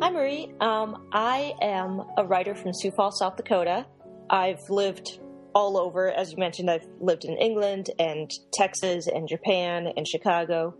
Hi, 0.02 0.10
Marie. 0.10 0.52
Um, 0.60 1.08
I 1.10 1.54
am 1.62 2.02
a 2.18 2.24
writer 2.26 2.54
from 2.54 2.74
Sioux 2.74 2.90
Falls, 2.90 3.18
South 3.18 3.36
Dakota. 3.36 3.86
I've 4.28 4.60
lived 4.68 5.20
all 5.54 5.78
over. 5.78 6.10
As 6.10 6.32
you 6.32 6.36
mentioned, 6.36 6.70
I've 6.70 6.86
lived 7.00 7.24
in 7.24 7.34
England 7.38 7.88
and 7.98 8.30
Texas 8.52 9.06
and 9.06 9.26
Japan 9.26 9.88
and 9.96 10.06
Chicago, 10.06 10.74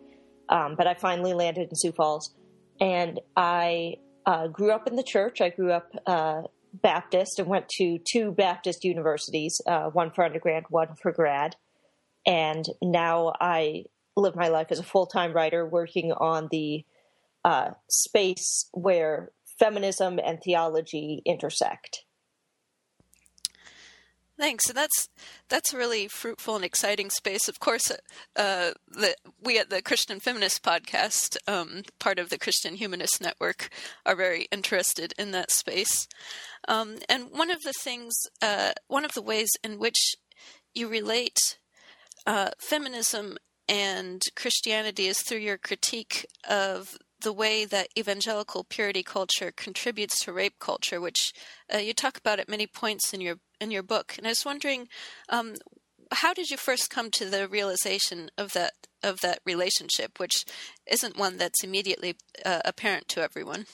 um, 0.51 0.75
but 0.77 0.87
I 0.87 0.93
finally 0.93 1.33
landed 1.33 1.71
in 1.71 1.75
Sioux 1.75 1.93
Falls. 1.93 2.35
And 2.83 3.21
I 3.35 3.95
uh, 4.27 4.49
grew 4.49 4.71
up 4.71 4.87
in 4.87 4.97
the 4.97 5.03
church. 5.03 5.41
I 5.41 5.49
grew 5.49 5.73
up 5.73 5.91
uh, 6.07 6.43
Baptist 6.75 7.39
and 7.39 7.49
went 7.49 7.71
to 7.79 7.99
two 8.07 8.33
Baptist 8.33 8.85
universities, 8.85 9.59
uh, 9.67 9.85
one 9.85 10.11
for 10.11 10.27
undergrad, 10.27 10.65
one 10.69 10.89
for 11.01 11.11
grad. 11.11 11.57
And 12.27 12.65
now 12.83 13.33
I 13.41 13.85
live 14.17 14.37
my 14.37 14.49
life 14.49 14.69
as 14.71 14.79
a 14.79 14.85
full 14.85 15.07
time 15.07 15.33
writer 15.33 15.67
working 15.67 16.13
on 16.13 16.49
the 16.51 16.85
uh, 17.45 17.71
space 17.89 18.69
where 18.73 19.31
feminism 19.59 20.19
and 20.19 20.41
theology 20.43 21.23
intersect. 21.25 22.05
Thanks, 24.37 24.69
and 24.69 24.77
that's 24.77 25.09
that's 25.49 25.73
a 25.73 25.77
really 25.77 26.09
fruitful 26.09 26.57
and 26.57 26.65
exciting 26.65 27.09
space. 27.09 27.49
Of 27.49 27.61
course, 27.61 27.93
uh, 28.35 28.73
the, 28.89 29.15
we 29.41 29.61
at 29.61 29.71
the 29.71 29.81
Christian 29.81 30.19
Feminist 30.19 30.61
podcast, 30.65 31.37
um, 31.47 31.83
part 32.01 32.19
of 32.19 32.31
the 32.31 32.39
Christian 32.39 32.75
Humanist 32.75 33.21
Network, 33.21 33.69
are 34.05 34.17
very 34.17 34.49
interested 34.51 35.15
in 35.17 35.31
that 35.31 35.53
space. 35.53 36.09
Um, 36.67 36.97
and 37.09 37.31
one 37.31 37.51
of 37.51 37.61
the 37.63 37.75
things, 37.85 38.13
uh, 38.43 38.73
one 38.89 39.05
of 39.05 39.15
the 39.15 39.23
ways 39.23 39.51
in 39.63 39.79
which 39.79 40.17
you 40.75 40.89
relate 40.89 41.59
uh, 42.27 42.51
feminism 42.59 43.39
and 43.69 44.23
Christianity 44.37 45.07
is 45.07 45.21
through 45.21 45.39
your 45.39 45.59
critique 45.59 46.27
of 46.49 46.99
the 47.23 47.33
way 47.33 47.65
that 47.65 47.89
evangelical 47.99 48.65
purity 48.65 49.03
culture 49.03 49.51
contributes 49.51 50.23
to 50.25 50.33
rape 50.33 50.59
culture, 50.59 51.01
which 51.01 51.33
uh, 51.73 51.79
you 51.79 51.95
talk 51.95 52.19
about 52.19 52.39
at 52.39 52.49
many 52.49 52.67
points 52.67 53.13
in 53.13 53.21
your 53.21 53.37
in 53.61 53.71
your 53.71 53.83
book. 53.83 54.15
And 54.19 54.27
I 54.27 54.31
was 54.31 54.45
wondering, 54.45 54.89
um, 55.29 55.55
how 56.13 56.35
did 56.35 56.51
you 56.51 56.57
first 56.57 56.91
come 56.91 57.11
to 57.13 57.25
the 57.25 57.49
realization 57.49 58.31
of 58.37 58.53
that 58.53 58.73
of 59.03 59.21
that 59.23 59.41
relationship, 59.45 60.21
which 60.21 60.45
isn't 60.87 61.19
one 61.19 61.39
that's 61.39 61.65
immediately 61.65 62.17
uh, 62.45 62.61
apparent 62.65 63.09
to 63.09 63.23
everyone? 63.23 63.67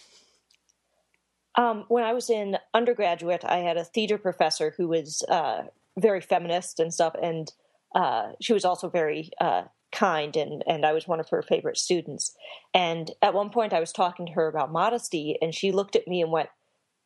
Um, 1.56 1.84
when 1.88 2.04
I 2.04 2.12
was 2.12 2.30
in 2.30 2.56
undergraduate, 2.72 3.44
I 3.44 3.58
had 3.58 3.76
a 3.76 3.84
theater 3.84 4.18
professor 4.18 4.72
who 4.76 4.88
was 4.88 5.22
uh, 5.28 5.62
very 5.98 6.20
feminist 6.20 6.78
and 6.78 6.94
stuff, 6.94 7.14
and 7.20 7.52
uh, 7.94 8.32
she 8.40 8.52
was 8.52 8.64
also 8.64 8.88
very 8.88 9.30
uh, 9.40 9.64
kind 9.92 10.36
and 10.36 10.62
and 10.66 10.84
I 10.86 10.92
was 10.92 11.08
one 11.08 11.20
of 11.20 11.28
her 11.30 11.42
favorite 11.42 11.78
students. 11.78 12.34
And 12.74 13.10
at 13.22 13.34
one 13.34 13.50
point 13.50 13.72
I 13.72 13.80
was 13.80 13.92
talking 13.92 14.26
to 14.26 14.32
her 14.32 14.48
about 14.48 14.72
modesty 14.72 15.36
and 15.40 15.54
she 15.54 15.72
looked 15.72 15.96
at 15.96 16.08
me 16.08 16.22
and 16.22 16.32
went, 16.32 16.50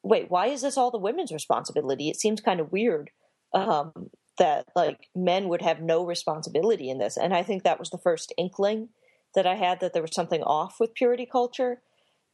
"Wait, 0.03 0.31
why 0.31 0.47
is 0.49 0.63
this 0.63 0.77
all 0.77 0.91
the 0.91 0.99
women's 0.99 1.33
responsibility? 1.33 2.09
It 2.09 2.21
seems 2.21 2.41
kind 2.41 2.61
of 2.61 2.73
weird 2.73 3.11
um, 3.55 4.11
that 4.39 4.67
like 4.77 5.09
men 5.15 5.49
would 5.49 5.63
have 5.63 5.81
no 5.81 6.05
responsibility 6.05 6.91
in 6.91 6.99
this." 6.99 7.17
And 7.17 7.35
I 7.35 7.43
think 7.43 7.63
that 7.63 7.79
was 7.79 7.91
the 7.91 7.99
first 7.99 8.33
inkling 8.37 8.91
that 9.35 9.47
I 9.47 9.55
had 9.55 9.81
that 9.81 9.93
there 9.93 10.03
was 10.03 10.15
something 10.15 10.43
off 10.43 10.77
with 10.79 10.95
purity 10.95 11.27
culture. 11.27 11.83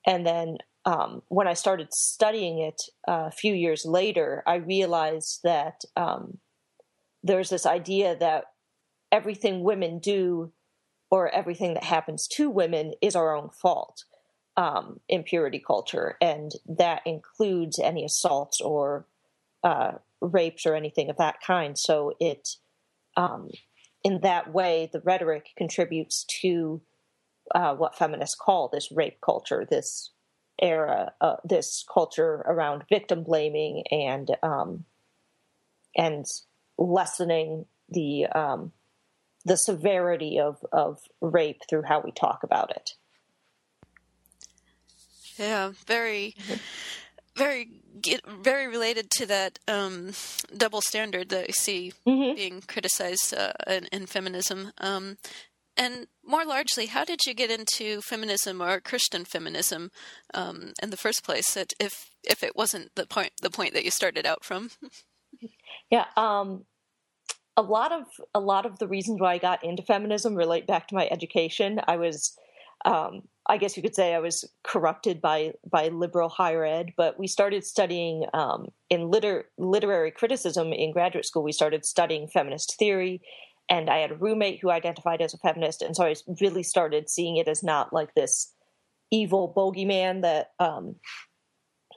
And 0.06 0.26
then 0.26 0.58
um, 0.84 1.22
when 1.28 1.46
I 1.46 1.54
started 1.54 1.92
studying 1.92 2.58
it 2.58 2.82
uh, 3.08 3.28
a 3.28 3.30
few 3.30 3.54
years 3.54 3.84
later, 3.84 4.42
I 4.46 4.56
realized 4.56 5.40
that 5.44 5.82
um, 5.96 6.38
there's 7.22 7.50
this 7.50 7.66
idea 7.66 8.16
that 8.16 8.44
everything 9.12 9.62
women 9.62 9.98
do 9.98 10.52
or 11.10 11.28
everything 11.28 11.74
that 11.74 11.84
happens 11.84 12.28
to 12.28 12.48
women 12.48 12.92
is 13.02 13.16
our 13.16 13.34
own 13.34 13.50
fault 13.50 14.04
um, 14.56 15.00
in 15.08 15.22
purity 15.22 15.62
culture, 15.64 16.16
and 16.20 16.52
that 16.68 17.02
includes 17.06 17.78
any 17.78 18.04
assaults 18.04 18.60
or 18.60 19.06
uh, 19.64 19.92
rapes 20.20 20.66
or 20.66 20.74
anything 20.74 21.10
of 21.10 21.16
that 21.16 21.40
kind. 21.40 21.78
So 21.78 22.12
it, 22.20 22.56
um, 23.16 23.50
in 24.04 24.20
that 24.20 24.52
way, 24.52 24.88
the 24.92 25.00
rhetoric 25.00 25.48
contributes 25.56 26.24
to 26.42 26.80
uh, 27.54 27.74
what 27.74 27.96
feminists 27.96 28.36
call 28.36 28.68
this 28.68 28.92
rape 28.92 29.20
culture, 29.20 29.66
this 29.68 30.10
era, 30.60 31.12
uh, 31.20 31.36
this 31.44 31.84
culture 31.92 32.44
around 32.46 32.84
victim 32.88 33.24
blaming 33.24 33.84
and 33.90 34.30
um, 34.42 34.84
and 35.96 36.26
lessening 36.78 37.66
the 37.88 38.26
um, 38.26 38.72
the 39.44 39.56
severity 39.56 40.38
of, 40.38 40.58
of 40.72 40.98
rape 41.20 41.62
through 41.68 41.82
how 41.82 42.00
we 42.00 42.12
talk 42.12 42.42
about 42.42 42.70
it. 42.70 42.90
Yeah, 45.38 45.72
very, 45.86 46.34
very, 47.34 47.70
very 48.28 48.68
related 48.68 49.10
to 49.12 49.26
that 49.26 49.58
um, 49.66 50.12
double 50.54 50.82
standard 50.82 51.30
that 51.30 51.46
I 51.48 51.52
see 51.52 51.94
mm-hmm. 52.06 52.34
being 52.34 52.62
criticized 52.66 53.32
uh, 53.34 53.52
in, 53.66 53.86
in, 53.86 54.06
feminism. 54.06 54.72
Um, 54.78 55.16
and 55.78 56.08
more 56.22 56.44
largely, 56.44 56.86
how 56.86 57.06
did 57.06 57.20
you 57.26 57.32
get 57.32 57.50
into 57.50 58.02
feminism 58.02 58.60
or 58.60 58.80
Christian 58.80 59.24
feminism 59.24 59.90
um, 60.34 60.74
in 60.82 60.90
the 60.90 60.98
first 60.98 61.24
place? 61.24 61.54
That 61.54 61.72
If 61.80 62.10
if 62.22 62.42
it 62.42 62.54
wasn't 62.54 62.94
the 62.94 63.06
point 63.06 63.32
the 63.40 63.48
point 63.48 63.72
that 63.72 63.84
you 63.84 63.90
started 63.90 64.26
out 64.26 64.44
from. 64.44 64.70
yeah, 65.90 66.04
um, 66.18 66.66
a 67.60 67.62
lot 67.62 67.92
of 67.92 68.04
a 68.34 68.40
lot 68.40 68.64
of 68.64 68.78
the 68.78 68.88
reasons 68.88 69.20
why 69.20 69.34
I 69.34 69.38
got 69.38 69.62
into 69.62 69.82
feminism 69.82 70.34
relate 70.34 70.66
back 70.66 70.88
to 70.88 70.94
my 70.94 71.06
education. 71.10 71.78
I 71.86 71.96
was, 71.96 72.34
um, 72.86 73.22
I 73.46 73.58
guess 73.58 73.76
you 73.76 73.82
could 73.82 73.94
say, 73.94 74.14
I 74.14 74.18
was 74.18 74.50
corrupted 74.64 75.20
by 75.20 75.52
by 75.70 75.88
liberal 75.88 76.30
higher 76.30 76.64
ed. 76.64 76.94
But 76.96 77.18
we 77.18 77.26
started 77.26 77.66
studying 77.66 78.24
um, 78.32 78.68
in 78.88 79.10
liter- 79.10 79.50
literary 79.58 80.10
criticism 80.10 80.72
in 80.72 80.90
graduate 80.90 81.26
school. 81.26 81.42
We 81.42 81.52
started 81.52 81.84
studying 81.84 82.28
feminist 82.28 82.78
theory, 82.78 83.20
and 83.68 83.90
I 83.90 83.98
had 83.98 84.12
a 84.12 84.16
roommate 84.16 84.60
who 84.60 84.70
identified 84.70 85.20
as 85.20 85.34
a 85.34 85.38
feminist, 85.38 85.82
and 85.82 85.94
so 85.94 86.06
I 86.06 86.14
really 86.40 86.62
started 86.62 87.10
seeing 87.10 87.36
it 87.36 87.46
as 87.46 87.62
not 87.62 87.92
like 87.92 88.14
this 88.14 88.54
evil 89.10 89.52
bogeyman 89.54 90.22
that 90.22 90.52
um, 90.58 90.96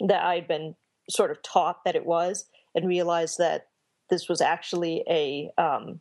that 0.10 0.25
I'd 0.25 0.50
been 0.50 0.75
sort 1.10 1.31
of 1.31 1.42
taught 1.42 1.86
that 1.86 1.95
it 1.95 2.06
was, 2.06 2.50
and 2.75 2.86
realized 2.86 3.38
that 3.38 3.68
this 4.09 4.27
was 4.29 4.41
actually 4.41 5.03
a 5.09 5.51
um, 5.57 6.00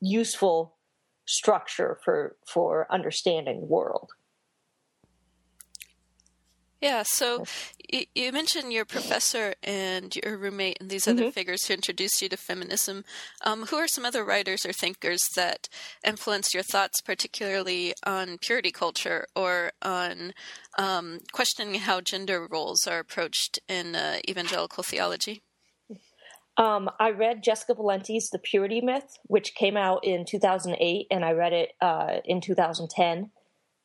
useful 0.00 0.76
structure 1.26 1.98
for 2.04 2.36
for 2.46 2.86
understanding 2.90 3.60
the 3.60 3.66
world. 3.66 4.10
Yeah, 6.82 7.04
so 7.04 7.44
you, 7.92 8.06
you 8.12 8.32
mentioned 8.32 8.72
your 8.72 8.84
professor 8.84 9.54
and 9.62 10.14
your 10.16 10.36
roommate 10.36 10.78
and 10.80 10.90
these 10.90 11.06
other 11.06 11.22
mm-hmm. 11.22 11.30
figures 11.30 11.64
who 11.64 11.74
introduced 11.74 12.20
you 12.20 12.28
to 12.28 12.36
feminism. 12.36 13.04
Um, 13.44 13.66
who 13.66 13.76
are 13.76 13.86
some 13.86 14.04
other 14.04 14.24
writers 14.24 14.66
or 14.66 14.72
thinkers 14.72 15.28
that 15.36 15.68
influenced 16.04 16.54
your 16.54 16.64
thoughts, 16.64 17.00
particularly 17.00 17.94
on 18.04 18.36
purity 18.38 18.72
culture 18.72 19.26
or 19.36 19.70
on 19.80 20.34
um, 20.76 21.20
questioning 21.30 21.74
how 21.74 22.00
gender 22.00 22.48
roles 22.50 22.84
are 22.88 22.98
approached 22.98 23.60
in 23.68 23.94
uh, 23.94 24.16
evangelical 24.28 24.82
theology? 24.82 25.44
Um, 26.56 26.90
I 27.00 27.10
read 27.10 27.42
Jessica 27.42 27.74
Valenti's 27.74 28.30
The 28.30 28.38
Purity 28.38 28.80
Myth, 28.80 29.18
which 29.24 29.54
came 29.54 29.76
out 29.76 30.04
in 30.04 30.24
2008, 30.26 31.06
and 31.10 31.24
I 31.24 31.32
read 31.32 31.52
it 31.52 31.72
uh, 31.80 32.18
in 32.24 32.40
2010. 32.40 33.30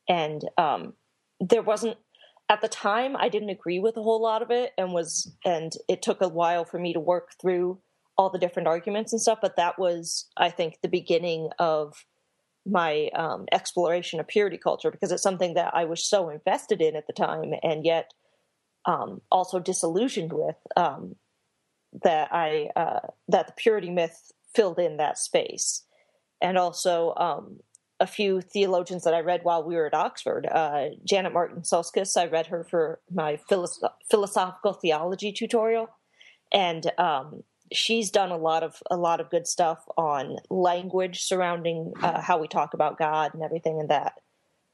And 0.10 0.42
um, 0.58 0.94
there 1.40 1.62
wasn't 1.62 1.98
at 2.50 2.62
the 2.62 2.68
time 2.68 3.16
I 3.18 3.30
didn't 3.30 3.50
agree 3.50 3.80
with 3.80 3.98
a 3.98 4.02
whole 4.04 4.22
lot 4.22 4.42
of 4.42 4.52
it 4.52 4.72
and 4.78 4.94
was 4.94 5.36
and 5.44 5.74
it 5.90 6.02
took 6.02 6.22
a 6.22 6.30
while 6.30 6.64
for 6.64 6.80
me 6.80 6.94
to 6.94 7.00
work 7.00 7.32
through 7.42 7.80
all 8.18 8.30
the 8.30 8.40
different 8.40 8.68
arguments 8.68 9.12
and 9.12 9.22
stuff, 9.22 9.40
but 9.42 9.58
that 9.58 9.78
was 9.78 10.28
I 10.38 10.50
think 10.50 10.80
the 10.82 10.88
beginning 10.88 11.50
of 11.60 12.06
my 12.66 13.10
um, 13.16 13.46
exploration 13.52 14.20
of 14.20 14.28
purity 14.28 14.58
culture 14.58 14.92
because 14.92 15.12
it's 15.12 15.24
something 15.24 15.54
that 15.54 15.74
I 15.74 15.86
was 15.86 16.04
so 16.04 16.30
invested 16.30 16.82
in 16.82 16.96
at 16.96 17.08
the 17.08 17.14
time 17.14 17.54
and 17.64 17.86
yet 17.86 18.14
um, 18.86 19.22
also 19.32 19.60
disillusioned 19.60 20.34
with 20.34 20.58
um, 20.76 21.16
that 22.04 22.30
I 22.32 22.70
uh, 22.76 23.08
that 23.28 23.48
the 23.48 23.54
purity 23.54 23.90
myth 23.90 24.32
filled 24.54 24.80
in 24.80 24.98
that 24.98 25.18
space 25.18 25.84
and 26.42 26.58
also 26.58 27.14
um, 27.18 27.60
a 28.00 28.08
few 28.08 28.42
theologians 28.42 29.04
that 29.04 29.14
I 29.14 29.20
read 29.22 29.44
while 29.44 29.64
we 29.64 29.76
were 29.76 29.88
at 29.88 29.94
Oxford. 29.94 30.48
Uh, 30.48 30.90
Janet 31.04 31.34
Martin 31.34 31.62
Soskice, 31.62 32.20
I 32.20 32.28
read 32.28 32.48
her 32.48 32.64
for 32.64 33.00
my 33.12 33.40
philosophical 34.10 34.74
theology 34.74 35.32
tutorial, 35.32 35.90
and 36.52 36.92
um, 37.00 37.44
she's 37.72 38.12
done 38.12 38.32
a 38.32 38.38
lot 38.38 38.64
of 38.64 38.82
a 38.92 38.98
lot 38.98 39.20
of 39.20 39.30
good 39.30 39.48
stuff 39.48 39.88
on 39.98 40.38
language 40.50 41.24
surrounding 41.24 41.94
uh, 42.02 42.22
how 42.22 42.38
we 42.38 42.48
talk 42.48 42.74
about 42.74 43.00
God 43.00 43.34
and 43.34 43.44
everything, 43.44 43.80
and 43.80 43.90
that 43.90 44.14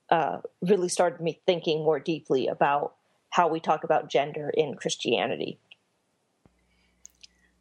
uh, 0.10 0.40
really 0.62 0.90
started 0.90 1.22
me 1.22 1.40
thinking 1.46 1.84
more 1.84 2.00
deeply 2.00 2.48
about 2.48 2.96
how 3.30 3.48
we 3.48 3.60
talk 3.60 3.84
about 3.84 4.10
gender 4.10 4.50
in 4.50 4.76
Christianity. 4.76 5.60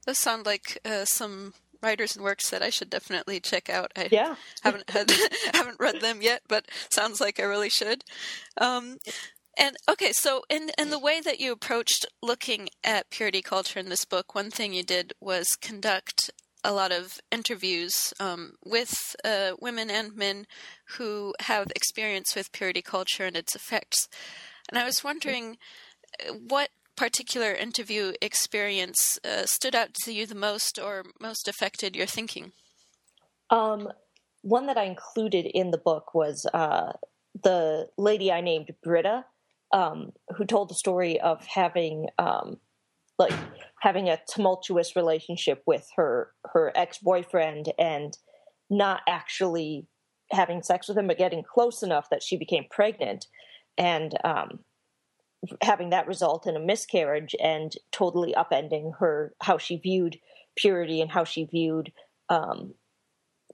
Those 0.07 0.19
sound 0.19 0.47
like 0.47 0.79
uh, 0.85 1.05
some 1.05 1.55
writers 1.83 2.15
and 2.15 2.25
works 2.25 2.51
that 2.51 2.63
I 2.63 2.71
should 2.71 2.91
definitely 2.91 3.41
check 3.41 3.69
out. 3.69 3.93
I 3.97 4.09
yeah. 4.11 4.37
haven't 4.63 4.91
had, 4.91 5.11
haven't 5.55 5.81
read 5.81 6.01
them 6.01 6.23
yet, 6.23 6.43
but 6.49 6.67
sounds 6.89 7.21
like 7.21 7.41
I 7.41 7.45
really 7.45 7.71
should. 7.71 8.05
Um, 8.57 8.99
and 9.59 9.77
okay, 9.89 10.13
so 10.13 10.45
in 10.49 10.71
in 10.79 10.89
the 10.89 10.99
way 10.99 11.21
that 11.21 11.39
you 11.39 11.53
approached 11.53 12.07
looking 12.23 12.71
at 12.83 13.11
purity 13.11 13.43
culture 13.43 13.79
in 13.79 13.91
this 13.91 14.07
book, 14.07 14.35
one 14.35 14.51
thing 14.51 14.73
you 14.73 14.83
did 14.83 15.13
was 15.21 15.57
conduct 15.61 16.31
a 16.65 16.73
lot 16.73 16.93
of 16.93 17.21
interviews 17.31 18.15
um, 18.21 18.53
with 18.65 19.17
uh, 19.25 19.53
women 19.61 19.91
and 19.91 20.17
men 20.17 20.47
who 20.97 21.35
have 21.41 21.71
experience 21.75 22.35
with 22.35 22.53
purity 22.53 22.83
culture 22.83 23.27
and 23.27 23.37
its 23.37 23.55
effects. 23.55 24.09
And 24.69 24.79
I 24.79 24.85
was 24.85 25.05
wondering 25.05 25.59
uh, 26.27 26.33
what 26.33 26.71
particular 27.03 27.53
interview 27.53 28.13
experience 28.23 29.19
uh, 29.25 29.45
stood 29.45 29.75
out 29.75 29.93
to 29.93 30.13
you 30.13 30.25
the 30.25 30.37
most 30.37 30.79
or 30.79 31.03
most 31.21 31.49
affected 31.49 31.97
your 31.97 32.07
thinking? 32.07 32.53
Um, 33.51 33.89
one 34.43 34.67
that 34.67 34.79
I 34.79 34.85
included 34.85 35.47
in 35.47 35.73
the 35.73 35.79
book 35.79 36.15
was 36.15 36.47
uh, 36.55 36.93
the 37.43 37.89
lady 37.99 38.31
I 38.31 38.41
named 38.41 38.71
Britta, 38.85 39.25
um, 39.73 40.13
who 40.37 40.45
told 40.45 40.71
the 40.71 40.77
story 40.77 41.21
of 41.21 41.45
having 41.45 42.07
um, 42.21 42.59
like 43.19 43.35
having 43.81 44.09
a 44.09 44.21
tumultuous 44.33 44.95
relationship 44.95 45.61
with 45.67 45.89
her 45.97 46.31
her 46.53 46.71
ex 46.77 46.99
boyfriend 46.99 47.73
and 47.81 48.17
not 48.71 49.01
actually 49.09 49.89
having 50.31 50.63
sex 50.63 50.87
with 50.87 50.97
him, 50.97 51.09
but 51.09 51.19
getting 51.19 51.43
close 51.43 51.83
enough 51.83 52.11
that 52.11 52.23
she 52.23 52.37
became 52.37 52.67
pregnant. 52.71 53.27
And 53.77 54.17
um, 54.23 54.61
having 55.61 55.91
that 55.91 56.07
result 56.07 56.47
in 56.47 56.57
a 56.57 56.61
miscarriage 56.61 57.35
and 57.43 57.73
totally 57.91 58.35
upending 58.35 58.93
her 58.99 59.35
how 59.41 59.59
she 59.59 59.77
viewed 59.77 60.19
purity 60.57 61.01
and 61.01 61.11
how 61.11 61.25
she 61.25 61.45
viewed 61.45 61.93
um, 62.29 62.75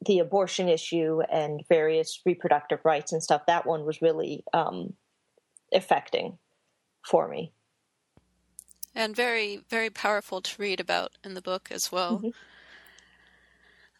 the 0.05 0.19
abortion 0.19 0.69
issue 0.69 1.21
and 1.31 1.63
various 1.69 2.21
reproductive 2.25 2.81
rights 2.85 3.13
and 3.13 3.23
stuff. 3.23 3.47
That 3.47 3.67
one 3.67 3.85
was 3.85 4.03
really 4.03 4.45
um, 4.53 4.95
affecting 5.73 6.39
for 7.05 7.29
me. 7.29 7.53
And 8.95 9.15
very, 9.15 9.61
very 9.69 9.91
powerful 9.91 10.41
to 10.41 10.61
read 10.61 10.81
about 10.81 11.13
in 11.25 11.35
the 11.35 11.43
book 11.43 11.69
as 11.71 11.93
well. 11.93 12.19
Mm-hmm. 12.19 12.29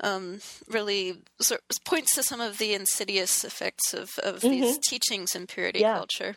Um, 0.01 0.41
really 0.69 1.23
sort 1.41 1.61
of 1.69 1.85
points 1.85 2.15
to 2.15 2.23
some 2.23 2.41
of 2.41 2.59
the 2.59 2.73
insidious 2.73 3.45
effects 3.45 3.93
of, 3.93 4.19
of 4.21 4.37
mm-hmm. 4.37 4.51
these 4.51 4.79
teachings 4.79 5.35
in 5.35 5.47
purity 5.49 5.81
yeah. 5.81 5.97
culture. 5.97 6.37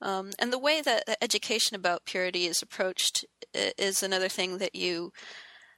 Um, 0.00 0.30
and 0.38 0.52
the 0.52 0.58
way 0.58 0.80
that 0.82 1.04
education 1.22 1.74
about 1.74 2.04
purity 2.04 2.46
is 2.46 2.60
approached 2.62 3.24
is 3.54 4.02
another 4.02 4.28
thing 4.28 4.58
that 4.58 4.74
you 4.74 5.12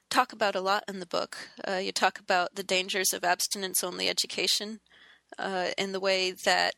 talk 0.09 0.33
about 0.33 0.55
a 0.55 0.61
lot 0.61 0.83
in 0.87 0.99
the 0.99 1.05
book. 1.05 1.37
Uh, 1.67 1.77
you 1.77 1.91
talk 1.91 2.19
about 2.19 2.55
the 2.55 2.63
dangers 2.63 3.13
of 3.13 3.23
abstinence 3.23 3.83
only 3.83 4.09
education 4.09 4.79
uh, 5.37 5.67
in 5.77 5.91
the 5.91 5.99
way 5.99 6.31
that 6.31 6.75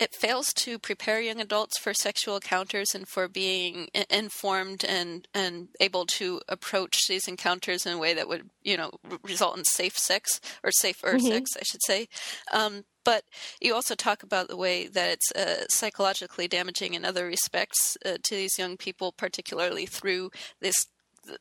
it 0.00 0.14
fails 0.14 0.52
to 0.52 0.78
prepare 0.78 1.20
young 1.20 1.40
adults 1.40 1.78
for 1.78 1.94
sexual 1.94 2.36
encounters 2.36 2.94
and 2.94 3.06
for 3.06 3.28
being 3.28 3.88
informed 4.10 4.84
and 4.84 5.28
and 5.34 5.68
able 5.80 6.06
to 6.06 6.40
approach 6.48 7.06
these 7.08 7.28
encounters 7.28 7.86
in 7.86 7.92
a 7.92 7.98
way 7.98 8.14
that 8.14 8.28
would 8.28 8.50
you 8.62 8.76
know 8.76 8.90
result 9.22 9.56
in 9.56 9.64
safe 9.64 9.96
sex 9.96 10.40
or 10.62 10.70
safer 10.72 11.14
mm-hmm. 11.14 11.26
sex, 11.26 11.50
I 11.58 11.62
should 11.64 11.82
say. 11.84 12.08
Um, 12.52 12.84
but 13.04 13.24
you 13.60 13.74
also 13.74 13.94
talk 13.94 14.22
about 14.22 14.48
the 14.48 14.56
way 14.56 14.86
that 14.86 15.10
it's 15.10 15.32
uh, 15.32 15.66
psychologically 15.68 16.48
damaging 16.48 16.94
in 16.94 17.04
other 17.04 17.26
respects 17.26 17.98
uh, 18.04 18.16
to 18.22 18.34
these 18.34 18.58
young 18.58 18.76
people, 18.76 19.12
particularly 19.12 19.86
through 19.86 20.30
this 20.60 20.86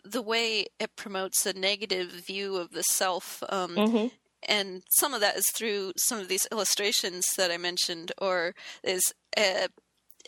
the 0.05 0.21
way 0.21 0.65
it 0.79 0.95
promotes 0.95 1.45
a 1.45 1.51
negative 1.51 2.09
view 2.25 2.55
of 2.55 2.71
the 2.71 2.83
self 2.83 3.43
um, 3.49 3.75
mm-hmm 3.75 4.07
and 4.47 4.83
some 4.89 5.13
of 5.13 5.21
that 5.21 5.35
is 5.35 5.45
through 5.53 5.93
some 5.97 6.19
of 6.19 6.27
these 6.27 6.47
illustrations 6.51 7.25
that 7.37 7.51
I 7.51 7.57
mentioned, 7.57 8.11
or 8.17 8.55
is 8.83 9.13
uh, 9.37 9.67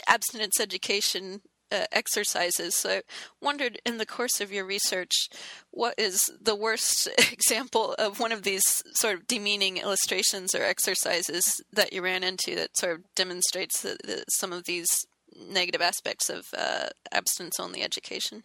abstinence 0.07 0.59
education 0.59 1.41
uh, 1.71 1.85
exercises. 1.91 2.75
So 2.75 2.89
I 2.89 3.01
wondered 3.41 3.79
in 3.85 3.97
the 3.97 4.05
course 4.05 4.39
of 4.39 4.51
your 4.51 4.65
research, 4.65 5.29
what 5.71 5.95
is 5.97 6.29
the 6.41 6.55
worst 6.55 7.09
example 7.31 7.93
of 7.97 8.19
one 8.19 8.31
of 8.31 8.43
these 8.43 8.83
sort 8.95 9.15
of 9.15 9.27
demeaning 9.27 9.77
illustrations 9.77 10.53
or 10.53 10.63
exercises 10.63 11.61
that 11.73 11.93
you 11.93 12.01
ran 12.01 12.23
into 12.23 12.55
that 12.55 12.77
sort 12.77 12.93
of 12.93 13.15
demonstrates 13.15 13.81
the, 13.81 13.97
the, 14.03 14.23
some 14.29 14.53
of 14.53 14.65
these 14.65 15.05
negative 15.35 15.81
aspects 15.81 16.29
of 16.29 16.45
uh, 16.57 16.87
abstinence 17.11 17.59
only 17.59 17.81
education? 17.81 18.43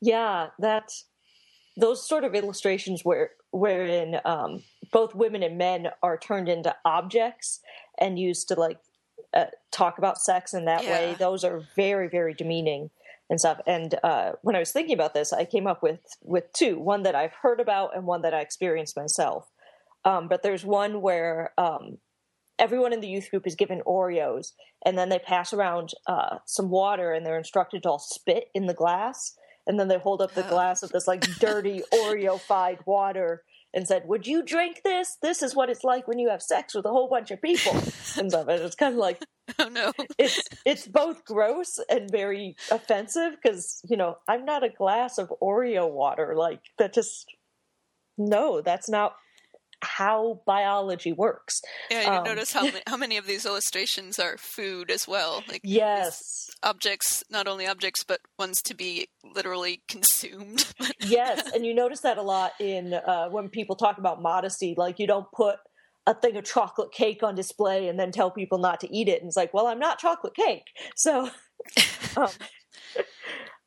Yeah, 0.00 0.48
that 0.58 0.88
those 1.76 2.06
sort 2.06 2.24
of 2.24 2.34
illustrations 2.34 3.04
where 3.04 3.30
wherein 3.50 4.20
um, 4.24 4.62
both 4.92 5.14
women 5.14 5.42
and 5.42 5.58
men 5.58 5.88
are 6.02 6.18
turned 6.18 6.48
into 6.48 6.74
objects 6.84 7.60
and 7.98 8.18
used 8.18 8.48
to 8.48 8.54
like 8.54 8.78
uh, 9.32 9.46
talk 9.70 9.98
about 9.98 10.18
sex 10.18 10.54
in 10.54 10.64
that 10.64 10.84
yeah. 10.84 10.90
way. 10.90 11.16
Those 11.18 11.44
are 11.44 11.62
very, 11.76 12.08
very 12.08 12.34
demeaning 12.34 12.90
and 13.28 13.38
stuff. 13.38 13.60
And 13.66 13.94
uh, 14.02 14.32
when 14.42 14.56
I 14.56 14.58
was 14.58 14.72
thinking 14.72 14.94
about 14.94 15.14
this, 15.14 15.32
I 15.32 15.44
came 15.44 15.66
up 15.66 15.82
with 15.82 16.00
with 16.22 16.52
two: 16.52 16.78
one 16.78 17.04
that 17.04 17.14
I've 17.14 17.34
heard 17.42 17.60
about 17.60 17.96
and 17.96 18.06
one 18.06 18.22
that 18.22 18.34
I 18.34 18.40
experienced 18.40 18.96
myself. 18.96 19.48
Um, 20.04 20.28
but 20.28 20.42
there's 20.42 20.64
one 20.64 21.00
where 21.00 21.52
um, 21.56 21.98
everyone 22.58 22.92
in 22.92 23.00
the 23.00 23.08
youth 23.08 23.30
group 23.30 23.46
is 23.46 23.54
given 23.54 23.82
Oreos, 23.86 24.52
and 24.84 24.98
then 24.98 25.08
they 25.10 25.18
pass 25.18 25.52
around 25.52 25.92
uh, 26.06 26.38
some 26.44 26.70
water, 26.70 27.12
and 27.12 27.24
they're 27.24 27.38
instructed 27.38 27.84
to 27.84 27.90
all 27.90 27.98
spit 27.98 28.48
in 28.54 28.66
the 28.66 28.74
glass. 28.74 29.36
And 29.66 29.78
then 29.78 29.88
they 29.88 29.98
hold 29.98 30.22
up 30.22 30.32
the 30.32 30.42
glass 30.42 30.82
of 30.82 30.90
this 30.90 31.06
like 31.06 31.20
dirty 31.38 31.82
Oreo-fied 31.94 32.78
water, 32.86 33.44
and 33.72 33.86
said, 33.86 34.06
"Would 34.06 34.26
you 34.26 34.42
drink 34.42 34.82
this? 34.84 35.16
This 35.22 35.42
is 35.42 35.54
what 35.54 35.70
it's 35.70 35.84
like 35.84 36.08
when 36.08 36.18
you 36.18 36.28
have 36.30 36.42
sex 36.42 36.74
with 36.74 36.84
a 36.84 36.90
whole 36.90 37.08
bunch 37.08 37.30
of 37.30 37.40
people." 37.40 37.72
and 38.16 38.30
stuff. 38.30 38.48
And 38.48 38.62
it's 38.62 38.76
kind 38.76 38.94
of 38.94 38.98
like, 38.98 39.22
oh 39.58 39.68
no, 39.68 39.92
it's 40.18 40.40
it's 40.64 40.86
both 40.86 41.24
gross 41.24 41.78
and 41.88 42.10
very 42.10 42.56
offensive 42.70 43.36
because 43.42 43.80
you 43.88 43.96
know 43.96 44.18
I'm 44.28 44.44
not 44.44 44.64
a 44.64 44.68
glass 44.68 45.18
of 45.18 45.32
Oreo 45.42 45.90
water 45.90 46.34
like 46.36 46.60
that. 46.78 46.92
Just 46.92 47.26
no, 48.18 48.60
that's 48.60 48.88
not 48.88 49.16
how 49.82 50.42
biology 50.46 51.12
works. 51.12 51.60
Yeah, 51.90 52.02
you 52.02 52.18
um, 52.18 52.24
notice 52.24 52.52
how 52.52 52.64
many, 52.64 52.80
how 52.86 52.96
many 52.96 53.16
of 53.16 53.26
these 53.26 53.46
illustrations 53.46 54.18
are 54.18 54.36
food 54.36 54.90
as 54.90 55.06
well. 55.08 55.42
Like 55.48 55.60
yes, 55.64 56.50
objects, 56.62 57.24
not 57.30 57.46
only 57.46 57.66
objects, 57.66 58.04
but 58.04 58.20
ones 58.38 58.62
to 58.62 58.74
be 58.74 59.08
literally 59.34 59.82
consumed. 59.88 60.72
yes, 61.00 61.50
and 61.54 61.64
you 61.64 61.74
notice 61.74 62.00
that 62.00 62.18
a 62.18 62.22
lot 62.22 62.52
in 62.60 62.94
uh, 62.94 63.28
when 63.28 63.48
people 63.48 63.76
talk 63.76 63.98
about 63.98 64.22
modesty. 64.22 64.74
Like 64.76 64.98
you 64.98 65.06
don't 65.06 65.30
put 65.32 65.56
a 66.06 66.14
thing 66.14 66.36
of 66.36 66.44
chocolate 66.44 66.92
cake 66.92 67.22
on 67.22 67.34
display 67.34 67.88
and 67.88 67.98
then 67.98 68.10
tell 68.10 68.30
people 68.30 68.58
not 68.58 68.80
to 68.80 68.94
eat 68.94 69.08
it. 69.08 69.20
And 69.20 69.28
it's 69.28 69.36
like, 69.36 69.52
well, 69.52 69.66
I'm 69.66 69.78
not 69.78 69.98
chocolate 69.98 70.34
cake, 70.34 70.64
so. 70.96 71.30
um, 72.16 72.28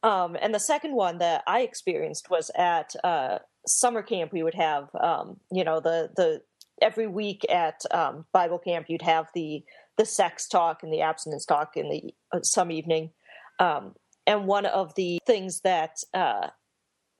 um, 0.03 0.35
and 0.41 0.53
the 0.53 0.59
second 0.59 0.93
one 0.95 1.17
that 1.19 1.43
I 1.47 1.61
experienced 1.61 2.29
was 2.29 2.51
at 2.55 2.93
uh, 3.03 3.39
summer 3.65 4.03
camp. 4.03 4.33
We 4.33 4.43
would 4.43 4.55
have, 4.55 4.89
um, 4.99 5.37
you 5.51 5.63
know, 5.63 5.79
the 5.79 6.09
the 6.15 6.41
every 6.81 7.07
week 7.07 7.45
at 7.49 7.81
um, 7.91 8.25
Bible 8.33 8.59
camp, 8.59 8.87
you'd 8.89 9.01
have 9.01 9.27
the 9.33 9.63
the 9.97 10.05
sex 10.05 10.47
talk 10.47 10.83
and 10.83 10.91
the 10.91 11.01
abstinence 11.01 11.45
talk 11.45 11.77
in 11.77 11.89
the 11.89 12.13
uh, 12.35 12.41
some 12.41 12.71
evening. 12.71 13.11
Um, 13.59 13.95
and 14.27 14.47
one 14.47 14.65
of 14.65 14.93
the 14.95 15.19
things 15.25 15.61
that 15.61 15.97
uh, 16.13 16.47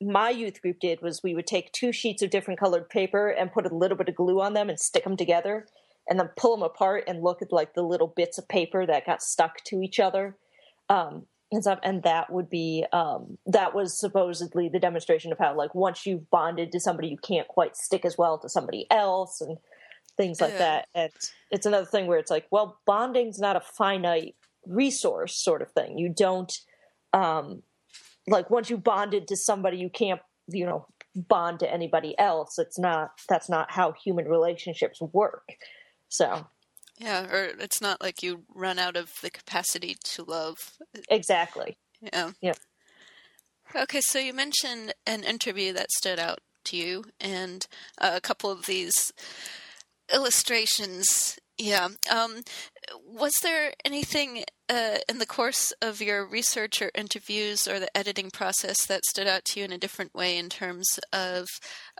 my 0.01 0.29
youth 0.29 0.61
group 0.61 0.79
did 0.79 1.01
was 1.01 1.21
we 1.23 1.35
would 1.35 1.47
take 1.47 1.71
two 1.71 1.91
sheets 1.91 2.21
of 2.21 2.29
different 2.29 2.59
colored 2.59 2.89
paper 2.89 3.29
and 3.29 3.51
put 3.51 3.65
a 3.65 3.75
little 3.75 3.97
bit 3.97 4.09
of 4.09 4.15
glue 4.15 4.41
on 4.41 4.53
them 4.53 4.69
and 4.69 4.79
stick 4.79 5.03
them 5.03 5.17
together 5.17 5.67
and 6.09 6.19
then 6.19 6.29
pull 6.35 6.55
them 6.55 6.63
apart 6.63 7.03
and 7.07 7.23
look 7.23 7.41
at 7.41 7.53
like 7.53 7.73
the 7.73 7.81
little 7.83 8.07
bits 8.07 8.37
of 8.37 8.47
paper 8.47 8.85
that 8.85 9.05
got 9.05 9.21
stuck 9.21 9.63
to 9.65 9.81
each 9.81 9.99
other 9.99 10.35
um, 10.89 11.25
and 11.53 11.63
stuff 11.63 11.79
and 11.83 12.03
that 12.03 12.31
would 12.31 12.49
be 12.49 12.85
um, 12.91 13.37
that 13.45 13.73
was 13.73 13.97
supposedly 13.97 14.69
the 14.69 14.79
demonstration 14.79 15.31
of 15.31 15.37
how 15.39 15.55
like 15.55 15.73
once 15.75 16.05
you've 16.05 16.29
bonded 16.29 16.71
to 16.71 16.79
somebody 16.79 17.07
you 17.07 17.17
can't 17.17 17.47
quite 17.47 17.75
stick 17.75 18.05
as 18.05 18.17
well 18.17 18.37
to 18.37 18.49
somebody 18.49 18.87
else 18.91 19.41
and 19.41 19.57
things 20.17 20.39
like 20.39 20.57
that. 20.57 20.87
And 20.93 21.11
it's 21.51 21.65
another 21.65 21.85
thing 21.85 22.07
where 22.07 22.19
it's 22.19 22.31
like 22.31 22.47
well 22.51 22.79
bonding's 22.85 23.39
not 23.39 23.55
a 23.55 23.61
finite 23.61 24.35
resource 24.65 25.35
sort 25.35 25.61
of 25.61 25.71
thing. 25.71 25.97
You 25.97 26.09
don't 26.09 26.53
um 27.13 27.63
like 28.27 28.49
once 28.49 28.69
you 28.69 28.77
bonded 28.77 29.27
to 29.27 29.35
somebody 29.35 29.77
you 29.77 29.89
can't 29.89 30.21
you 30.47 30.65
know 30.65 30.87
bond 31.15 31.59
to 31.59 31.71
anybody 31.71 32.17
else. 32.17 32.57
It's 32.57 32.79
not 32.79 33.11
that's 33.29 33.49
not 33.49 33.71
how 33.71 33.91
human 33.91 34.25
relationships 34.25 34.99
work. 35.01 35.49
So 36.09 36.47
yeah, 37.03 37.25
or 37.29 37.51
it's 37.59 37.81
not 37.81 38.01
like 38.01 38.23
you 38.23 38.43
run 38.55 38.79
out 38.79 38.95
of 38.95 39.11
the 39.21 39.29
capacity 39.29 39.97
to 40.05 40.23
love. 40.23 40.55
Exactly. 41.09 41.77
Yeah. 42.01 42.31
Yep. 42.41 42.57
Okay, 43.75 43.99
so 44.01 44.19
you 44.19 44.33
mentioned 44.33 44.93
an 45.05 45.23
interview 45.23 45.73
that 45.73 45.91
stood 45.91 46.17
out 46.17 46.39
to 46.65 46.77
you, 46.77 47.03
and 47.19 47.67
uh, 47.99 48.13
a 48.15 48.21
couple 48.21 48.49
of 48.49 48.67
these 48.67 49.11
illustrations. 50.13 51.37
Yeah. 51.57 51.89
Um, 52.09 52.43
was 53.05 53.33
there 53.41 53.73
anything 53.83 54.45
uh, 54.69 54.99
in 55.09 55.19
the 55.19 55.25
course 55.25 55.73
of 55.81 56.01
your 56.01 56.25
research 56.25 56.81
or 56.81 56.89
interviews 56.95 57.67
or 57.67 57.79
the 57.79 57.95
editing 57.97 58.31
process 58.31 58.85
that 58.85 59.05
stood 59.05 59.27
out 59.27 59.43
to 59.45 59.59
you 59.59 59.65
in 59.65 59.73
a 59.73 59.77
different 59.77 60.15
way 60.15 60.37
in 60.37 60.49
terms 60.49 60.99
of 61.11 61.47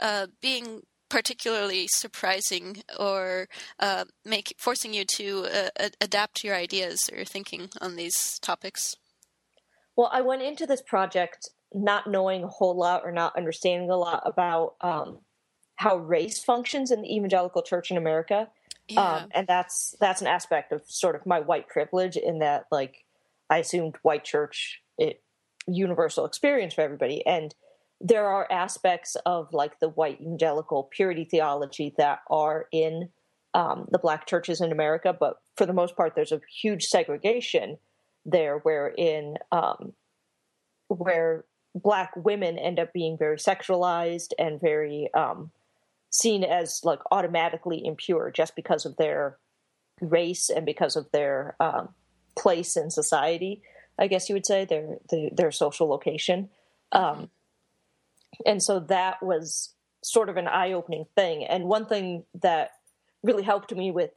uh, 0.01 0.27
being 0.41 0.81
particularly 1.13 1.87
surprising 1.87 2.81
or 2.97 3.47
uh, 3.79 4.03
make 4.25 4.55
forcing 4.57 4.95
you 4.95 5.05
to 5.05 5.45
uh, 5.45 5.89
adapt 6.01 6.43
your 6.43 6.55
ideas 6.55 7.07
or 7.11 7.17
your 7.17 7.25
thinking 7.25 7.69
on 7.79 7.95
these 7.95 8.39
topics? 8.39 8.95
Well, 9.95 10.09
I 10.11 10.21
went 10.21 10.41
into 10.41 10.65
this 10.65 10.81
project 10.81 11.51
not 11.71 12.07
knowing 12.07 12.43
a 12.43 12.47
whole 12.47 12.75
lot 12.75 13.03
or 13.05 13.11
not 13.11 13.37
understanding 13.37 13.91
a 13.91 13.95
lot 13.95 14.23
about 14.25 14.73
um, 14.81 15.19
how 15.75 15.97
race 15.97 16.43
functions 16.43 16.89
in 16.89 17.03
the 17.03 17.15
evangelical 17.15 17.61
church 17.61 17.91
in 17.91 17.97
America. 17.97 18.49
Yeah. 18.87 19.01
Um, 19.01 19.29
and 19.35 19.45
that's 19.45 19.95
that's 19.99 20.21
an 20.21 20.27
aspect 20.27 20.71
of 20.71 20.81
sort 20.87 21.15
of 21.15 21.27
my 21.27 21.41
white 21.41 21.67
privilege 21.67 22.17
in 22.17 22.39
that 22.39 22.65
like 22.71 23.05
I 23.51 23.59
assumed 23.59 23.97
white 24.01 24.23
church 24.23 24.81
it 24.97 25.21
universal 25.67 26.25
experience 26.25 26.73
for 26.73 26.81
everybody 26.81 27.23
and 27.27 27.53
there 28.01 28.27
are 28.27 28.47
aspects 28.51 29.15
of 29.25 29.53
like 29.53 29.79
the 29.79 29.89
white 29.89 30.21
evangelical 30.21 30.89
purity 30.91 31.23
theology 31.23 31.93
that 31.97 32.19
are 32.29 32.67
in 32.71 33.09
um, 33.53 33.87
the 33.91 33.99
black 33.99 34.25
churches 34.25 34.61
in 34.61 34.71
America, 34.71 35.15
but 35.17 35.37
for 35.55 35.65
the 35.65 35.73
most 35.73 35.95
part, 35.95 36.13
there's 36.15 36.31
a 36.31 36.41
huge 36.61 36.85
segregation 36.85 37.77
there, 38.25 38.59
wherein 38.59 39.35
um, 39.51 39.93
where 40.87 41.45
black 41.75 42.11
women 42.15 42.57
end 42.57 42.79
up 42.79 42.93
being 42.93 43.17
very 43.17 43.37
sexualized 43.37 44.31
and 44.37 44.59
very 44.59 45.09
um, 45.13 45.51
seen 46.09 46.43
as 46.43 46.81
like 46.83 46.99
automatically 47.11 47.85
impure 47.85 48.31
just 48.31 48.55
because 48.55 48.85
of 48.85 48.95
their 48.97 49.37
race 50.01 50.49
and 50.49 50.65
because 50.65 50.95
of 50.95 51.11
their 51.11 51.55
um, 51.59 51.89
place 52.35 52.75
in 52.75 52.89
society. 52.89 53.61
I 53.97 54.07
guess 54.07 54.29
you 54.29 54.35
would 54.35 54.45
say 54.45 54.65
their 54.65 54.97
their, 55.09 55.29
their 55.31 55.51
social 55.51 55.87
location. 55.87 56.49
Um, 56.91 57.29
and 58.45 58.61
so 58.61 58.79
that 58.79 59.21
was 59.21 59.73
sort 60.03 60.29
of 60.29 60.37
an 60.37 60.47
eye-opening 60.47 61.05
thing. 61.15 61.45
And 61.45 61.65
one 61.65 61.85
thing 61.85 62.25
that 62.41 62.71
really 63.23 63.43
helped 63.43 63.73
me 63.73 63.91
with 63.91 64.11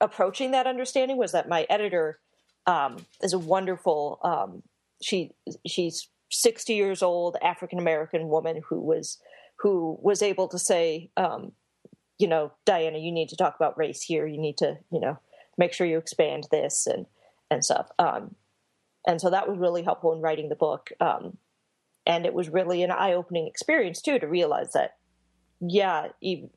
approaching 0.00 0.52
that 0.52 0.66
understanding 0.66 1.16
was 1.16 1.32
that 1.32 1.48
my 1.48 1.66
editor 1.68 2.20
um, 2.66 2.98
is 3.22 3.32
a 3.32 3.38
wonderful 3.38 4.20
um, 4.22 4.62
she 5.02 5.32
she's 5.66 6.08
60 6.30 6.74
years 6.74 7.02
old 7.02 7.36
african 7.42 7.78
american 7.78 8.28
woman 8.28 8.62
who 8.68 8.80
was 8.80 9.18
who 9.58 9.96
was 10.00 10.22
able 10.22 10.48
to 10.48 10.58
say 10.58 11.10
um, 11.16 11.52
you 12.18 12.28
know 12.28 12.52
dianna 12.66 13.02
you 13.02 13.12
need 13.12 13.28
to 13.28 13.36
talk 13.36 13.54
about 13.56 13.78
race 13.78 14.02
here. 14.02 14.26
You 14.26 14.38
need 14.38 14.58
to 14.58 14.78
you 14.90 15.00
know 15.00 15.18
make 15.58 15.72
sure 15.72 15.86
you 15.86 15.98
expand 15.98 16.48
this 16.50 16.86
and 16.86 17.06
and 17.50 17.64
stuff. 17.64 17.88
Um, 17.98 18.34
and 19.06 19.20
so 19.20 19.30
that 19.30 19.48
was 19.48 19.58
really 19.58 19.82
helpful 19.82 20.12
in 20.12 20.20
writing 20.20 20.48
the 20.48 20.56
book. 20.56 20.90
Um, 21.00 21.38
and 22.06 22.26
it 22.26 22.34
was 22.34 22.48
really 22.48 22.82
an 22.82 22.90
eye-opening 22.90 23.46
experience 23.46 24.00
too 24.00 24.18
to 24.18 24.26
realize 24.26 24.72
that 24.72 24.96
yeah 25.60 26.08
even, 26.20 26.50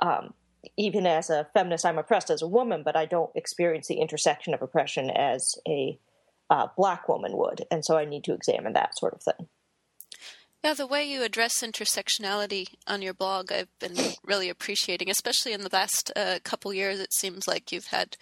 um, 0.00 0.34
even 0.76 1.06
as 1.06 1.30
a 1.30 1.46
feminist 1.54 1.84
i'm 1.84 1.98
oppressed 1.98 2.30
as 2.30 2.42
a 2.42 2.48
woman 2.48 2.82
but 2.84 2.96
i 2.96 3.04
don't 3.04 3.30
experience 3.34 3.88
the 3.88 4.00
intersection 4.00 4.54
of 4.54 4.62
oppression 4.62 5.10
as 5.10 5.54
a 5.68 5.98
uh, 6.50 6.66
black 6.76 7.08
woman 7.08 7.36
would 7.36 7.64
and 7.70 7.84
so 7.84 7.96
i 7.96 8.04
need 8.04 8.24
to 8.24 8.34
examine 8.34 8.72
that 8.72 8.96
sort 8.98 9.14
of 9.14 9.22
thing 9.22 9.48
yeah, 10.64 10.72
the 10.72 10.86
way 10.86 11.04
you 11.04 11.22
address 11.22 11.62
intersectionality 11.62 12.68
on 12.86 13.02
your 13.02 13.12
blog, 13.12 13.52
I've 13.52 13.78
been 13.80 13.96
really 14.24 14.48
appreciating, 14.48 15.10
especially 15.10 15.52
in 15.52 15.60
the 15.60 15.68
last 15.70 16.10
uh, 16.16 16.38
couple 16.42 16.72
years. 16.72 17.00
It 17.00 17.12
seems 17.12 17.46
like 17.46 17.70
you've 17.70 17.88
had 17.88 18.16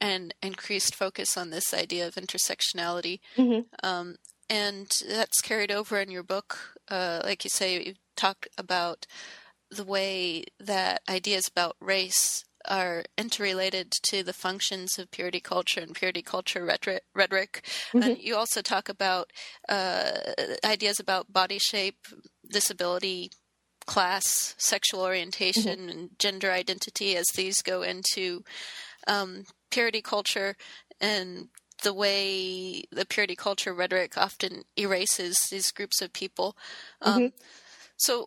an 0.00 0.30
increased 0.40 0.94
focus 0.94 1.36
on 1.36 1.50
this 1.50 1.74
idea 1.74 2.06
of 2.06 2.14
intersectionality. 2.14 3.18
Mm-hmm. 3.36 3.62
Um, 3.82 4.16
and 4.50 5.02
that's 5.08 5.40
carried 5.40 5.70
over 5.70 6.00
in 6.00 6.10
your 6.10 6.24
book. 6.24 6.76
Uh, 6.88 7.20
like 7.24 7.44
you 7.44 7.50
say, 7.50 7.82
you 7.82 7.94
talk 8.16 8.48
about 8.58 9.06
the 9.70 9.84
way 9.84 10.44
that 10.58 11.02
ideas 11.08 11.46
about 11.46 11.76
race 11.80 12.44
are 12.68 13.04
interrelated 13.16 13.90
to 13.90 14.22
the 14.22 14.32
functions 14.32 14.98
of 14.98 15.10
purity 15.12 15.40
culture 15.40 15.80
and 15.80 15.94
purity 15.94 16.20
culture 16.20 16.64
rhetoric. 16.64 17.04
rhetoric. 17.14 17.62
Mm-hmm. 17.92 18.02
And 18.02 18.18
you 18.18 18.36
also 18.36 18.60
talk 18.60 18.88
about 18.88 19.30
uh, 19.68 20.10
ideas 20.64 20.98
about 20.98 21.32
body 21.32 21.58
shape, 21.58 22.06
disability, 22.50 23.30
class, 23.86 24.54
sexual 24.58 25.00
orientation, 25.00 25.78
mm-hmm. 25.78 25.88
and 25.88 26.10
gender 26.18 26.50
identity 26.50 27.16
as 27.16 27.28
these 27.28 27.62
go 27.62 27.82
into 27.82 28.42
um, 29.06 29.44
purity 29.70 30.02
culture 30.02 30.56
and 31.00 31.48
the 31.82 31.94
way 31.94 32.84
the 32.90 33.04
purity 33.04 33.36
culture 33.36 33.74
rhetoric 33.74 34.16
often 34.16 34.62
erases 34.76 35.48
these 35.50 35.70
groups 35.70 36.00
of 36.00 36.12
people. 36.12 36.56
Um, 37.02 37.14
mm-hmm. 37.14 37.26
So 37.96 38.26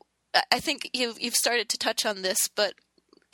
I 0.51 0.59
think 0.59 0.89
you've 0.93 1.19
you've 1.19 1.35
started 1.35 1.69
to 1.69 1.77
touch 1.77 2.05
on 2.05 2.21
this, 2.21 2.47
but 2.47 2.73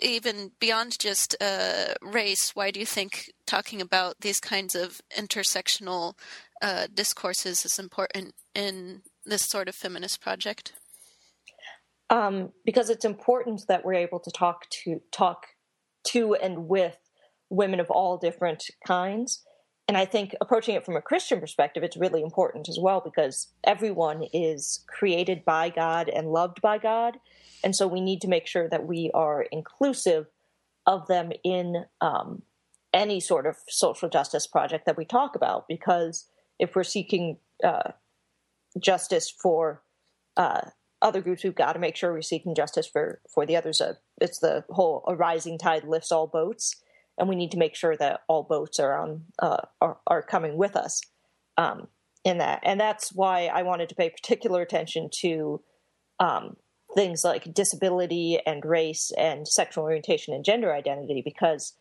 even 0.02 0.52
beyond 0.60 0.98
just 1.00 1.36
uh, 1.42 1.94
race, 2.02 2.52
why 2.54 2.72
do 2.72 2.80
you 2.80 2.86
think 2.86 3.32
talking 3.46 3.82
about 3.82 4.22
these 4.22 4.40
kinds 4.40 4.76
of 4.76 5.02
intersectional 5.18 6.14
uh, 6.62 6.88
discourses 6.94 7.66
is 7.66 7.80
important 7.80 8.34
in 8.56 9.02
this 9.26 9.46
sort 9.46 9.68
of 9.68 9.76
feminist 9.76 10.22
project? 10.22 10.74
Um, 12.10 12.54
because 12.66 12.90
it's 12.90 13.06
important 13.06 13.66
that 13.68 13.86
we're 13.86 13.94
able 13.94 14.20
to 14.20 14.32
talk 14.32 14.68
to 14.84 15.02
talk 15.12 15.48
to 16.08 16.34
and 16.36 16.68
with 16.68 16.98
women 17.50 17.80
of 17.80 17.92
all 17.92 18.18
different 18.18 18.64
kinds 18.86 19.44
and 19.90 19.98
I 19.98 20.06
think 20.06 20.36
approaching 20.40 20.76
it 20.76 20.86
from 20.86 20.96
a 20.96 21.02
Christian 21.02 21.40
perspective, 21.40 21.82
it's 21.82 21.98
really 21.98 22.22
important 22.22 22.70
as 22.70 22.78
well 22.80 23.02
because 23.02 23.48
everyone 23.64 24.22
is 24.32 24.86
created 24.86 25.44
by 25.44 25.70
God 25.70 26.10
and 26.10 26.32
loved 26.32 26.62
by 26.62 26.78
God. 26.78 27.18
And 27.64 27.76
so 27.76 27.88
we 27.88 28.00
need 28.00 28.22
to 28.22 28.28
make 28.28 28.46
sure 28.46 28.70
that 28.70 28.86
we 28.86 29.10
are 29.16 29.48
inclusive 29.52 30.28
of 30.86 31.08
them 31.08 31.32
in 31.44 31.86
um, 32.02 32.44
any 32.94 33.20
sort 33.20 33.48
of 33.48 33.56
social 33.68 34.10
justice 34.10 34.46
project 34.46 34.86
that 34.86 34.96
we 34.96 35.06
talk 35.06 35.36
about. 35.36 35.68
Because 35.68 36.28
if 36.60 36.76
we're 36.76 36.84
seeking 36.84 37.38
uh, 37.64 37.94
justice 38.80 39.28
for 39.28 39.82
uh, 40.38 40.70
other 41.02 41.20
groups, 41.20 41.44
we've 41.44 41.56
got 41.56 41.74
to 41.74 41.80
make 41.80 41.96
sure 41.96 42.14
we're 42.14 42.22
seeking 42.22 42.54
justice 42.54 42.86
for, 42.86 43.22
for 43.28 43.44
the 43.44 43.56
others, 43.56 43.82
uh, 43.82 43.96
it's 44.22 44.38
the 44.38 44.66
whole 44.70 45.04
a 45.08 45.16
rising 45.16 45.58
tide 45.58 45.84
lifts 45.84 46.12
all 46.12 46.28
boats, 46.28 46.76
and 47.20 47.30
we 47.30 47.36
need 47.36 47.52
to 47.52 47.58
make 47.58 47.76
sure 47.76 47.98
that 47.98 48.22
all 48.28 48.44
boats 48.44 48.80
are 48.80 48.98
on 48.98 49.26
uh, 49.40 49.62
are, 49.82 49.98
are 50.08 50.24
coming 50.24 50.58
with 50.58 50.76
us 50.76 51.02
um, 51.58 51.88
in 52.24 52.38
that. 52.40 52.62
And 52.64 52.80
that's 52.80 53.14
why 53.14 53.48
I 53.48 53.64
wanted 53.64 53.90
to 53.90 53.96
pay 53.96 54.10
particular 54.10 54.62
attention 54.62 55.10
to 55.22 55.62
um, 56.20 56.56
things 56.96 57.24
like 57.24 57.54
disability 57.54 58.40
and 58.46 58.66
race 58.66 59.12
and 59.18 59.48
sexual 59.48 59.84
orientation 59.84 60.34
and 60.34 60.44
gender 60.44 60.74
identity 60.74 61.22
because 61.24 61.74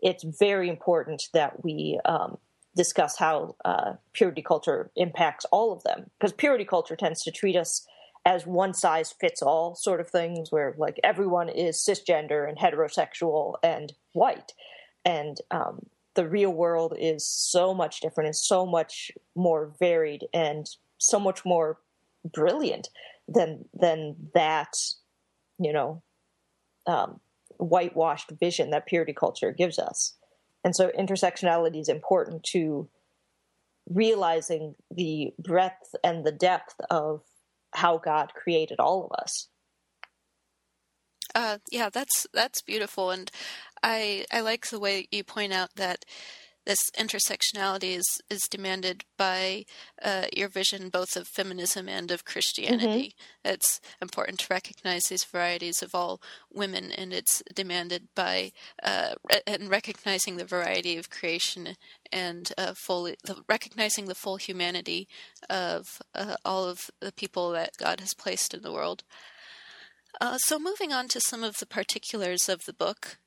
it's 0.00 0.24
very 0.38 0.68
important 0.68 1.24
that 1.32 1.62
we 1.64 2.00
um, 2.04 2.38
discuss 2.74 3.16
how 3.18 3.56
uh, 3.64 3.92
purity 4.12 4.42
culture 4.42 4.90
impacts 4.96 5.46
all 5.52 5.72
of 5.72 5.82
them 5.84 6.10
because 6.18 6.32
purity 6.32 6.64
culture 6.64 6.96
tends 6.96 7.22
to 7.22 7.30
treat 7.30 7.56
us 7.56 7.86
as 8.24 8.44
one 8.44 8.74
size 8.74 9.14
fits 9.20 9.40
all 9.40 9.74
sort 9.76 10.00
of 10.00 10.10
things 10.10 10.50
where 10.50 10.74
like 10.78 10.98
everyone 11.04 11.48
is 11.48 11.76
cisgender 11.78 12.46
and 12.46 12.58
heterosexual 12.58 13.54
and 13.62 13.92
white 14.12 14.52
and 15.06 15.38
um, 15.50 15.86
the 16.14 16.28
real 16.28 16.50
world 16.50 16.94
is 16.98 17.26
so 17.26 17.72
much 17.72 18.00
different 18.00 18.26
and 18.26 18.36
so 18.36 18.66
much 18.66 19.10
more 19.34 19.72
varied 19.78 20.26
and 20.34 20.66
so 20.98 21.18
much 21.18 21.44
more 21.46 21.78
brilliant 22.34 22.88
than 23.26 23.64
than 23.72 24.16
that 24.34 24.76
you 25.58 25.72
know 25.72 26.02
um, 26.86 27.20
whitewashed 27.56 28.30
vision 28.38 28.70
that 28.70 28.86
purity 28.86 29.14
culture 29.14 29.52
gives 29.52 29.78
us 29.78 30.14
and 30.64 30.76
so 30.76 30.90
intersectionality 30.98 31.80
is 31.80 31.88
important 31.88 32.42
to 32.42 32.88
realizing 33.88 34.74
the 34.90 35.32
breadth 35.38 35.94
and 36.02 36.24
the 36.24 36.32
depth 36.32 36.74
of 36.90 37.22
how 37.72 37.98
God 37.98 38.32
created 38.34 38.80
all 38.80 39.04
of 39.04 39.12
us. 39.18 39.48
Uh, 41.34 41.58
yeah, 41.70 41.90
that's 41.90 42.26
that's 42.32 42.62
beautiful, 42.62 43.10
and 43.10 43.30
I 43.82 44.24
I 44.32 44.40
like 44.40 44.66
the 44.66 44.80
way 44.80 45.08
you 45.10 45.24
point 45.24 45.52
out 45.52 45.70
that 45.76 46.04
this 46.66 46.90
intersectionality 46.98 47.96
is 47.96 48.20
is 48.28 48.42
demanded 48.50 49.04
by 49.16 49.64
uh, 50.02 50.26
your 50.32 50.48
vision 50.48 50.88
both 50.88 51.16
of 51.16 51.28
feminism 51.28 51.88
and 51.88 52.10
of 52.10 52.24
Christianity. 52.24 53.14
Mm-hmm. 53.46 53.54
It's 53.54 53.80
important 54.02 54.40
to 54.40 54.46
recognize 54.50 55.04
these 55.04 55.24
varieties 55.24 55.80
of 55.80 55.94
all 55.94 56.20
women, 56.52 56.90
and 56.90 57.12
it's 57.12 57.42
demanded 57.54 58.08
by 58.14 58.50
uh, 58.82 59.14
and 59.46 59.70
recognizing 59.70 60.36
the 60.36 60.44
variety 60.44 60.96
of 60.96 61.08
creation 61.08 61.76
and 62.12 62.52
uh, 62.58 62.74
fully 62.74 63.16
the, 63.24 63.36
recognizing 63.48 64.06
the 64.06 64.14
full 64.14 64.36
humanity 64.36 65.08
of 65.48 66.02
uh, 66.14 66.34
all 66.44 66.64
of 66.64 66.90
the 67.00 67.12
people 67.12 67.52
that 67.52 67.76
God 67.78 68.00
has 68.00 68.12
placed 68.12 68.52
in 68.52 68.62
the 68.62 68.72
world. 68.72 69.04
Uh, 70.20 70.38
so, 70.38 70.58
moving 70.58 70.92
on 70.92 71.08
to 71.08 71.20
some 71.20 71.44
of 71.44 71.58
the 71.58 71.66
particulars 71.66 72.48
of 72.48 72.64
the 72.64 72.72
book, 72.72 73.18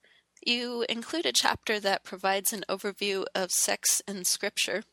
you 0.46 0.86
include 0.90 1.26
a 1.26 1.34
chapter 1.34 1.80
that 1.80 2.04
provides 2.04 2.54
an 2.54 2.64
overview 2.70 3.26
of 3.36 3.52
sex 3.52 4.02
in 4.08 4.26
Scripture 4.26 4.84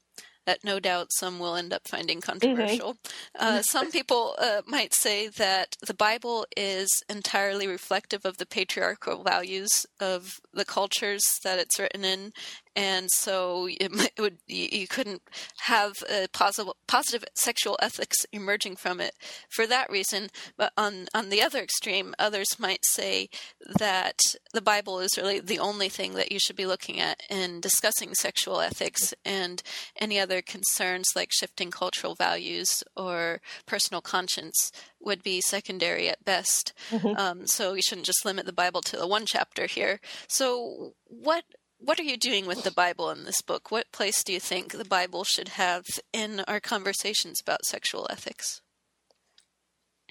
that 0.47 0.65
no 0.65 0.79
doubt 0.79 1.13
some 1.13 1.39
will 1.39 1.57
end 1.57 1.73
up 1.73 1.87
finding 1.87 2.19
mm-hmm. 2.21 2.31
controversial. 2.31 2.95
Mm-hmm. 2.95 3.45
Uh, 3.45 3.63
some 3.63 3.91
people 3.91 4.35
uh, 4.39 4.63
might 4.67 4.95
say 4.95 5.29
that 5.29 5.77
the 5.85 5.95
Bible 5.95 6.47
is 6.57 7.03
entirely 7.11 7.67
reflective 7.67 8.25
of 8.25 8.39
the 8.39 8.47
patriarchal 8.47 9.23
values 9.23 9.87
of 10.01 10.41
the 10.55 10.65
cultures 10.65 11.39
that 11.43 11.59
it's 11.59 11.79
written 11.79 12.05
in, 12.05 12.33
and 12.77 13.11
so 13.11 13.67
it, 13.69 14.13
it 14.17 14.21
would 14.21 14.39
you, 14.47 14.69
you, 14.71 14.87
couldn't 14.87 15.23
have 15.61 15.95
a 16.11 16.29
positive 16.33 16.75
positive 16.87 17.25
sexual 17.35 17.79
ethics 17.81 18.27
emerging 18.33 18.77
from 18.77 19.01
it 19.01 19.15
for 19.49 19.67
that 19.67 19.91
reason. 19.91 20.29
But 20.57 20.73
on 20.77 21.07
on 21.15 21.31
the 21.31 21.43
other 21.43 21.61
extreme, 21.61 22.15
others 22.19 22.59
might 22.59 22.85
say 22.85 23.31
that 23.79 24.19
the 24.53 24.61
Bible 24.61 25.01
is 25.01 25.17
really 25.17 25.41
the 25.41 25.59
only 25.59 25.89
thing 25.89 26.15
that 26.15 26.31
you 26.31 26.39
should 26.39 26.57
be 26.57 26.67
looking 26.67 27.01
at 27.01 27.23
in 27.31 27.61
discussing 27.61 28.15
sexual 28.15 28.61
ethics, 28.61 29.15
and 29.25 29.63
any 29.99 30.21
other 30.21 30.43
concerns 30.43 31.09
like 31.17 31.31
shifting 31.33 31.71
cultural 31.71 32.15
values 32.15 32.85
or 32.95 33.41
personal 33.65 34.03
conscience 34.03 34.71
would 35.01 35.23
be 35.23 35.41
secondary 35.41 36.09
at 36.09 36.25
best. 36.25 36.73
Mm-hmm. 36.91 37.17
Um, 37.17 37.47
so 37.47 37.75
you 37.75 37.83
shouldn't 37.83 38.07
just 38.07 38.25
limit 38.25 38.45
the 38.45 38.53
Bible 38.53 38.83
to 38.83 38.97
the 38.97 39.07
one 39.07 39.25
chapter 39.25 39.67
here. 39.67 40.01
So 40.29 40.95
what 41.07 41.45
what 41.79 42.01
are 42.01 42.05
you 42.05 42.17
doing 42.17 42.47
with 42.47 42.65
the 42.65 42.71
Bible 42.71 43.11
in 43.11 43.25
this 43.25 43.43
book? 43.43 43.71
What 43.71 43.93
place 43.93 44.25
do 44.25 44.33
you 44.33 44.41
think 44.41 44.73
the 44.73 44.85
Bible 44.85 45.25
should 45.25 45.49
have 45.51 45.85
in 46.13 46.41
our 46.49 46.61
conversations 46.61 47.41
about 47.41 47.65
sexual 47.65 48.07
ethics? 48.11 48.61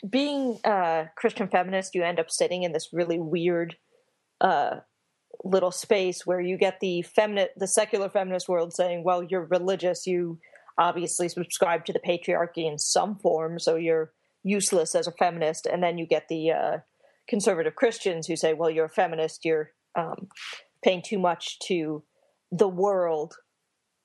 Being 0.08 0.60
a 0.64 1.08
Christian 1.16 1.48
feminist, 1.48 1.96
you 1.96 2.04
end 2.04 2.20
up 2.20 2.28
sitting 2.30 2.64
in 2.64 2.72
this 2.72 2.90
really 2.94 3.20
weird 3.20 3.78
uh, 4.42 4.82
little 5.44 5.72
space 5.72 6.26
where 6.26 6.42
you 6.42 6.58
get 6.58 6.80
the 6.80 7.02
feminine, 7.02 7.48
the 7.58 7.68
secular 7.68 8.10
feminist 8.10 8.48
world 8.48 8.74
saying, 8.74 9.04
"Well, 9.04 9.24
you're 9.24 9.46
religious. 9.46 10.06
You 10.06 10.40
obviously 10.78 11.30
subscribe 11.30 11.86
to 11.86 11.94
the 11.94 12.00
patriarchy 12.00 12.70
in 12.70 12.78
some 12.78 13.16
form, 13.18 13.58
so 13.58 13.76
you're 13.76 14.12
useless 14.44 14.94
as 14.94 15.08
a 15.08 15.12
feminist." 15.14 15.66
And 15.66 15.82
then 15.82 15.98
you 15.98 16.06
get 16.06 16.28
the 16.28 16.52
uh, 16.52 16.78
conservative 17.28 17.76
Christians 17.76 18.28
who 18.28 18.36
say, 18.36 18.54
"Well, 18.54 18.70
you're 18.70 18.86
a 18.86 18.90
feminist. 18.90 19.46
You're 19.46 19.72
um, 19.96 20.28
paying 20.86 21.02
too 21.02 21.18
much 21.18 21.58
to 21.60 22.04
the 22.52 22.68
world, 22.68 23.34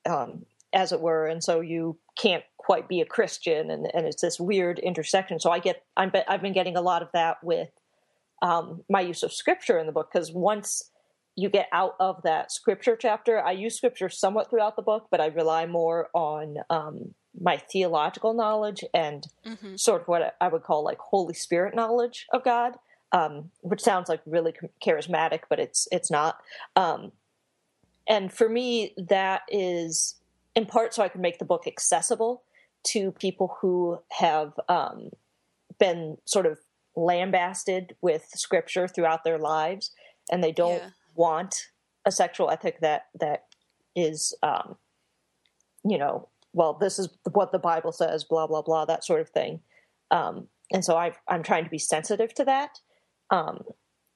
um, 0.09 0.47
as 0.73 0.93
it 0.93 1.01
were, 1.01 1.27
and 1.27 1.45
so 1.45 1.61
you 1.61 1.99
can't 2.17 2.43
quite 2.57 2.89
be 2.89 3.01
a 3.01 3.05
Christian, 3.05 3.71
and, 3.71 3.87
and 3.93 4.07
it's 4.07 4.23
this 4.23 4.41
weird 4.41 4.79
intersection. 4.79 5.39
So 5.39 5.51
I 5.51 5.59
get, 5.59 5.83
I'm, 5.97 6.11
I've 6.27 6.41
been 6.41 6.55
getting 6.55 6.77
a 6.77 6.81
lot 6.81 7.03
of 7.03 7.09
that 7.13 7.37
with 7.43 7.69
um, 8.41 8.83
my 8.89 9.03
use 9.03 9.23
of 9.23 9.33
scripture 9.33 9.79
in 9.79 9.87
the 9.87 9.93
book 9.93 10.09
because 10.11 10.33
once 10.33 10.91
you 11.37 11.51
get 11.51 11.69
out 11.73 11.97
of 12.01 12.23
that 12.23 12.51
scripture 12.51 12.97
chapter, 12.97 13.39
I 13.39 13.53
use 13.53 13.77
scripture 13.77 14.09
somewhat 14.09 14.49
throughout 14.49 14.77
the 14.77 14.83
book, 14.83 15.09
but 15.11 15.21
I 15.21 15.27
rely 15.27 15.67
more 15.67 16.09
on 16.15 16.57
um, 16.71 17.15
my 17.39 17.59
theological 17.71 18.33
knowledge 18.33 18.83
and 18.95 19.27
mm-hmm. 19.47 19.77
sort 19.77 20.03
of 20.03 20.09
what 20.09 20.35
I 20.41 20.49
would 20.49 20.63
call 20.63 20.83
like 20.83 20.99
Holy 20.99 21.35
Spirit 21.35 21.75
knowledge 21.75 22.27
of 22.33 22.43
God 22.43 22.77
um, 23.13 23.51
which 23.63 23.81
sounds 23.81 24.09
like 24.09 24.21
really 24.27 24.55
charismatic, 24.85 25.41
but 25.49 25.59
it's 25.59 25.89
it's 25.91 26.11
not. 26.11 26.39
Um, 26.77 27.13
and 28.09 28.33
for 28.33 28.49
me, 28.49 28.95
that 28.97 29.43
is 29.49 30.17
in 30.55 30.67
part 30.67 30.95
so 30.95 31.03
I 31.03 31.09
can 31.09 31.21
make 31.21 31.39
the 31.39 31.45
book 31.45 31.67
accessible 31.67 32.43
to 32.89 33.13
people 33.13 33.57
who 33.61 33.99
have 34.11 34.53
um, 34.69 35.11
been 35.79 36.17
sort 36.25 36.47
of 36.47 36.59
lambasted 36.97 37.95
with 38.01 38.27
scripture 38.35 38.89
throughout 38.89 39.25
their 39.25 39.39
lives, 39.39 39.93
and 40.31 40.43
they 40.43 40.53
don't 40.53 40.83
yeah. 40.83 40.91
want 41.15 41.55
a 42.05 42.13
sexual 42.13 42.51
ethic 42.51 42.81
that 42.81 43.07
that 43.19 43.47
is, 43.97 44.35
um, 44.43 44.77
you 45.85 45.99
know, 45.99 46.29
well, 46.53 46.75
this 46.75 46.99
is 46.99 47.09
what 47.33 47.53
the 47.53 47.59
Bible 47.59 47.93
says, 47.93 48.25
blah 48.25 48.47
blah 48.47 48.63
blah, 48.63 48.85
that 48.85 49.05
sort 49.05 49.21
of 49.21 49.29
thing. 49.29 49.61
Um, 50.11 50.49
and 50.73 50.85
so 50.85 50.97
i 50.97 51.13
am 51.29 51.43
trying 51.43 51.65
to 51.65 51.71
be 51.71 51.79
sensitive 51.79 52.35
to 52.35 52.45
that 52.45 52.79
um, 53.31 53.63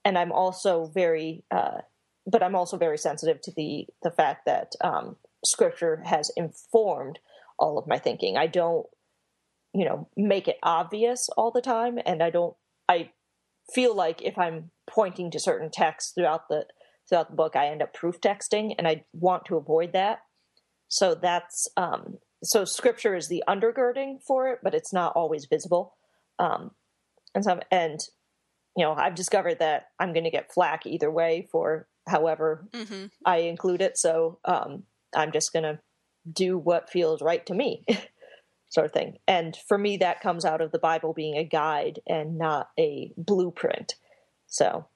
and 0.05 0.19
I'm 0.19 0.33
also 0.33 0.91
very, 0.95 1.45
uh, 1.51 1.79
but 2.27 2.43
I'm 2.43 2.55
also 2.55 2.77
very 2.77 2.99
sensitive 2.99 3.41
to 3.43 3.53
the 3.57 3.87
the 4.03 4.11
fact 4.11 4.47
that 4.47 4.73
um, 4.83 5.17
Scripture 5.45 6.03
has 6.05 6.31
informed 6.37 7.19
all 7.59 7.79
of 7.79 7.87
my 7.87 7.99
thinking. 7.99 8.37
I 8.37 8.47
don't, 8.47 8.87
you 9.73 9.85
know, 9.85 10.09
make 10.17 10.49
it 10.49 10.59
obvious 10.63 11.29
all 11.37 11.51
the 11.51 11.63
time, 11.63 11.99
and 12.05 12.23
I 12.23 12.31
don't. 12.31 12.55
I 12.89 13.11
feel 13.73 13.95
like 13.95 14.21
if 14.23 14.37
I'm 14.37 14.71
pointing 14.89 15.31
to 15.31 15.41
certain 15.41 15.71
texts 15.71 16.13
throughout 16.15 16.49
the 16.49 16.67
throughout 17.09 17.31
the 17.31 17.37
book, 17.37 17.57
I 17.57 17.69
end 17.69 17.83
up 17.83 17.95
proof 17.95 18.21
texting, 18.21 18.75
and 18.77 18.87
I 18.87 19.05
want 19.13 19.47
to 19.47 19.57
avoid 19.57 19.93
that. 19.93 20.21
So 20.89 21.15
that's 21.15 21.69
um, 21.77 22.19
so 22.43 22.65
Scripture 22.65 23.15
is 23.15 23.29
the 23.29 23.45
undergirding 23.49 24.23
for 24.27 24.49
it, 24.49 24.59
but 24.63 24.75
it's 24.75 24.93
not 24.93 25.13
always 25.15 25.47
visible. 25.47 25.95
Um, 26.39 26.73
and 27.35 27.45
some 27.45 27.61
and 27.71 28.01
you 28.77 28.85
know, 28.85 28.95
I've 28.95 29.15
discovered 29.15 29.61
that 29.61 29.89
I'm 29.99 30.13
going 30.13 30.25
to 30.25 30.31
get 30.31 30.53
flack 30.53 30.87
either 30.87 31.11
way 31.11 31.49
for 31.51 31.87
however 32.07 32.67
mm-hmm. 32.73 33.07
I 33.25 33.39
include 33.39 33.81
it. 33.81 33.97
So 33.97 34.39
um, 34.45 34.85
I'm 35.15 35.33
just 35.33 35.53
going 35.53 35.63
to 35.63 35.79
do 36.31 36.59
what 36.59 36.91
feels 36.91 37.23
right 37.23 37.45
to 37.47 37.55
me, 37.55 37.85
sort 38.69 38.87
of 38.87 38.93
thing. 38.93 39.19
And 39.29 39.57
for 39.69 39.79
me, 39.79 39.99
that 39.99 40.21
comes 40.21 40.45
out 40.45 40.61
of 40.61 40.73
the 40.73 40.79
Bible 40.79 41.13
being 41.13 41.37
a 41.37 41.45
guide 41.45 42.01
and 42.07 42.39
not 42.39 42.71
a 42.79 43.13
blueprint. 43.17 43.95
So. 44.47 44.87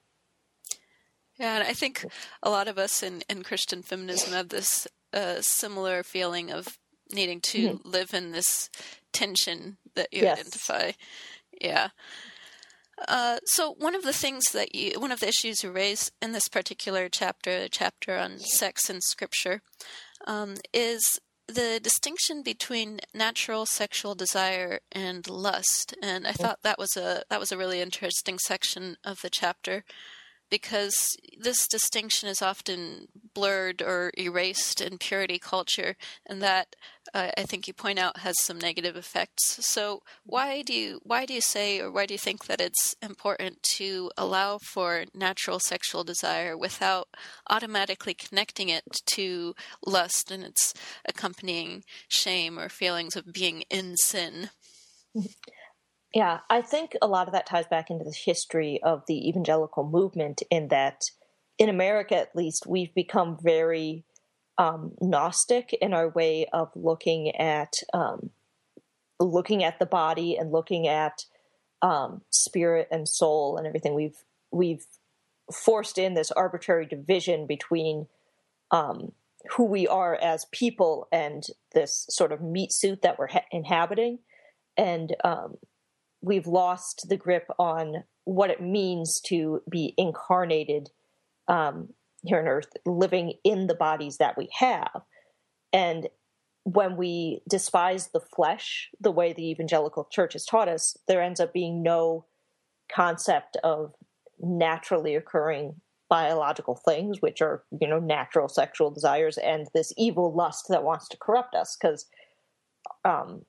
Yeah, 1.38 1.58
and 1.58 1.68
I 1.68 1.72
think 1.72 2.04
a 2.42 2.50
lot 2.50 2.66
of 2.66 2.78
us 2.78 3.02
in, 3.02 3.22
in 3.28 3.44
Christian 3.44 3.82
feminism 3.82 4.32
have 4.32 4.48
this 4.48 4.88
uh, 5.12 5.40
similar 5.40 6.02
feeling 6.02 6.50
of 6.50 6.78
needing 7.12 7.40
to 7.40 7.58
mm-hmm. 7.58 7.88
live 7.88 8.12
in 8.12 8.32
this 8.32 8.70
tension 9.12 9.76
that 9.94 10.08
you 10.12 10.22
yes. 10.22 10.40
identify. 10.40 10.90
Yeah. 11.60 11.88
Uh, 13.06 13.38
so 13.44 13.74
one 13.78 13.94
of 13.94 14.02
the 14.02 14.12
things 14.12 14.46
that 14.52 14.74
you, 14.74 14.98
one 14.98 15.12
of 15.12 15.20
the 15.20 15.28
issues 15.28 15.62
you 15.62 15.70
raise 15.70 16.10
in 16.20 16.32
this 16.32 16.48
particular 16.48 17.08
chapter, 17.08 17.60
the 17.60 17.68
chapter 17.68 18.16
on 18.16 18.38
sex 18.38 18.90
in 18.90 19.00
Scripture, 19.00 19.62
um, 20.26 20.56
is 20.72 21.20
the 21.46 21.80
distinction 21.82 22.42
between 22.42 23.00
natural 23.14 23.64
sexual 23.64 24.14
desire 24.14 24.80
and 24.92 25.28
lust. 25.28 25.94
And 26.02 26.26
I 26.26 26.32
thought 26.32 26.58
that 26.62 26.78
was 26.78 26.96
a 26.96 27.22
that 27.30 27.40
was 27.40 27.52
a 27.52 27.56
really 27.56 27.80
interesting 27.80 28.38
section 28.38 28.96
of 29.04 29.22
the 29.22 29.30
chapter. 29.30 29.84
Because 30.50 31.16
this 31.38 31.66
distinction 31.66 32.28
is 32.28 32.42
often 32.42 33.08
blurred 33.34 33.82
or 33.82 34.12
erased 34.18 34.80
in 34.80 34.98
purity 34.98 35.38
culture, 35.38 35.96
and 36.26 36.42
that 36.42 36.74
uh, 37.14 37.30
I 37.36 37.42
think 37.44 37.66
you 37.66 37.74
point 37.74 37.98
out 37.98 38.18
has 38.18 38.40
some 38.40 38.58
negative 38.58 38.96
effects. 38.96 39.64
So 39.64 40.02
why 40.24 40.62
do 40.62 40.72
you 40.72 41.00
why 41.02 41.26
do 41.26 41.34
you 41.34 41.40
say 41.40 41.80
or 41.80 41.90
why 41.90 42.06
do 42.06 42.14
you 42.14 42.18
think 42.18 42.46
that 42.46 42.60
it's 42.60 42.94
important 43.02 43.62
to 43.76 44.10
allow 44.16 44.58
for 44.58 45.04
natural 45.14 45.58
sexual 45.58 46.04
desire 46.04 46.56
without 46.56 47.08
automatically 47.48 48.14
connecting 48.14 48.68
it 48.68 48.84
to 49.06 49.54
lust 49.86 50.30
and 50.30 50.44
its 50.44 50.74
accompanying 51.06 51.84
shame 52.08 52.58
or 52.58 52.68
feelings 52.68 53.16
of 53.16 53.32
being 53.32 53.62
in 53.70 53.96
sin? 53.96 54.50
Yeah, 56.14 56.40
I 56.48 56.62
think 56.62 56.96
a 57.02 57.06
lot 57.06 57.28
of 57.28 57.34
that 57.34 57.46
ties 57.46 57.66
back 57.66 57.90
into 57.90 58.04
the 58.04 58.16
history 58.16 58.80
of 58.82 59.04
the 59.06 59.28
evangelical 59.28 59.84
movement, 59.84 60.42
in 60.50 60.68
that 60.68 61.10
in 61.58 61.68
America, 61.68 62.16
at 62.16 62.34
least, 62.34 62.66
we've 62.66 62.94
become 62.94 63.36
very 63.40 64.04
um, 64.56 64.92
Gnostic 65.00 65.72
in 65.80 65.92
our 65.92 66.08
way 66.08 66.46
of 66.52 66.70
looking 66.74 67.34
at 67.36 67.74
um, 67.92 68.30
looking 69.20 69.64
at 69.64 69.78
the 69.78 69.86
body 69.86 70.36
and 70.36 70.52
looking 70.52 70.86
at 70.86 71.24
um, 71.82 72.22
spirit 72.30 72.88
and 72.90 73.08
soul 73.08 73.56
and 73.56 73.66
everything. 73.66 73.94
We've 73.94 74.24
we've 74.50 74.86
forced 75.52 75.98
in 75.98 76.14
this 76.14 76.30
arbitrary 76.30 76.86
division 76.86 77.46
between 77.46 78.06
um, 78.70 79.12
who 79.50 79.64
we 79.64 79.86
are 79.86 80.14
as 80.14 80.46
people 80.52 81.08
and 81.12 81.44
this 81.74 82.06
sort 82.08 82.32
of 82.32 82.40
meat 82.40 82.72
suit 82.72 83.02
that 83.02 83.18
we're 83.18 83.28
ha- 83.28 83.44
inhabiting, 83.50 84.20
and 84.76 85.14
um, 85.24 85.56
we've 86.20 86.46
lost 86.46 87.06
the 87.08 87.16
grip 87.16 87.48
on 87.58 88.04
what 88.24 88.50
it 88.50 88.60
means 88.60 89.20
to 89.20 89.62
be 89.70 89.94
incarnated 89.96 90.90
um, 91.46 91.88
here 92.24 92.40
on 92.40 92.46
earth, 92.46 92.70
living 92.84 93.34
in 93.44 93.66
the 93.66 93.74
bodies 93.74 94.18
that 94.18 94.36
we 94.36 94.48
have. 94.58 95.02
And 95.72 96.08
when 96.64 96.96
we 96.96 97.40
despise 97.48 98.08
the 98.08 98.20
flesh, 98.20 98.90
the 99.00 99.10
way 99.10 99.32
the 99.32 99.50
evangelical 99.50 100.08
church 100.10 100.34
has 100.34 100.44
taught 100.44 100.68
us, 100.68 100.96
there 101.06 101.22
ends 101.22 101.40
up 101.40 101.52
being 101.52 101.82
no 101.82 102.26
concept 102.92 103.56
of 103.64 103.94
naturally 104.40 105.14
occurring 105.14 105.80
biological 106.10 106.74
things, 106.74 107.20
which 107.20 107.40
are, 107.40 107.64
you 107.80 107.88
know, 107.88 107.98
natural 107.98 108.48
sexual 108.48 108.90
desires 108.90 109.38
and 109.38 109.66
this 109.74 109.92
evil 109.96 110.34
lust 110.34 110.66
that 110.68 110.84
wants 110.84 111.08
to 111.08 111.16
corrupt 111.16 111.54
us. 111.54 111.76
Because 111.80 112.06
um, 113.04 113.42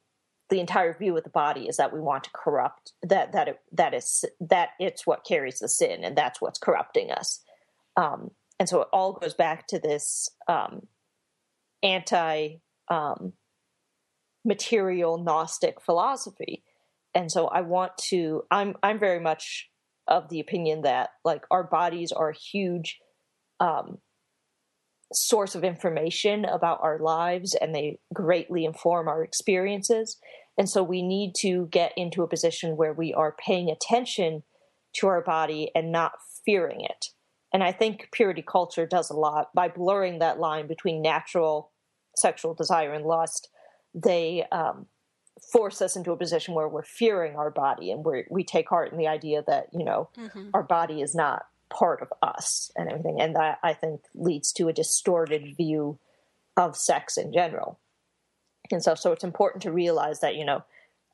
the 0.49 0.59
entire 0.59 0.93
view 0.97 1.15
of 1.15 1.23
the 1.23 1.29
body 1.29 1.67
is 1.67 1.77
that 1.77 1.93
we 1.93 1.99
want 1.99 2.23
to 2.23 2.31
corrupt 2.33 2.93
that 3.03 3.31
that 3.33 3.47
it, 3.47 3.59
that 3.71 3.93
is 3.93 4.25
that 4.39 4.69
it's 4.79 5.05
what 5.05 5.25
carries 5.25 5.59
the 5.59 5.67
sin 5.67 6.03
and 6.03 6.17
that's 6.17 6.41
what's 6.41 6.59
corrupting 6.59 7.11
us 7.11 7.41
um, 7.97 8.31
and 8.59 8.67
so 8.67 8.81
it 8.81 8.87
all 8.91 9.13
goes 9.13 9.33
back 9.33 9.67
to 9.67 9.79
this 9.79 10.29
um, 10.47 10.87
anti 11.83 12.55
um, 12.89 13.33
material 14.45 15.17
gnostic 15.17 15.81
philosophy 15.81 16.63
and 17.13 17.31
so 17.31 17.47
i 17.47 17.61
want 17.61 17.91
to 17.97 18.43
i'm 18.51 18.75
i'm 18.81 18.99
very 18.99 19.19
much 19.19 19.69
of 20.07 20.29
the 20.29 20.39
opinion 20.39 20.81
that 20.81 21.11
like 21.23 21.43
our 21.51 21.63
bodies 21.63 22.11
are 22.11 22.29
a 22.29 22.35
huge 22.35 22.99
um, 23.59 23.99
source 25.13 25.55
of 25.55 25.63
information 25.63 26.45
about 26.45 26.79
our 26.81 26.99
lives 26.99 27.55
and 27.55 27.73
they 27.73 27.99
greatly 28.13 28.65
inform 28.65 29.07
our 29.07 29.23
experiences. 29.23 30.17
And 30.59 30.69
so 30.69 30.83
we 30.83 31.01
need 31.01 31.35
to 31.39 31.67
get 31.71 31.93
into 31.95 32.21
a 32.21 32.27
position 32.27 32.75
where 32.75 32.91
we 32.91 33.13
are 33.13 33.35
paying 33.43 33.69
attention 33.69 34.43
to 34.97 35.07
our 35.07 35.21
body 35.21 35.71
and 35.73 35.89
not 35.89 36.11
fearing 36.45 36.81
it. 36.81 37.07
And 37.53 37.63
I 37.63 37.71
think 37.71 38.09
purity 38.11 38.43
culture 38.45 38.85
does 38.85 39.09
a 39.09 39.15
lot 39.15 39.47
by 39.55 39.69
blurring 39.69 40.19
that 40.19 40.37
line 40.37 40.67
between 40.67 41.01
natural 41.01 41.71
sexual 42.15 42.53
desire 42.53 42.93
and 42.93 43.05
lust. 43.05 43.47
They 43.95 44.45
um, 44.51 44.87
force 45.51 45.81
us 45.81 45.95
into 45.95 46.11
a 46.11 46.17
position 46.17 46.53
where 46.53 46.67
we're 46.67 46.83
fearing 46.83 47.37
our 47.37 47.49
body 47.49 47.89
and 47.91 48.03
we 48.03 48.25
we 48.29 48.43
take 48.43 48.67
heart 48.67 48.91
in 48.91 48.97
the 48.97 49.07
idea 49.07 49.43
that, 49.47 49.67
you 49.71 49.85
know, 49.85 50.09
mm-hmm. 50.17 50.49
our 50.53 50.63
body 50.63 51.01
is 51.01 51.15
not 51.15 51.43
part 51.69 52.01
of 52.01 52.09
us 52.21 52.69
and 52.75 52.89
everything. 52.89 53.21
And 53.21 53.35
that 53.37 53.59
I 53.63 53.73
think 53.73 54.01
leads 54.13 54.51
to 54.53 54.67
a 54.67 54.73
distorted 54.73 55.55
view 55.55 55.99
of 56.57 56.75
sex 56.75 57.15
in 57.17 57.31
general. 57.31 57.79
And 58.71 58.83
so, 58.83 58.95
so 58.95 59.11
it's 59.11 59.23
important 59.23 59.63
to 59.63 59.71
realize 59.71 60.19
that, 60.19 60.35
you 60.35 60.45
know, 60.45 60.63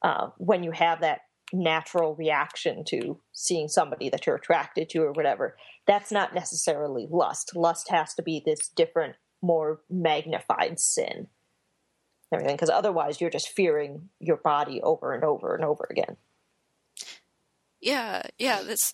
uh, 0.01 0.29
when 0.37 0.63
you 0.63 0.71
have 0.71 1.01
that 1.01 1.21
natural 1.53 2.15
reaction 2.15 2.83
to 2.85 3.19
seeing 3.31 3.67
somebody 3.67 4.09
that 4.09 4.25
you're 4.25 4.35
attracted 4.35 4.89
to 4.89 4.99
or 4.99 5.11
whatever, 5.11 5.55
that's 5.87 6.11
not 6.11 6.33
necessarily 6.33 7.07
lust. 7.09 7.55
Lust 7.55 7.89
has 7.89 8.13
to 8.15 8.23
be 8.23 8.41
this 8.45 8.67
different, 8.67 9.15
more 9.41 9.81
magnified 9.89 10.79
sin. 10.79 11.27
Everything, 12.33 12.55
because 12.55 12.71
otherwise 12.71 13.21
you're 13.21 13.29
just 13.29 13.49
fearing 13.49 14.09
your 14.19 14.37
body 14.37 14.81
over 14.81 15.13
and 15.13 15.23
over 15.23 15.55
and 15.55 15.63
over 15.63 15.87
again. 15.89 16.17
Yeah, 17.79 18.23
yeah, 18.39 18.63
this 18.63 18.93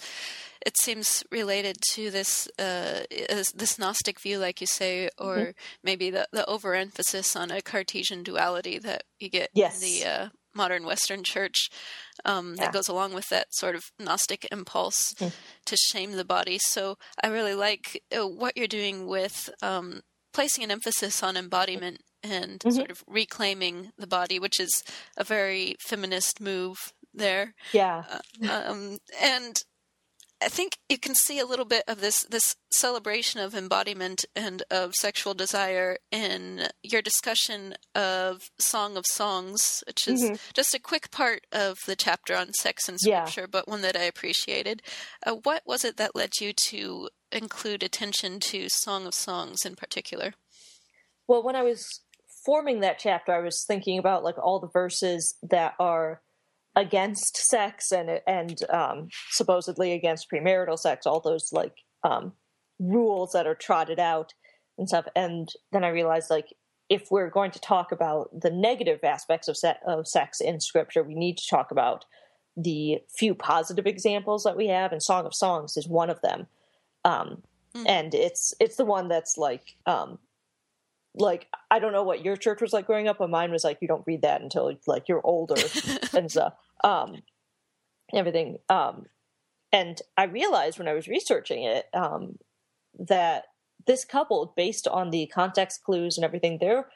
it 0.66 0.78
seems 0.78 1.24
related 1.32 1.78
to 1.94 2.12
this 2.12 2.48
uh, 2.60 3.04
this 3.10 3.80
Gnostic 3.80 4.20
view, 4.20 4.40
like 4.40 4.62
you 4.62 4.68
say, 4.68 5.10
or 5.18 5.38
mm-hmm. 5.38 5.52
maybe 5.84 6.10
the 6.10 6.28
the 6.32 6.46
overemphasis 6.48 7.36
on 7.36 7.52
a 7.52 7.62
Cartesian 7.62 8.24
duality 8.24 8.78
that 8.80 9.04
you 9.20 9.30
get 9.30 9.50
yes. 9.54 9.82
in 9.82 9.82
the 9.82 10.06
uh, 10.06 10.30
modern 10.54 10.86
Western 10.86 11.24
Church. 11.24 11.70
Um, 12.26 12.56
yeah. 12.56 12.66
That 12.66 12.74
goes 12.74 12.88
along 12.88 13.14
with 13.14 13.30
that 13.30 13.48
sort 13.54 13.76
of 13.76 13.84
Gnostic 14.00 14.48
impulse 14.52 15.14
mm-hmm. 15.14 15.30
to 15.66 15.78
shame 15.78 16.14
the 16.14 16.26
body. 16.26 16.60
So 16.60 16.98
I 17.24 17.28
really 17.28 17.56
like 17.56 18.02
uh, 18.16 18.28
what 18.28 18.58
you're 18.58 18.68
doing 18.68 19.08
with 19.08 19.50
um, 19.62 20.02
placing 20.34 20.64
an 20.64 20.72
emphasis 20.72 21.24
on 21.24 21.38
embodiment 21.38 22.00
and 22.24 22.60
mm-hmm. 22.60 22.72
sort 22.72 22.92
of 22.92 23.04
reclaiming 23.08 23.92
the 23.98 24.08
body, 24.08 24.40
which 24.40 24.60
is 24.60 24.84
a 25.18 25.24
very 25.24 25.76
feminist 25.80 26.40
move 26.40 26.78
there. 27.14 27.54
Yeah. 27.74 28.04
Uh, 28.44 28.64
um, 28.68 28.98
and 29.22 29.58
I 30.42 30.50
think 30.50 30.78
you 30.90 30.98
can 30.98 31.14
see 31.14 31.40
a 31.40 31.46
little 31.46 31.66
bit 31.66 31.84
of 31.88 32.02
this 32.02 32.24
this 32.24 32.56
celebration 32.72 33.40
of 33.40 33.54
embodiment 33.54 34.26
and 34.36 34.64
of 34.72 34.96
sexual 34.96 35.34
desire 35.34 35.98
in 36.12 36.68
your 36.82 37.02
discussion 37.02 37.76
of 37.94 38.42
Song 38.58 38.98
of 38.98 39.06
Songs, 39.06 39.84
which 39.86 40.08
is 40.08 40.24
mm-hmm. 40.24 40.36
just 40.54 40.74
a 40.74 40.80
quick 40.80 41.12
part 41.12 41.46
of 41.52 41.78
the 41.86 41.96
chapter 41.96 42.36
on 42.36 42.54
sex 42.54 42.90
and 42.90 43.00
scripture, 43.00 43.42
yeah. 43.42 43.48
but 43.52 43.68
one 43.68 43.82
that 43.82 43.96
I 43.96 44.04
appreciated. 44.04 44.82
Uh, 45.26 45.36
what 45.44 45.62
was 45.66 45.86
it 45.86 45.98
that 45.98 46.16
led 46.16 46.40
you 46.40 46.54
to 46.54 47.10
include 47.32 47.84
attention 47.84 48.40
to 48.40 48.68
Song 48.68 49.06
of 49.06 49.14
Songs 49.14 49.64
in 49.66 49.76
particular? 49.76 50.34
Well, 51.28 51.44
when 51.44 51.56
I 51.56 51.64
was 51.64 51.88
forming 52.46 52.80
that 52.80 53.00
chapter, 53.00 53.32
I 53.32 53.42
was 53.42 53.64
thinking 53.68 54.00
about 54.00 54.24
like 54.24 54.38
all 54.38 54.60
the 54.60 54.68
verses 54.68 55.36
that 55.44 55.76
are 55.80 56.22
against 56.76 57.38
sex 57.38 57.92
and 57.92 58.22
and 58.28 58.58
um, 58.70 59.10
supposedly 59.30 59.94
against 59.94 60.30
premarital 60.32 60.80
sex, 60.80 61.06
all 61.06 61.20
those 61.20 61.50
like 61.52 61.76
um, 62.04 62.34
rules 62.80 63.32
that 63.34 63.48
are 63.48 63.56
trotted 63.56 64.00
out 64.00 64.34
and 64.78 64.88
stuff. 64.88 65.06
And 65.16 65.50
then 65.72 65.84
I 65.84 65.90
realized 65.90 66.30
like 66.30 66.48
if 66.90 67.10
we're 67.10 67.30
going 67.30 67.52
to 67.52 67.60
talk 67.60 67.92
about 67.92 68.30
the 68.38 68.52
negative 68.52 69.00
aspects 69.04 69.48
of, 69.48 69.56
se- 69.56 69.78
of 69.88 70.06
sex 70.06 70.42
in 70.42 70.60
scripture, 70.60 71.04
we 71.04 71.16
need 71.16 71.38
to 71.38 71.48
talk 71.50 71.72
about 71.72 72.04
the 72.58 73.00
few 73.18 73.34
positive 73.34 73.88
examples 73.88 74.44
that 74.44 74.58
we 74.58 74.68
have, 74.68 74.92
and 74.92 75.02
Song 75.02 75.26
of 75.26 75.34
Songs 75.34 75.78
is 75.78 75.88
one 75.88 76.10
of 76.10 76.22
them. 76.22 76.48
Um, 77.06 77.44
mm. 77.74 77.86
And 77.88 78.14
it's 78.14 78.54
it's 78.60 78.76
the 78.76 78.86
one 78.86 79.08
that's 79.08 79.38
like 79.38 79.76
um, 79.86 80.20
like 81.16 81.48
I 81.70 81.80
don't 81.80 81.94
know 81.94 82.04
what 82.04 82.24
your 82.24 82.38
church 82.38 82.62
was 82.62 82.74
like 82.74 82.88
growing 82.88 83.08
up, 83.08 83.18
but 83.20 83.30
mine 83.30 83.52
was 83.52 83.64
like 83.64 83.80
you 83.82 83.88
don't 83.88 84.06
read 84.08 84.22
that 84.22 84.42
until 84.42 84.74
like 84.88 85.08
you're 85.08 85.26
older 85.26 85.56
and 86.14 86.32
stuff. 86.32 86.54
Um, 86.84 87.22
everything. 88.14 88.58
Um, 88.70 89.06
and 89.72 90.02
I 90.18 90.26
realized 90.26 90.78
when 90.78 90.88
I 90.88 90.94
was 90.94 91.08
researching 91.08 91.64
it 91.64 91.88
um, 91.94 92.38
that 93.00 93.46
this 93.88 94.06
couple, 94.06 94.54
based 94.56 94.88
on 94.88 95.10
the 95.10 95.28
context 95.28 95.84
clues 95.84 96.18
and 96.18 96.26
everything, 96.26 96.58
they're 96.60 96.88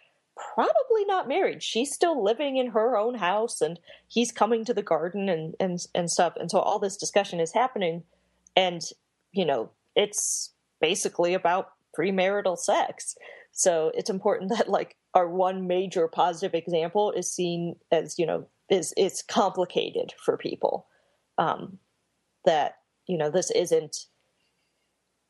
probably 0.54 1.06
not 1.06 1.28
married. 1.28 1.64
She's 1.64 1.94
still 1.94 2.22
living 2.22 2.58
in 2.58 2.68
her 2.68 2.98
own 2.98 3.16
house, 3.16 3.62
and 3.62 3.80
he's 4.08 4.32
coming 4.32 4.66
to 4.66 4.74
the 4.74 4.84
garden 4.84 5.30
and 5.30 5.56
and 5.60 5.80
and 5.96 6.12
stuff. 6.12 6.34
And 6.38 6.52
so 6.52 6.60
all 6.60 6.80
this 6.80 6.98
discussion 6.98 7.40
is 7.40 7.54
happening, 7.54 8.04
and 8.56 8.82
you 9.32 9.46
know, 9.46 9.72
it's 9.96 10.52
basically 10.82 11.34
about 11.34 11.72
premarital 11.98 12.58
sex. 12.58 13.16
So 13.56 13.92
it's 13.96 14.10
important 14.10 14.52
that 14.56 14.70
like 14.70 14.96
our 15.16 15.28
one 15.28 15.66
major 15.66 16.08
positive 16.08 16.54
example 16.54 17.12
is 17.12 17.32
seen 17.32 17.78
as 17.92 18.20
you 18.20 18.28
know 18.28 18.48
is 18.70 18.94
is 18.96 19.24
complicated 19.24 20.14
for 20.24 20.38
people. 20.38 20.88
Um, 21.38 21.80
that 22.46 22.76
you 23.08 23.18
know 23.18 23.32
this 23.32 23.50
isn't 23.52 23.98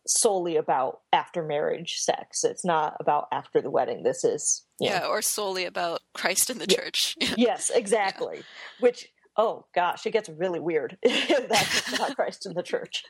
solely 0.08 0.56
about 0.58 1.00
after 1.14 1.44
marriage 1.44 1.96
sex. 1.96 2.44
It's 2.44 2.66
not 2.66 2.96
about 3.00 3.28
after 3.32 3.62
the 3.62 3.72
wedding. 3.72 4.04
This 4.04 4.24
is 4.24 4.66
yeah, 4.80 5.00
know, 5.00 5.08
or 5.08 5.22
solely 5.22 5.66
about 5.66 6.02
Christ 6.14 6.50
in 6.50 6.58
the 6.58 6.68
yeah, 6.68 6.78
church. 6.78 7.16
yes, 7.38 7.72
exactly. 7.74 8.38
Yeah. 8.38 8.44
Which 8.80 9.08
oh 9.38 9.66
gosh, 9.74 10.06
it 10.06 10.12
gets 10.12 10.30
really 10.30 10.60
weird. 10.60 10.98
That's 11.04 11.94
about 11.94 12.16
Christ 12.16 12.46
in 12.46 12.54
the 12.54 12.64
church. 12.64 13.06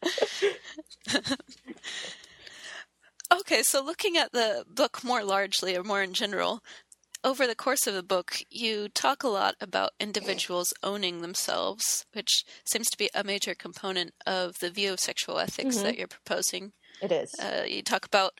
Okay, 3.31 3.63
so 3.63 3.83
looking 3.83 4.17
at 4.17 4.31
the 4.31 4.65
book 4.67 5.03
more 5.03 5.23
largely 5.23 5.75
or 5.75 5.83
more 5.83 6.01
in 6.01 6.13
general, 6.13 6.61
over 7.23 7.47
the 7.47 7.55
course 7.55 7.87
of 7.87 7.95
the 7.95 8.03
book, 8.03 8.37
you 8.51 8.87
talk 8.87 9.23
a 9.23 9.27
lot 9.27 9.55
about 9.59 9.93
individuals 9.99 10.73
owning 10.83 11.21
themselves, 11.21 12.05
which 12.13 12.45
seems 12.63 12.89
to 12.91 12.97
be 12.97 13.09
a 13.15 13.23
major 13.23 13.55
component 13.55 14.13
of 14.27 14.59
the 14.59 14.69
view 14.69 14.93
of 14.93 14.99
sexual 14.99 15.39
ethics 15.39 15.75
mm-hmm. 15.75 15.85
that 15.85 15.97
you're 15.97 16.07
proposing. 16.07 16.73
It 17.01 17.11
is. 17.11 17.33
Uh, 17.39 17.63
you 17.67 17.81
talk 17.81 18.05
about 18.05 18.39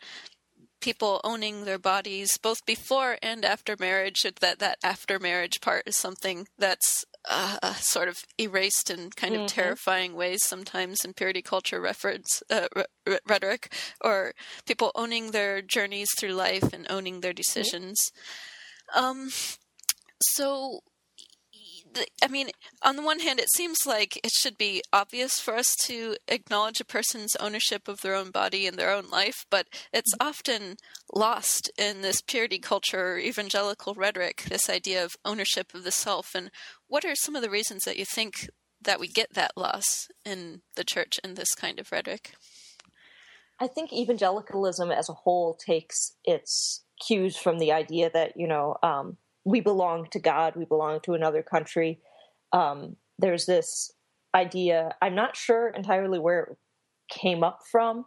people 0.81 1.19
owning 1.23 1.65
their 1.65 1.79
bodies 1.79 2.37
both 2.37 2.63
before 2.65 3.17
and 3.23 3.43
after 3.43 3.75
marriage. 3.79 4.21
That 4.39 4.59
that 4.59 4.77
after 4.83 5.17
marriage 5.17 5.61
part 5.61 5.83
is 5.87 5.97
something 5.97 6.47
that's 6.59 7.05
uh, 7.27 7.57
uh, 7.61 7.73
sort 7.75 8.07
of 8.07 8.17
erased 8.39 8.89
in 8.89 9.09
kind 9.11 9.33
of 9.35 9.41
mm-hmm. 9.41 9.47
terrifying 9.61 10.15
ways 10.15 10.43
sometimes 10.43 11.03
in 11.03 11.13
purity 11.13 11.41
culture 11.41 11.81
reference 11.81 12.43
uh, 12.49 12.67
r- 12.75 13.19
rhetoric, 13.27 13.73
or 14.01 14.33
people 14.65 14.91
owning 14.95 15.31
their 15.31 15.61
journeys 15.61 16.09
through 16.17 16.33
life 16.33 16.73
and 16.73 16.85
owning 16.89 17.21
their 17.21 17.33
decisions. 17.33 17.99
Mm-hmm 18.11 18.55
um, 18.93 19.29
so, 20.21 20.79
I 22.21 22.27
mean, 22.27 22.49
on 22.81 22.95
the 22.95 23.03
one 23.03 23.19
hand, 23.19 23.39
it 23.39 23.49
seems 23.49 23.85
like 23.85 24.17
it 24.23 24.31
should 24.31 24.57
be 24.57 24.81
obvious 24.91 25.39
for 25.39 25.55
us 25.55 25.75
to 25.85 26.15
acknowledge 26.27 26.79
a 26.79 26.85
person's 26.85 27.35
ownership 27.37 27.87
of 27.87 28.01
their 28.01 28.15
own 28.15 28.31
body 28.31 28.67
and 28.67 28.77
their 28.77 28.91
own 28.91 29.09
life, 29.09 29.45
but 29.49 29.67
it's 29.93 30.13
often 30.19 30.75
lost 31.13 31.71
in 31.77 32.01
this 32.01 32.21
purity 32.21 32.59
culture 32.59 33.13
or 33.13 33.19
evangelical 33.19 33.93
rhetoric, 33.93 34.43
this 34.49 34.69
idea 34.69 35.03
of 35.03 35.15
ownership 35.23 35.73
of 35.73 35.83
the 35.83 35.91
self. 35.91 36.35
And 36.35 36.51
what 36.87 37.05
are 37.05 37.15
some 37.15 37.35
of 37.35 37.41
the 37.41 37.49
reasons 37.49 37.83
that 37.83 37.97
you 37.97 38.05
think 38.05 38.49
that 38.81 38.99
we 38.99 39.07
get 39.07 39.33
that 39.33 39.51
loss 39.55 40.07
in 40.23 40.61
the 40.75 40.83
church 40.83 41.19
in 41.23 41.35
this 41.35 41.55
kind 41.55 41.79
of 41.79 41.91
rhetoric? 41.91 42.33
I 43.59 43.67
think 43.67 43.93
evangelicalism 43.93 44.91
as 44.91 45.09
a 45.09 45.13
whole 45.13 45.55
takes 45.55 46.15
its 46.25 46.83
cues 47.05 47.37
from 47.37 47.59
the 47.59 47.71
idea 47.71 48.09
that 48.13 48.33
you 48.35 48.47
know 48.47 48.75
um, 48.83 49.17
we 49.45 49.61
belong 49.61 50.07
to 50.11 50.19
God, 50.19 50.55
we 50.55 50.65
belong 50.65 50.99
to 51.01 51.13
another 51.13 51.43
country. 51.43 51.99
Um, 52.51 52.97
there's 53.19 53.45
this 53.45 53.91
idea. 54.33 54.95
I'm 55.01 55.15
not 55.15 55.37
sure 55.37 55.69
entirely 55.69 56.19
where 56.19 56.43
it 56.43 56.57
came 57.09 57.43
up 57.43 57.59
from, 57.71 58.05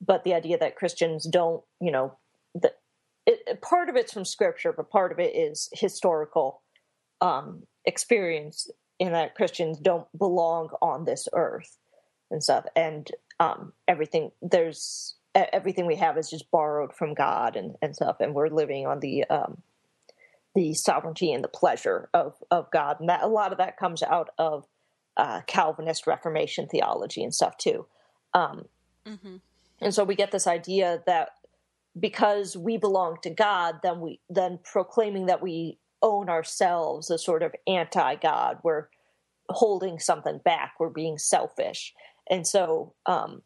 but 0.00 0.24
the 0.24 0.34
idea 0.34 0.56
that 0.58 0.76
Christians 0.76 1.26
don't, 1.26 1.62
you 1.80 1.90
know, 1.90 2.16
that 2.54 2.78
it, 3.26 3.60
part 3.60 3.88
of 3.88 3.96
it's 3.96 4.12
from 4.12 4.24
Scripture, 4.24 4.72
but 4.72 4.90
part 4.90 5.12
of 5.12 5.18
it 5.18 5.34
is 5.34 5.68
historical 5.72 6.62
um, 7.20 7.64
experience 7.84 8.70
in 8.98 9.12
that 9.12 9.34
Christians 9.34 9.78
don't 9.78 10.06
belong 10.16 10.70
on 10.80 11.04
this 11.04 11.28
earth 11.34 11.76
and 12.30 12.42
stuff, 12.42 12.64
and 12.74 13.10
um, 13.40 13.72
everything 13.86 14.30
there's 14.40 15.16
everything 15.34 15.86
we 15.86 15.96
have 15.96 16.18
is 16.18 16.30
just 16.30 16.50
borrowed 16.50 16.92
from 16.92 17.14
God 17.14 17.54
and, 17.54 17.76
and 17.82 17.94
stuff, 17.94 18.16
and 18.20 18.34
we're 18.34 18.48
living 18.48 18.86
on 18.86 19.00
the 19.00 19.24
um, 19.24 19.62
the 20.54 20.74
sovereignty 20.74 21.32
and 21.32 21.44
the 21.44 21.48
pleasure 21.48 22.08
of 22.14 22.34
of 22.50 22.70
God, 22.70 23.00
and 23.00 23.08
that 23.08 23.22
a 23.22 23.28
lot 23.28 23.52
of 23.52 23.58
that 23.58 23.76
comes 23.76 24.02
out 24.02 24.30
of 24.38 24.66
uh, 25.16 25.40
Calvinist 25.46 26.06
Reformation 26.06 26.68
theology 26.68 27.22
and 27.22 27.34
stuff 27.34 27.56
too. 27.56 27.86
Um, 28.34 28.64
mm-hmm. 29.06 29.36
And 29.80 29.94
so 29.94 30.04
we 30.04 30.14
get 30.14 30.32
this 30.32 30.46
idea 30.46 31.02
that 31.06 31.30
because 31.98 32.56
we 32.56 32.76
belong 32.76 33.18
to 33.22 33.30
God, 33.30 33.80
then 33.82 34.00
we 34.00 34.20
then 34.28 34.58
proclaiming 34.64 35.26
that 35.26 35.42
we 35.42 35.78
own 36.02 36.28
ourselves 36.28 37.10
a 37.10 37.18
sort 37.18 37.42
of 37.42 37.54
anti-God. 37.66 38.58
We're 38.62 38.88
holding 39.48 39.98
something 39.98 40.38
back. 40.44 40.74
We're 40.78 40.90
being 40.90 41.18
selfish, 41.18 41.94
and 42.30 42.46
so 42.46 42.94
um, 43.06 43.42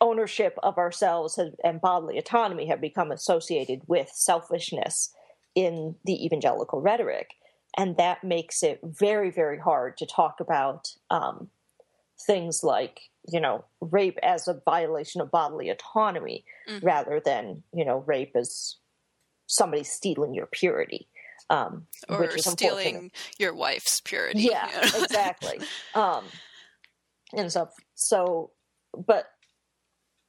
ownership 0.00 0.58
of 0.62 0.78
ourselves 0.78 1.38
and 1.62 1.80
bodily 1.80 2.18
autonomy 2.18 2.66
have 2.66 2.80
become 2.80 3.10
associated 3.10 3.80
with 3.86 4.10
selfishness 4.12 5.10
in 5.54 5.96
the 6.04 6.24
evangelical 6.24 6.80
rhetoric. 6.80 7.30
And 7.76 7.96
that 7.96 8.22
makes 8.22 8.62
it 8.62 8.80
very, 8.82 9.30
very 9.30 9.58
hard 9.58 9.96
to 9.98 10.06
talk 10.06 10.40
about 10.40 10.94
um, 11.10 11.48
things 12.26 12.62
like, 12.62 13.00
you 13.28 13.40
know, 13.40 13.64
rape 13.80 14.18
as 14.22 14.46
a 14.46 14.60
violation 14.64 15.20
of 15.20 15.30
bodily 15.30 15.70
autonomy 15.70 16.44
mm-hmm. 16.68 16.84
rather 16.84 17.20
than, 17.24 17.62
you 17.72 17.84
know, 17.84 18.04
rape 18.06 18.32
as 18.36 18.76
somebody 19.46 19.82
stealing 19.82 20.34
your 20.34 20.46
purity. 20.46 21.08
Um, 21.50 21.86
or 22.08 22.30
stealing 22.38 23.10
your 23.38 23.54
wife's 23.54 24.00
purity. 24.00 24.42
Yeah, 24.42 24.68
exactly. 24.82 25.60
Um, 25.94 26.24
and 27.32 27.52
so, 27.52 27.68
so, 27.94 28.50
but 28.96 29.26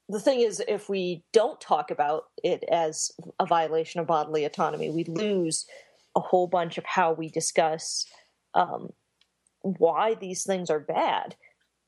the 0.08 0.20
thing 0.20 0.41
is, 0.41 0.62
if 0.68 0.88
we 0.88 1.24
don't 1.34 1.60
talk 1.60 1.89
about 1.89 2.26
it 2.44 2.63
as 2.72 3.12
a 3.39 3.46
violation 3.46 4.00
of 4.00 4.08
bodily 4.08 4.46
autonomy, 4.46 4.89
we 4.89 5.04
lose 5.06 5.65
a 6.15 6.20
whole 6.20 6.48
bunch 6.48 6.78
of 6.78 6.86
how 6.86 7.13
we 7.13 7.30
discuss 7.30 8.06
um, 8.54 8.89
why 9.62 10.13
these 10.13 10.44
things 10.44 10.70
are 10.70 10.80
bad 10.80 11.36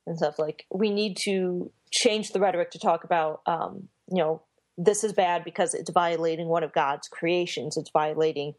and 0.06 0.18
stuff. 0.18 0.40
Like 0.40 0.66
we 0.74 0.90
need 0.90 1.18
to 1.22 1.72
change 1.92 2.32
the 2.32 2.40
rhetoric 2.40 2.72
to 2.72 2.80
talk 2.80 3.04
about, 3.04 3.42
um, 3.46 3.88
you 4.12 4.18
know, 4.18 4.42
this 4.78 5.04
is 5.04 5.14
bad 5.14 5.44
because 5.44 5.74
it's 5.74 5.92
violating 5.92 6.48
one 6.48 6.64
of 6.64 6.74
God's 6.74 7.08
creations. 7.08 7.78
It's 7.78 7.92
violating 7.92 8.54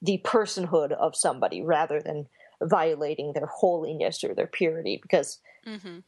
the 0.00 0.20
personhood 0.24 0.92
of 0.92 1.14
somebody 1.14 1.62
rather 1.62 2.00
than 2.00 2.26
violating 2.62 3.32
their 3.32 3.46
holiness 3.46 4.24
or 4.24 4.34
their 4.34 4.46
purity. 4.46 4.98
Because 5.00 5.38
mm-hmm 5.66 5.98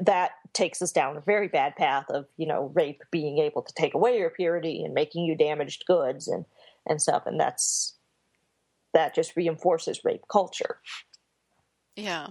that 0.00 0.32
takes 0.52 0.82
us 0.82 0.92
down 0.92 1.16
a 1.16 1.20
very 1.20 1.48
bad 1.48 1.76
path 1.76 2.06
of 2.10 2.26
you 2.36 2.46
know 2.46 2.70
rape 2.74 3.02
being 3.10 3.38
able 3.38 3.62
to 3.62 3.74
take 3.74 3.94
away 3.94 4.18
your 4.18 4.30
purity 4.30 4.84
and 4.84 4.94
making 4.94 5.24
you 5.24 5.34
damaged 5.34 5.84
goods 5.86 6.28
and 6.28 6.44
and 6.86 7.00
stuff. 7.00 7.24
And 7.26 7.38
that's 7.38 7.94
that 8.94 9.14
just 9.14 9.36
reinforces 9.36 10.04
rape 10.04 10.24
culture. 10.28 10.78
Yeah 11.96 12.28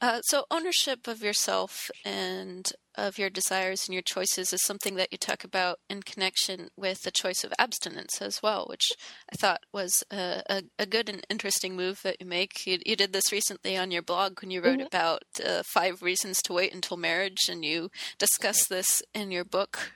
uh, 0.00 0.20
so 0.22 0.44
ownership 0.50 1.08
of 1.08 1.22
yourself 1.22 1.90
and 2.04 2.72
of 2.96 3.16
your 3.16 3.30
desires 3.30 3.86
and 3.86 3.94
your 3.94 4.02
choices 4.02 4.52
is 4.52 4.62
something 4.64 4.96
that 4.96 5.12
you 5.12 5.18
talk 5.18 5.44
about 5.44 5.78
in 5.88 6.02
connection 6.02 6.68
with 6.76 7.02
the 7.02 7.10
choice 7.10 7.44
of 7.44 7.52
abstinence 7.58 8.20
as 8.20 8.42
well, 8.42 8.66
which 8.68 8.92
I 9.32 9.36
thought 9.36 9.60
was 9.72 10.02
a, 10.10 10.42
a, 10.50 10.62
a 10.78 10.86
good 10.86 11.08
and 11.08 11.24
interesting 11.30 11.76
move 11.76 12.00
that 12.02 12.16
you 12.20 12.26
make. 12.26 12.66
You, 12.66 12.78
you, 12.84 12.96
did 12.96 13.12
this 13.12 13.32
recently 13.32 13.76
on 13.76 13.90
your 13.90 14.02
blog 14.02 14.40
when 14.40 14.50
you 14.50 14.60
wrote 14.60 14.78
mm-hmm. 14.78 14.86
about 14.86 15.22
uh, 15.44 15.62
five 15.72 16.02
reasons 16.02 16.42
to 16.42 16.52
wait 16.52 16.74
until 16.74 16.96
marriage, 16.96 17.48
and 17.48 17.64
you 17.64 17.90
discuss 18.18 18.66
this 18.66 19.02
in 19.14 19.30
your 19.30 19.44
book 19.44 19.92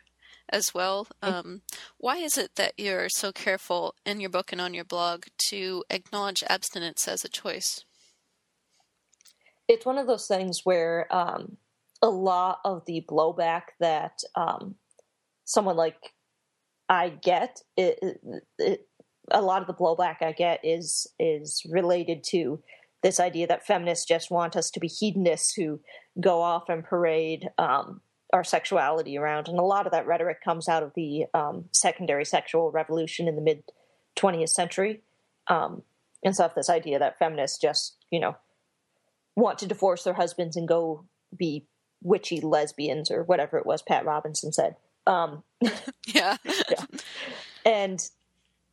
as 0.49 0.73
well. 0.73 1.09
Um, 1.23 1.63
why 1.99 2.19
is 2.19 2.39
it 2.39 2.55
that 2.57 2.75
you're 2.79 3.09
so 3.09 3.33
careful 3.33 3.95
in 4.07 4.21
your 4.21 4.31
book 4.31 4.53
and 4.53 4.61
on 4.61 4.75
your 4.75 4.85
blog 4.85 5.25
to 5.49 5.83
acknowledge 5.91 6.45
abstinence 6.49 7.09
as 7.09 7.25
a 7.25 7.29
choice? 7.29 7.85
It's 9.69 9.87
one 9.87 9.99
of 9.99 10.07
those 10.07 10.27
things 10.27 10.63
where 10.65 11.07
um, 11.15 11.57
a 12.03 12.09
lot 12.09 12.59
of 12.65 12.85
the 12.87 13.05
blowback 13.09 13.63
that 13.81 14.21
um, 14.35 14.75
someone 15.45 15.77
like 15.77 15.97
I 16.89 17.11
get 17.11 17.63
it, 17.77 17.99
it, 18.03 18.21
it, 18.59 18.89
a 19.31 19.41
lot 19.41 19.63
of 19.63 19.69
the 19.69 19.75
blowback 19.75 20.17
I 20.21 20.33
get 20.33 20.61
is 20.65 21.07
is 21.19 21.63
related 21.71 22.25
to 22.31 22.61
this 23.03 23.19
idea 23.19 23.47
that 23.47 23.67
feminists 23.67 24.07
just 24.07 24.31
want 24.31 24.57
us 24.57 24.71
to 24.71 24.81
be 24.81 24.89
hedonists 24.89 25.55
who 25.55 25.81
go 26.21 26.41
off 26.41 26.69
and 26.69 26.85
parade 26.85 27.49
um, 27.59 28.01
our 28.33 28.45
sexuality 28.45 29.17
around, 29.17 29.49
and 29.49 29.59
a 29.59 29.63
lot 29.63 29.87
of 29.87 29.93
that 29.93 30.07
rhetoric 30.07 30.43
comes 30.43 30.69
out 30.69 30.83
of 30.83 30.93
the 30.95 31.25
um, 31.35 31.65
secondary 31.73 32.25
sexual 32.25 32.71
revolution 32.71 33.29
in 33.29 33.37
the 33.37 33.43
mid 33.43 33.63
20th 34.17 34.51
century, 34.51 35.03
um, 35.49 35.83
and 36.25 36.35
stuff. 36.35 36.55
This 36.55 36.71
idea 36.71 36.99
that 36.99 37.19
feminists 37.19 37.59
just 37.59 37.97
you 38.11 38.21
know 38.21 38.37
want 39.37 39.59
to 39.59 39.67
divorce 39.67 40.05
their 40.05 40.15
husbands 40.15 40.57
and 40.57 40.69
go 40.69 41.05
be 41.37 41.67
witchy 42.03 42.41
lesbians 42.41 43.11
or 43.11 43.23
whatever 43.23 43.59
it 43.59 43.67
was 43.67 43.83
Pat 43.83 44.05
Robertson 44.05 44.53
said. 44.53 44.77
Um, 45.07 45.43
yeah. 46.07 46.37
yeah. 46.45 46.85
And 47.65 48.09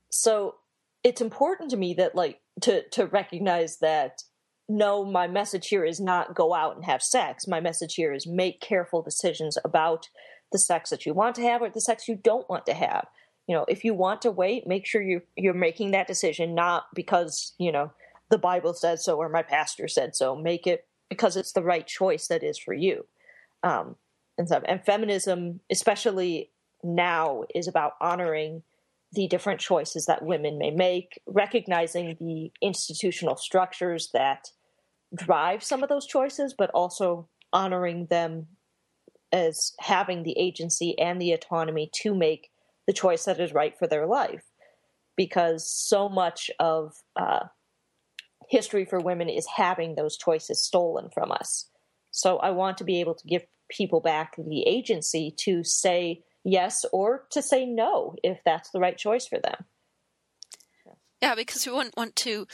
so 0.09 0.55
it's 1.03 1.21
important 1.21 1.71
to 1.71 1.77
me 1.77 1.93
that 1.95 2.15
like 2.15 2.39
to 2.61 2.87
to 2.89 3.05
recognize 3.05 3.77
that 3.77 4.23
no, 4.67 5.03
my 5.03 5.27
message 5.27 5.67
here 5.67 5.83
is 5.83 5.99
not 5.99 6.35
go 6.35 6.53
out 6.53 6.75
and 6.75 6.85
have 6.85 7.01
sex. 7.01 7.47
My 7.47 7.59
message 7.59 7.95
here 7.95 8.13
is 8.13 8.27
make 8.27 8.61
careful 8.61 9.01
decisions 9.01 9.57
about 9.65 10.09
the 10.51 10.59
sex 10.59 10.91
that 10.91 11.05
you 11.05 11.13
want 11.13 11.35
to 11.35 11.41
have 11.41 11.61
or 11.61 11.69
the 11.69 11.81
sex 11.81 12.07
you 12.07 12.15
don't 12.15 12.47
want 12.49 12.67
to 12.67 12.73
have. 12.73 13.07
You 13.47 13.55
know, 13.55 13.65
if 13.67 13.83
you 13.83 13.95
want 13.95 14.21
to 14.21 14.31
wait, 14.31 14.67
make 14.67 14.85
sure 14.85 15.01
you 15.01 15.21
you're 15.35 15.55
making 15.55 15.91
that 15.91 16.07
decision 16.07 16.53
not 16.53 16.85
because, 16.93 17.53
you 17.57 17.71
know, 17.71 17.91
the 18.29 18.37
Bible 18.37 18.73
said 18.73 18.99
so 18.99 19.17
or 19.17 19.29
my 19.29 19.43
pastor 19.43 19.87
said 19.87 20.15
so. 20.15 20.35
Make 20.35 20.67
it 20.67 20.85
because 21.09 21.35
it's 21.35 21.53
the 21.53 21.63
right 21.63 21.85
choice 21.85 22.27
that 22.27 22.43
is 22.43 22.57
for 22.57 22.73
you 22.73 23.05
um, 23.63 23.95
and. 24.37 24.49
And 24.67 24.85
feminism, 24.85 25.59
especially 25.71 26.51
now, 26.83 27.43
is 27.53 27.67
about 27.67 27.93
honoring 28.01 28.63
the 29.11 29.27
different 29.27 29.59
choices 29.59 30.05
that 30.05 30.23
women 30.23 30.57
may 30.57 30.71
make, 30.71 31.19
recognizing 31.25 32.15
the 32.19 32.51
institutional 32.61 33.35
structures 33.35 34.09
that 34.13 34.49
drive 35.15 35.63
some 35.63 35.81
of 35.81 35.89
those 35.89 36.05
choices, 36.05 36.53
but 36.55 36.69
also 36.71 37.27
honoring 37.51 38.05
them 38.07 38.47
as 39.31 39.73
having 39.79 40.23
the 40.23 40.37
agency 40.37 40.97
and 40.99 41.19
the 41.19 41.31
autonomy 41.31 41.89
to 41.93 42.13
make 42.13 42.51
the 42.85 42.93
choice 42.93 43.25
that 43.25 43.39
is 43.39 43.53
right 43.53 43.77
for 43.77 43.87
their 43.87 44.05
life. 44.05 44.43
Because 45.17 45.69
so 45.69 46.07
much 46.07 46.49
of 46.59 46.93
uh, 47.15 47.45
history 48.49 48.85
for 48.85 48.99
women 48.99 49.29
is 49.29 49.47
having 49.55 49.95
those 49.95 50.17
choices 50.17 50.65
stolen 50.65 51.09
from 51.13 51.31
us. 51.31 51.69
So 52.11 52.37
I 52.37 52.51
want 52.51 52.77
to 52.79 52.83
be 52.83 52.99
able 52.99 53.15
to 53.15 53.27
give 53.27 53.43
people 53.69 54.01
back 54.01 54.35
the 54.37 54.63
agency 54.67 55.33
to 55.45 55.63
say 55.63 56.23
yes 56.43 56.85
or 56.91 57.27
to 57.31 57.41
say 57.41 57.65
no 57.65 58.15
if 58.23 58.39
that's 58.43 58.71
the 58.71 58.79
right 58.79 58.97
choice 58.97 59.27
for 59.27 59.39
them. 59.39 59.65
Yeah, 61.21 61.35
because 61.35 61.65
we 61.65 61.73
wouldn't 61.73 61.97
want 61.97 62.15
to, 62.17 62.47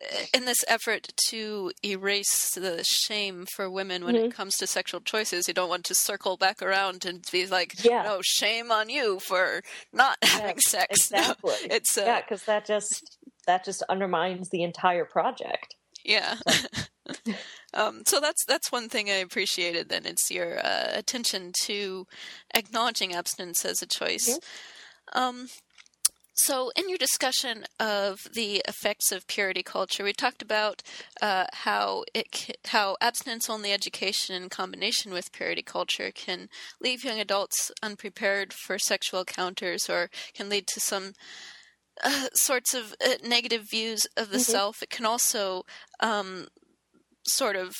uh, 0.00 0.16
in 0.32 0.44
this 0.44 0.64
effort 0.68 1.08
to 1.28 1.72
erase 1.84 2.50
the 2.54 2.84
shame 2.84 3.46
for 3.52 3.68
women 3.68 4.04
when 4.04 4.14
mm-hmm. 4.14 4.26
it 4.26 4.34
comes 4.34 4.56
to 4.58 4.66
sexual 4.68 5.00
choices, 5.00 5.48
you 5.48 5.54
don't 5.54 5.68
want 5.68 5.84
to 5.86 5.94
circle 5.94 6.36
back 6.36 6.62
around 6.62 7.04
and 7.04 7.26
be 7.32 7.46
like, 7.46 7.84
yeah. 7.84 8.02
no, 8.02 8.20
shame 8.22 8.70
on 8.70 8.88
you 8.88 9.18
for 9.18 9.62
not 9.92 10.18
yeah, 10.22 10.28
having 10.28 10.60
sex. 10.60 11.10
Exactly. 11.12 11.50
No, 11.50 11.74
it's 11.74 11.98
uh, 11.98 12.02
yeah, 12.02 12.20
because 12.20 12.44
that 12.44 12.64
just 12.64 13.18
that 13.46 13.64
just 13.64 13.82
undermines 13.88 14.48
the 14.50 14.62
entire 14.62 15.04
project. 15.04 15.76
Yeah. 16.04 16.36
um, 17.74 18.02
so 18.06 18.20
that's 18.20 18.44
that's 18.46 18.72
one 18.72 18.88
thing 18.88 19.08
I 19.08 19.14
appreciated. 19.14 19.88
Then 19.88 20.06
it's 20.06 20.30
your 20.30 20.58
uh, 20.64 20.88
attention 20.92 21.52
to 21.64 22.06
acknowledging 22.54 23.14
abstinence 23.14 23.64
as 23.64 23.82
a 23.82 23.86
choice. 23.86 24.28
Mm-hmm. 24.28 25.18
Um, 25.18 25.48
so, 26.34 26.72
in 26.74 26.88
your 26.88 26.96
discussion 26.96 27.66
of 27.78 28.20
the 28.34 28.62
effects 28.66 29.12
of 29.12 29.26
purity 29.26 29.62
culture, 29.62 30.02
we 30.02 30.14
talked 30.14 30.40
about 30.40 30.82
uh, 31.20 31.44
how 31.52 32.04
it 32.14 32.56
how 32.68 32.96
abstinence-only 33.02 33.70
education 33.70 34.34
in 34.34 34.48
combination 34.48 35.12
with 35.12 35.32
purity 35.32 35.62
culture 35.62 36.10
can 36.10 36.48
leave 36.80 37.04
young 37.04 37.20
adults 37.20 37.70
unprepared 37.82 38.54
for 38.54 38.78
sexual 38.78 39.20
encounters, 39.20 39.90
or 39.90 40.08
can 40.32 40.48
lead 40.48 40.66
to 40.68 40.80
some 40.80 41.12
uh, 42.02 42.28
sorts 42.34 42.74
of 42.74 42.94
uh, 43.04 43.14
negative 43.24 43.68
views 43.68 44.06
of 44.16 44.30
the 44.30 44.38
mm-hmm. 44.38 44.52
self. 44.52 44.82
It 44.82 44.90
can 44.90 45.06
also 45.06 45.64
um, 46.00 46.48
sort 47.24 47.56
of 47.56 47.74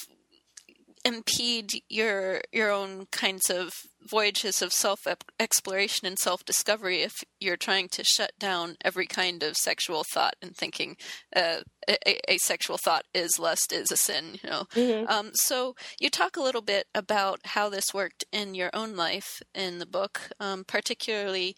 impede 1.05 1.73
your 1.89 2.43
your 2.53 2.71
own 2.71 3.07
kinds 3.11 3.51
of 3.51 3.73
voyages 4.09 4.63
of 4.63 4.73
self 4.73 5.01
exploration 5.41 6.07
and 6.07 6.19
self 6.19 6.45
discovery 6.45 7.03
if 7.03 7.25
you're 7.41 7.57
trying 7.57 7.89
to 7.89 8.05
shut 8.05 8.33
down 8.39 8.77
every 8.85 9.07
kind 9.07 9.43
of 9.43 9.57
sexual 9.57 10.05
thought 10.05 10.35
and 10.41 10.57
thinking 10.57 10.97
uh, 11.35 11.59
a, 11.89 12.33
a, 12.33 12.39
sexual 12.39 12.79
thought 12.79 13.05
is 13.13 13.39
lust 13.39 13.73
is 13.73 13.91
a 13.91 13.97
sin 13.97 14.39
you 14.43 14.49
know 14.49 14.65
mm-hmm. 14.75 15.09
um, 15.09 15.31
so 15.35 15.75
you 16.01 16.09
talk 16.09 16.37
a 16.37 16.43
little 16.43 16.63
bit 16.63 16.87
about 16.95 17.41
how 17.47 17.69
this 17.69 17.93
worked 17.93 18.25
in 18.33 18.55
your 18.55 18.71
own 18.73 18.95
life 18.97 19.43
in 19.55 19.79
the 19.79 19.87
book 19.87 20.31
um, 20.39 20.65
particularly 20.65 21.57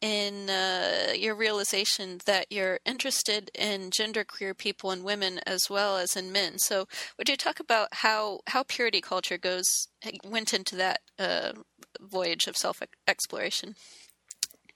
in 0.00 0.50
uh, 0.50 1.12
your 1.16 1.34
realization 1.34 2.20
that 2.26 2.46
you're 2.50 2.80
interested 2.84 3.50
in 3.54 3.90
genderqueer 3.90 4.56
people 4.56 4.90
and 4.90 5.02
women 5.02 5.40
as 5.46 5.70
well 5.70 5.96
as 5.96 6.16
in 6.16 6.30
men. 6.30 6.58
So, 6.58 6.86
would 7.18 7.28
you 7.28 7.36
talk 7.36 7.60
about 7.60 7.88
how 7.92 8.40
how 8.48 8.64
purity 8.64 9.00
culture 9.00 9.38
goes 9.38 9.88
went 10.24 10.52
into 10.52 10.76
that 10.76 11.00
uh, 11.18 11.52
voyage 12.00 12.46
of 12.46 12.56
self 12.56 12.82
exploration? 13.08 13.76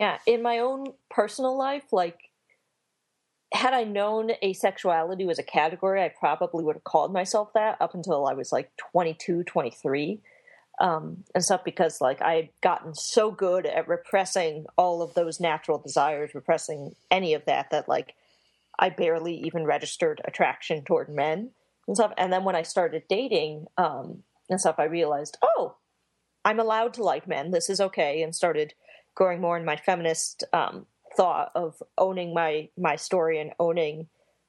Yeah, 0.01 0.19
in 0.27 0.43
my 0.43 0.59
own 0.59 0.95
personal 1.11 1.59
life, 1.59 1.93
like 1.93 2.19
had 3.53 3.73
I 3.73 3.85
known 3.85 4.31
asexuality 4.43 5.27
was 5.27 5.39
a 5.39 5.43
category, 5.43 6.03
I 6.03 6.11
probably 6.11 6.65
would 6.65 6.77
have 6.77 6.85
called 6.85 7.13
myself 7.13 7.53
that 7.55 7.79
up 7.81 7.95
until 7.95 8.27
I 8.27 8.35
was 8.35 8.53
like 8.53 8.71
22, 8.93 9.45
23 9.45 10.21
um, 10.81 11.25
and 11.35 11.45
stuff 11.45 11.65
because 11.65 12.01
like 12.01 12.23
I 12.23 12.35
had 12.35 12.49
gotten 12.63 12.95
so 12.95 13.31
good 13.31 13.67
at 13.67 13.89
repressing 13.89 14.67
all 14.77 15.03
of 15.03 15.15
those 15.15 15.41
natural 15.41 15.79
desires, 15.79 16.35
repressing 16.35 16.95
any 17.11 17.35
of 17.35 17.45
that 17.47 17.71
that 17.71 17.89
like 17.89 18.15
I 18.79 18.91
barely 18.91 19.35
even 19.35 19.65
registered 19.65 20.21
attraction 20.25 20.85
toward 20.85 21.09
men 21.09 21.51
and 21.87 21.97
stuff. 21.97 22.13
And 22.17 22.33
then 22.33 22.45
when 22.45 22.55
I 22.55 22.63
started 22.63 23.03
dating 23.09 23.67
um, 23.77 24.23
and 24.49 24.61
stuff, 24.61 24.77
I 24.79 24.85
realized, 24.85 25.37
oh, 25.43 25.77
I'm 26.45 26.61
allowed 26.61 26.95
to 26.95 27.03
like 27.03 27.27
men. 27.27 27.51
This 27.51 27.69
is 27.69 27.81
okay, 27.81 28.23
and 28.23 28.35
started 28.35 28.75
growing 29.15 29.41
more 29.41 29.59
in 29.59 29.65
my 29.65 29.77
feminist 29.77 30.45
um, 30.53 30.87
thought 31.17 31.51
of 31.55 31.83
owning 31.97 32.33
my 32.33 32.69
my 32.79 32.95
story 32.95 33.41
and 33.41 33.53
owning 33.59 34.07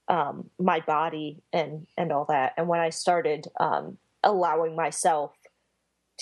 um, 0.08 0.50
my 0.60 0.80
body 0.82 1.42
and 1.52 1.88
and 1.98 2.12
all 2.12 2.26
that. 2.26 2.54
And 2.56 2.68
when 2.68 2.80
I 2.80 2.92
started 2.92 3.48
um, 3.60 3.98
allowing 4.24 4.76
myself 4.76 5.34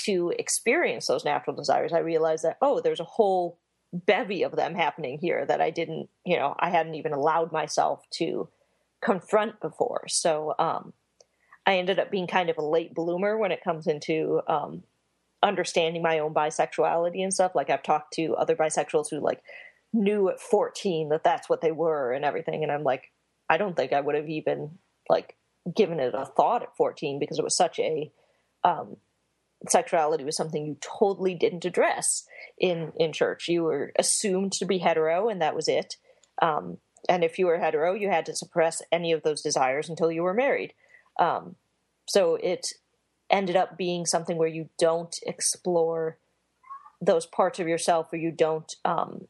to 0.05 0.33
experience 0.37 1.07
those 1.07 1.25
natural 1.25 1.55
desires, 1.55 1.93
I 1.93 1.99
realized 1.99 2.43
that, 2.43 2.57
oh, 2.61 2.81
there's 2.81 2.99
a 2.99 3.05
whole 3.05 3.59
bevy 3.93 4.43
of 4.43 4.55
them 4.55 4.75
happening 4.75 5.17
here 5.19 5.45
that 5.45 5.61
I 5.61 5.69
didn't, 5.69 6.09
you 6.25 6.37
know, 6.37 6.55
I 6.59 6.69
hadn't 6.69 6.95
even 6.95 7.13
allowed 7.13 7.51
myself 7.51 8.03
to 8.15 8.49
confront 9.01 9.59
before. 9.61 10.07
So 10.07 10.53
um, 10.59 10.93
I 11.65 11.77
ended 11.77 11.99
up 11.99 12.11
being 12.11 12.27
kind 12.27 12.49
of 12.49 12.57
a 12.57 12.65
late 12.65 12.93
bloomer 12.93 13.37
when 13.37 13.51
it 13.51 13.63
comes 13.63 13.87
into 13.87 14.41
um, 14.47 14.83
understanding 15.43 16.01
my 16.01 16.19
own 16.19 16.33
bisexuality 16.33 17.23
and 17.23 17.33
stuff. 17.33 17.53
Like 17.55 17.69
I've 17.69 17.83
talked 17.83 18.13
to 18.13 18.35
other 18.35 18.55
bisexuals 18.55 19.09
who 19.09 19.19
like 19.19 19.41
knew 19.93 20.29
at 20.29 20.39
14 20.39 21.09
that 21.09 21.23
that's 21.23 21.49
what 21.49 21.61
they 21.61 21.71
were 21.71 22.11
and 22.11 22.25
everything. 22.25 22.63
And 22.63 22.71
I'm 22.71 22.83
like, 22.83 23.11
I 23.49 23.57
don't 23.57 23.75
think 23.75 23.93
I 23.93 24.01
would 24.01 24.15
have 24.15 24.29
even 24.29 24.77
like 25.09 25.35
given 25.73 25.99
it 25.99 26.13
a 26.13 26.25
thought 26.25 26.63
at 26.63 26.75
14 26.75 27.19
because 27.19 27.39
it 27.39 27.43
was 27.43 27.55
such 27.55 27.79
a 27.79 28.11
um, 28.63 28.97
sexuality 29.67 30.23
was 30.23 30.37
something 30.37 30.65
you 30.65 30.77
totally 30.81 31.33
didn't 31.33 31.65
address 31.65 32.25
in 32.57 32.91
in 32.95 33.13
church. 33.13 33.47
You 33.47 33.63
were 33.63 33.91
assumed 33.97 34.53
to 34.53 34.65
be 34.65 34.79
hetero, 34.79 35.29
and 35.29 35.41
that 35.41 35.55
was 35.55 35.67
it. 35.67 35.95
Um, 36.41 36.77
and 37.09 37.23
if 37.23 37.39
you 37.39 37.45
were 37.47 37.59
hetero, 37.59 37.93
you 37.93 38.09
had 38.09 38.25
to 38.25 38.35
suppress 38.35 38.81
any 38.91 39.11
of 39.11 39.23
those 39.23 39.41
desires 39.41 39.89
until 39.89 40.11
you 40.11 40.23
were 40.23 40.33
married. 40.33 40.73
Um, 41.19 41.55
so 42.07 42.35
it 42.35 42.67
ended 43.29 43.55
up 43.55 43.77
being 43.77 44.05
something 44.05 44.37
where 44.37 44.47
you 44.47 44.69
don't 44.77 45.15
explore 45.25 46.17
those 47.01 47.25
parts 47.25 47.59
of 47.59 47.67
yourself, 47.67 48.11
or 48.11 48.17
you 48.17 48.31
don't 48.31 48.75
um, 48.83 49.27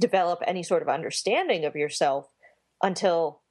develop 0.00 0.40
any 0.46 0.62
sort 0.62 0.82
of 0.82 0.88
understanding 0.88 1.64
of 1.64 1.76
yourself 1.76 2.28
until 2.82 3.41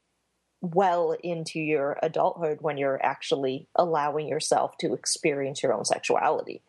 well 0.62 1.16
into 1.24 1.60
your 1.60 1.98
adulthood 2.04 2.60
when 2.62 2.78
you're 2.78 3.04
actually 3.04 3.68
allowing 3.76 4.28
yourself 4.28 4.78
to 4.78 4.94
experience 4.94 5.64
your 5.64 5.74
own 5.74 5.86
sexuality. 5.86 6.62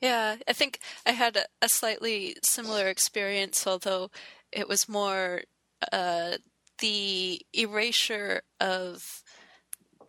Yeah, 0.00 0.36
I 0.46 0.52
think 0.52 0.80
I 1.06 1.12
had 1.12 1.36
a, 1.36 1.44
a 1.62 1.68
slightly 1.68 2.36
similar 2.42 2.88
experience, 2.88 3.66
although 3.66 4.10
it 4.52 4.68
was 4.68 4.88
more 4.88 5.42
uh, 5.92 6.32
the 6.80 7.40
erasure 7.52 8.42
of 8.60 9.22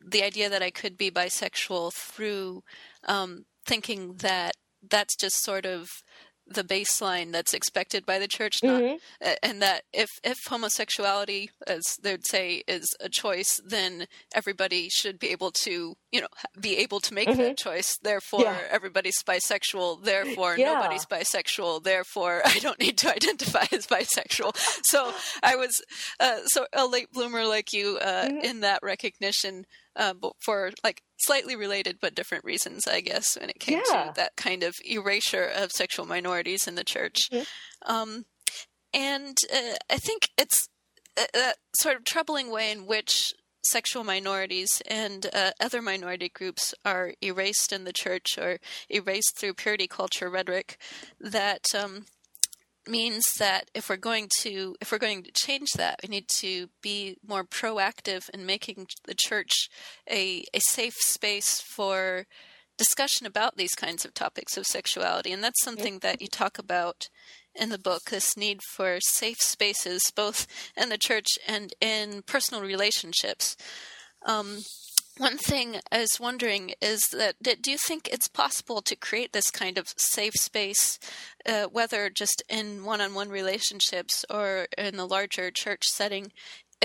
the 0.05 0.23
idea 0.23 0.49
that 0.49 0.61
I 0.61 0.71
could 0.71 0.97
be 0.97 1.11
bisexual 1.11 1.93
through 1.93 2.63
um, 3.07 3.45
thinking 3.65 4.15
that 4.17 4.53
that's 4.87 5.15
just 5.15 5.41
sort 5.41 5.65
of 5.65 6.03
the 6.47 6.63
baseline 6.63 7.31
that's 7.31 7.53
expected 7.53 8.05
by 8.05 8.19
the 8.19 8.27
church 8.27 8.57
not, 8.61 8.81
mm-hmm. 8.81 9.27
and 9.41 9.61
that 9.61 9.83
if 9.93 10.09
if 10.23 10.37
homosexuality 10.47 11.49
as 11.65 11.81
they'd 12.01 12.25
say 12.25 12.63
is 12.67 12.95
a 12.99 13.09
choice 13.09 13.59
then 13.65 14.05
everybody 14.33 14.87
should 14.89 15.17
be 15.19 15.29
able 15.29 15.51
to 15.51 15.95
you 16.15 16.21
know 16.21 16.27
be 16.59 16.77
able 16.77 16.99
to 17.01 17.13
make 17.13 17.27
mm-hmm. 17.27 17.41
that 17.41 17.57
choice 17.57 17.97
therefore 18.01 18.41
yeah. 18.41 18.57
everybody's 18.71 19.21
bisexual 19.23 20.01
therefore 20.03 20.55
yeah. 20.57 20.73
nobody's 20.73 21.05
bisexual 21.05 21.83
therefore 21.83 22.41
i 22.45 22.57
don't 22.59 22.79
need 22.79 22.97
to 22.97 23.11
identify 23.11 23.65
as 23.71 23.85
bisexual 23.85 24.55
so 24.83 25.11
i 25.43 25.55
was 25.55 25.81
uh, 26.19 26.39
so 26.45 26.65
a 26.73 26.85
late 26.85 27.11
bloomer 27.11 27.45
like 27.45 27.73
you 27.73 27.97
uh, 28.01 28.25
mm-hmm. 28.25 28.37
in 28.37 28.61
that 28.61 28.79
recognition 28.81 29.65
uh, 29.97 30.13
for 30.43 30.71
like 30.83 31.01
slightly 31.17 31.55
related 31.55 31.97
but 32.01 32.15
different 32.15 32.43
reasons, 32.43 32.85
I 32.85 32.99
guess, 33.01 33.37
when 33.39 33.49
it 33.49 33.59
came 33.59 33.81
yeah. 33.89 34.05
to 34.05 34.13
that 34.15 34.35
kind 34.35 34.61
of 34.63 34.75
erasure 34.83 35.45
of 35.45 35.71
sexual 35.71 36.05
minorities 36.05 36.67
in 36.67 36.75
the 36.75 36.83
church. 36.83 37.29
Mm-hmm. 37.31 37.91
Um, 37.91 38.25
and 38.93 39.37
uh, 39.53 39.75
I 39.89 39.97
think 39.97 40.29
it's 40.37 40.67
a, 41.17 41.25
a, 41.35 41.53
sort 41.77 41.95
of 41.95 42.05
troubling 42.05 42.51
way 42.51 42.71
in 42.71 42.85
which 42.85 43.33
sexual 43.65 44.03
minorities 44.03 44.81
and 44.87 45.27
uh, 45.33 45.51
other 45.59 45.81
minority 45.81 46.29
groups 46.29 46.73
are 46.83 47.13
erased 47.21 47.71
in 47.71 47.83
the 47.83 47.93
church 47.93 48.37
or 48.37 48.59
erased 48.89 49.37
through 49.37 49.53
purity 49.53 49.87
culture 49.87 50.29
rhetoric 50.29 50.77
that 51.19 51.65
um, 51.77 52.05
means 52.87 53.23
that 53.39 53.69
if 53.73 53.89
we're 53.89 53.97
going 53.97 54.29
to 54.39 54.75
if 54.79 54.91
we're 54.91 54.97
going 54.97 55.23
to 55.23 55.31
change 55.31 55.73
that 55.73 55.99
we 56.03 56.09
need 56.09 56.27
to 56.27 56.67
be 56.81 57.17
more 57.25 57.43
proactive 57.43 58.29
in 58.29 58.45
making 58.45 58.87
the 59.05 59.15
church 59.15 59.69
a, 60.09 60.43
a 60.53 60.59
safe 60.59 60.95
space 60.99 61.61
for 61.61 62.25
discussion 62.77 63.25
about 63.25 63.57
these 63.57 63.73
kinds 63.73 64.05
of 64.05 64.13
topics 64.13 64.57
of 64.57 64.65
sexuality. 64.65 65.31
And 65.31 65.43
that's 65.43 65.63
something 65.63 65.99
that 65.99 66.21
you 66.21 66.27
talk 66.27 66.57
about 66.57 67.09
in 67.55 67.69
the 67.69 67.77
book 67.79 68.09
this 68.09 68.37
need 68.37 68.61
for 68.61 68.99
safe 69.01 69.41
spaces, 69.41 70.11
both 70.15 70.47
in 70.75 70.89
the 70.89 70.97
church 70.97 71.27
and 71.47 71.73
in 71.81 72.21
personal 72.23 72.61
relationships. 72.61 73.55
Um, 74.25 74.59
one 75.17 75.37
thing 75.37 75.77
I 75.93 75.99
was 75.99 76.19
wondering 76.19 76.73
is 76.81 77.07
that 77.09 77.35
do 77.41 77.71
you 77.71 77.77
think 77.77 78.09
it's 78.09 78.27
possible 78.27 78.81
to 78.81 78.97
create 78.97 79.31
this 79.31 79.49
kind 79.49 79.77
of 79.77 79.93
safe 79.95 80.33
space, 80.33 80.99
uh, 81.45 81.65
whether 81.65 82.09
just 82.09 82.43
in 82.49 82.83
one 82.83 82.99
on 82.99 83.13
one 83.13 83.29
relationships 83.29 84.25
or 84.29 84.67
in 84.77 84.97
the 84.97 85.07
larger 85.07 85.51
church 85.51 85.85
setting, 85.85 86.33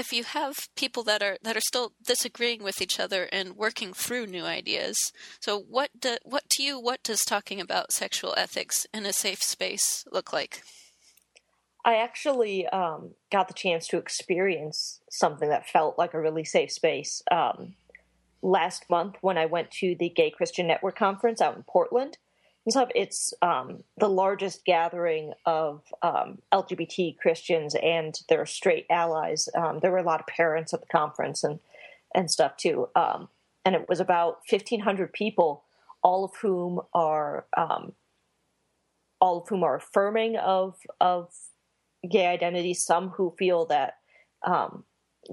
if 0.00 0.14
you 0.14 0.24
have 0.24 0.68
people 0.76 1.02
that 1.02 1.22
are 1.22 1.36
that 1.42 1.56
are 1.56 1.60
still 1.60 1.92
disagreeing 2.04 2.62
with 2.62 2.80
each 2.80 2.98
other 2.98 3.28
and 3.30 3.56
working 3.56 3.92
through 3.92 4.26
new 4.26 4.44
ideas. 4.44 4.96
So 5.40 5.58
what 5.58 5.90
do, 6.00 6.16
what 6.24 6.48
to 6.50 6.62
you 6.62 6.80
what 6.80 7.02
does 7.02 7.20
talking 7.20 7.60
about 7.60 7.92
sexual 7.92 8.34
ethics 8.36 8.86
in 8.94 9.04
a 9.04 9.12
safe 9.12 9.42
space 9.42 10.04
look 10.10 10.32
like? 10.32 10.62
I 11.84 11.96
actually 11.96 12.66
um, 12.68 13.10
got 13.30 13.48
the 13.48 13.54
chance 13.54 13.86
to 13.88 13.98
experience 13.98 15.00
something 15.10 15.48
that 15.50 15.68
felt 15.68 15.98
like 15.98 16.14
a 16.14 16.20
really 16.20 16.44
safe 16.44 16.72
space 16.72 17.22
um, 17.30 17.74
last 18.42 18.88
month 18.88 19.16
when 19.20 19.36
I 19.36 19.46
went 19.46 19.70
to 19.80 19.94
the 19.98 20.08
Gay 20.08 20.30
Christian 20.30 20.66
Network 20.66 20.98
conference 20.98 21.40
out 21.40 21.56
in 21.56 21.62
Portland 21.62 22.16
stuff. 22.68 22.90
It's 22.94 23.32
um, 23.42 23.84
the 23.96 24.08
largest 24.08 24.64
gathering 24.64 25.32
of 25.46 25.82
um, 26.02 26.38
LGBT 26.52 27.16
Christians 27.18 27.74
and 27.82 28.18
their 28.28 28.44
straight 28.46 28.86
allies. 28.90 29.48
Um, 29.56 29.78
there 29.80 29.90
were 29.90 29.98
a 29.98 30.04
lot 30.04 30.20
of 30.20 30.26
parents 30.26 30.74
at 30.74 30.80
the 30.80 30.86
conference 30.86 31.42
and 31.42 31.60
and 32.14 32.30
stuff 32.30 32.56
too. 32.56 32.88
Um, 32.94 33.28
and 33.64 33.74
it 33.74 33.88
was 33.88 34.00
about 34.00 34.38
fifteen 34.46 34.80
hundred 34.80 35.12
people, 35.12 35.64
all 36.02 36.24
of 36.24 36.32
whom 36.42 36.80
are 36.92 37.46
um, 37.56 37.92
all 39.20 39.42
of 39.42 39.48
whom 39.48 39.62
are 39.62 39.76
affirming 39.76 40.36
of 40.36 40.76
of 41.00 41.32
gay 42.08 42.26
identity. 42.26 42.74
Some 42.74 43.10
who 43.10 43.34
feel 43.38 43.66
that 43.66 43.94
um, 44.46 44.84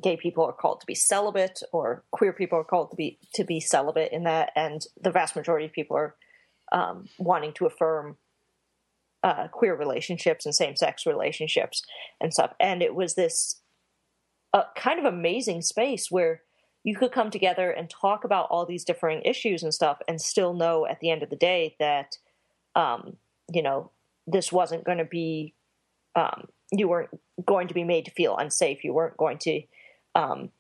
gay 0.02 0.18
people 0.18 0.46
are 0.46 0.54
called 0.54 0.82
to 0.82 0.86
be 0.86 0.96
celibate, 0.96 1.62
or 1.72 2.04
queer 2.12 2.34
people 2.34 2.60
are 2.60 2.64
called 2.64 2.92
to 2.92 2.96
be 2.96 3.20
to 3.34 3.44
be 3.44 3.60
celibate 3.60 4.12
in 4.12 4.24
that, 4.24 4.52
and 4.56 4.86
the 5.02 5.12
vast 5.12 5.36
majority 5.36 5.66
of 5.66 5.74
people 5.74 5.98
are 5.98 6.16
um, 6.72 7.08
wanting 7.18 7.54
to 7.54 7.66
affirm 7.66 8.18
uh, 9.24 9.48
queer 9.48 9.76
relationships 9.76 10.46
and 10.46 10.54
same 10.54 10.76
sex 10.76 11.06
relationships 11.06 11.84
and 12.22 12.34
stuff. 12.34 12.54
And 12.60 12.82
it 12.82 12.96
was 12.96 13.16
this 13.16 13.62
uh, 14.54 14.64
kind 14.76 15.00
of 15.00 15.06
amazing 15.06 15.62
space 15.62 16.10
where 16.10 16.42
you 16.84 16.96
could 16.96 17.12
come 17.12 17.30
together 17.32 17.70
and 17.70 17.90
talk 17.90 18.24
about 18.24 18.48
all 18.50 18.66
these 18.66 18.86
differing 18.86 19.22
issues 19.24 19.64
and 19.64 19.74
stuff 19.74 19.98
and 20.08 20.22
still 20.22 20.54
know 20.54 20.86
at 20.86 21.00
the 21.00 21.10
end 21.10 21.24
of 21.24 21.30
the 21.30 21.36
day 21.36 21.76
that, 21.80 22.18
um, 22.76 23.18
you 23.52 23.62
know, 23.62 23.92
this 24.26 24.52
wasn't 24.52 24.86
going 24.86 25.00
to 25.00 25.06
be, 25.06 25.54
um, 26.16 26.48
you 26.72 26.88
weren't 26.88 27.10
going 27.46 27.68
to 27.68 27.74
be 27.74 27.84
made 27.84 28.06
to 28.06 28.12
feel 28.12 28.38
unsafe. 28.38 28.84
You 28.84 28.94
weren't 28.94 29.18
going 29.18 29.38
to 29.40 29.62
um, 30.16 30.52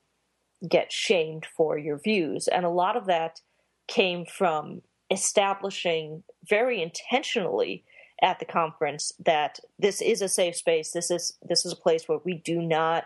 get 0.68 0.92
shamed 0.92 1.46
for 1.46 1.78
your 1.78 1.98
views. 1.98 2.48
And 2.48 2.66
a 2.66 2.70
lot 2.70 2.98
of 2.98 3.06
that 3.06 3.40
came 3.88 4.26
from 4.26 4.82
establishing 5.10 6.24
very 6.48 6.82
intentionally 6.82 7.84
at 8.22 8.40
the 8.40 8.46
conference 8.46 9.14
that 9.20 9.60
this 9.78 10.02
is 10.02 10.22
a 10.22 10.30
safe 10.30 10.56
space. 10.56 10.92
This 10.92 11.12
is 11.12 11.38
this 11.42 11.66
is 11.66 11.74
a 11.74 11.78
place 11.78 12.08
where 12.08 12.20
we 12.24 12.34
do 12.34 12.62
not 12.62 13.06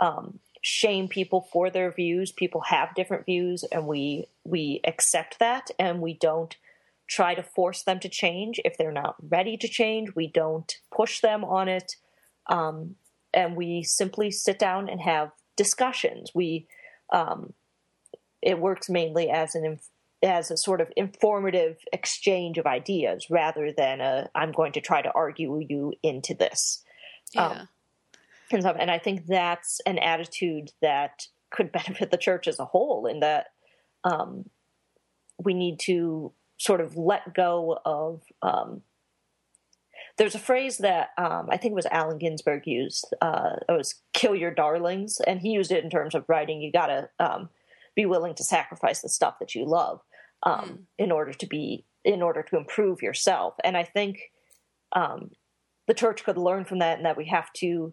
um, 0.00 0.38
shame 0.62 1.08
people 1.08 1.48
for 1.52 1.70
their 1.70 1.90
views. 1.90 2.32
People 2.32 2.62
have 2.62 2.94
different 2.94 3.26
views, 3.26 3.64
and 3.64 3.86
we 3.86 4.26
we 4.44 4.80
accept 4.84 5.38
that, 5.38 5.70
and 5.78 6.00
we 6.00 6.14
don't 6.14 6.56
try 7.06 7.34
to 7.34 7.42
force 7.42 7.82
them 7.82 8.00
to 8.00 8.08
change 8.08 8.60
if 8.64 8.76
they're 8.76 8.92
not 8.92 9.16
ready 9.22 9.56
to 9.56 9.68
change. 9.68 10.14
We 10.14 10.26
don't 10.26 10.72
push 10.94 11.20
them 11.20 11.44
on 11.44 11.68
it, 11.68 11.96
um, 12.46 12.96
and 13.32 13.56
we 13.56 13.82
simply 13.82 14.30
sit 14.30 14.58
down 14.58 14.88
and 14.88 15.00
have 15.00 15.30
discussions. 15.56 16.30
We 16.34 16.66
um, 17.12 17.52
it 18.40 18.58
works 18.58 18.88
mainly 18.88 19.30
as 19.30 19.54
an 19.54 19.78
as 20.22 20.50
a 20.50 20.56
sort 20.56 20.80
of 20.80 20.92
informative 20.96 21.78
exchange 21.92 22.58
of 22.58 22.66
ideas 22.66 23.26
rather 23.30 23.72
than 23.72 24.00
a 24.00 24.28
I'm 24.34 24.52
going 24.52 24.72
to 24.72 24.80
try 24.80 25.02
to 25.02 25.12
argue 25.12 25.64
you 25.68 25.94
into 26.02 26.34
this. 26.34 26.82
Yeah. 27.34 27.46
Um, 27.46 27.68
and 28.50 28.90
I 28.90 28.98
think 28.98 29.26
that's 29.26 29.80
an 29.86 29.98
attitude 29.98 30.72
that 30.80 31.26
could 31.50 31.72
benefit 31.72 32.10
the 32.10 32.16
church 32.16 32.48
as 32.48 32.58
a 32.58 32.64
whole 32.64 33.06
in 33.06 33.20
that 33.20 33.48
um, 34.04 34.48
we 35.42 35.54
need 35.54 35.78
to 35.80 36.32
sort 36.56 36.80
of 36.80 36.96
let 36.96 37.34
go 37.34 37.78
of. 37.84 38.22
Um, 38.42 38.82
there's 40.16 40.34
a 40.34 40.40
phrase 40.40 40.78
that 40.78 41.10
um, 41.16 41.48
I 41.48 41.56
think 41.56 41.72
it 41.72 41.76
was 41.76 41.86
Allen 41.86 42.18
Ginsberg 42.18 42.66
used. 42.66 43.14
Uh, 43.20 43.56
it 43.68 43.72
was 43.72 44.00
"kill 44.12 44.34
your 44.34 44.52
darlings," 44.52 45.20
and 45.24 45.40
he 45.40 45.50
used 45.50 45.70
it 45.70 45.84
in 45.84 45.90
terms 45.90 46.14
of 46.16 46.28
writing. 46.28 46.60
You 46.60 46.72
gotta 46.72 47.10
um, 47.20 47.50
be 47.94 48.04
willing 48.04 48.34
to 48.34 48.44
sacrifice 48.44 49.00
the 49.00 49.08
stuff 49.08 49.38
that 49.38 49.54
you 49.54 49.64
love 49.64 50.00
um, 50.42 50.60
mm. 50.60 50.78
in 50.98 51.12
order 51.12 51.32
to 51.32 51.46
be 51.46 51.84
in 52.04 52.22
order 52.22 52.42
to 52.42 52.56
improve 52.56 53.02
yourself. 53.02 53.54
And 53.64 53.76
I 53.76 53.84
think 53.84 54.18
um, 54.92 55.30
the 55.86 55.94
church 55.94 56.24
could 56.24 56.38
learn 56.38 56.64
from 56.64 56.78
that, 56.78 56.98
and 56.98 57.06
that 57.06 57.16
we 57.16 57.26
have 57.26 57.52
to 57.54 57.92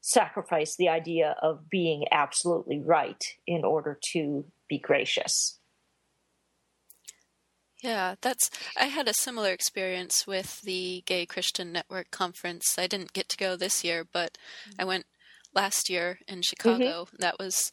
sacrifice 0.00 0.76
the 0.76 0.88
idea 0.88 1.36
of 1.42 1.68
being 1.70 2.04
absolutely 2.10 2.80
right 2.80 3.22
in 3.46 3.64
order 3.64 3.98
to 4.12 4.44
be 4.68 4.78
gracious. 4.78 5.58
Yeah, 7.82 8.14
that's. 8.22 8.48
I 8.78 8.84
had 8.84 9.08
a 9.08 9.14
similar 9.14 9.50
experience 9.50 10.24
with 10.24 10.60
the 10.62 11.02
Gay 11.04 11.26
Christian 11.26 11.72
Network 11.72 12.12
conference. 12.12 12.78
I 12.78 12.86
didn't 12.86 13.12
get 13.12 13.28
to 13.30 13.36
go 13.36 13.56
this 13.56 13.82
year, 13.82 14.06
but 14.10 14.38
mm-hmm. 14.68 14.80
I 14.80 14.84
went 14.84 15.06
last 15.52 15.90
year 15.90 16.20
in 16.28 16.42
Chicago. 16.42 17.04
Mm-hmm. 17.04 17.16
That 17.18 17.38
was 17.40 17.72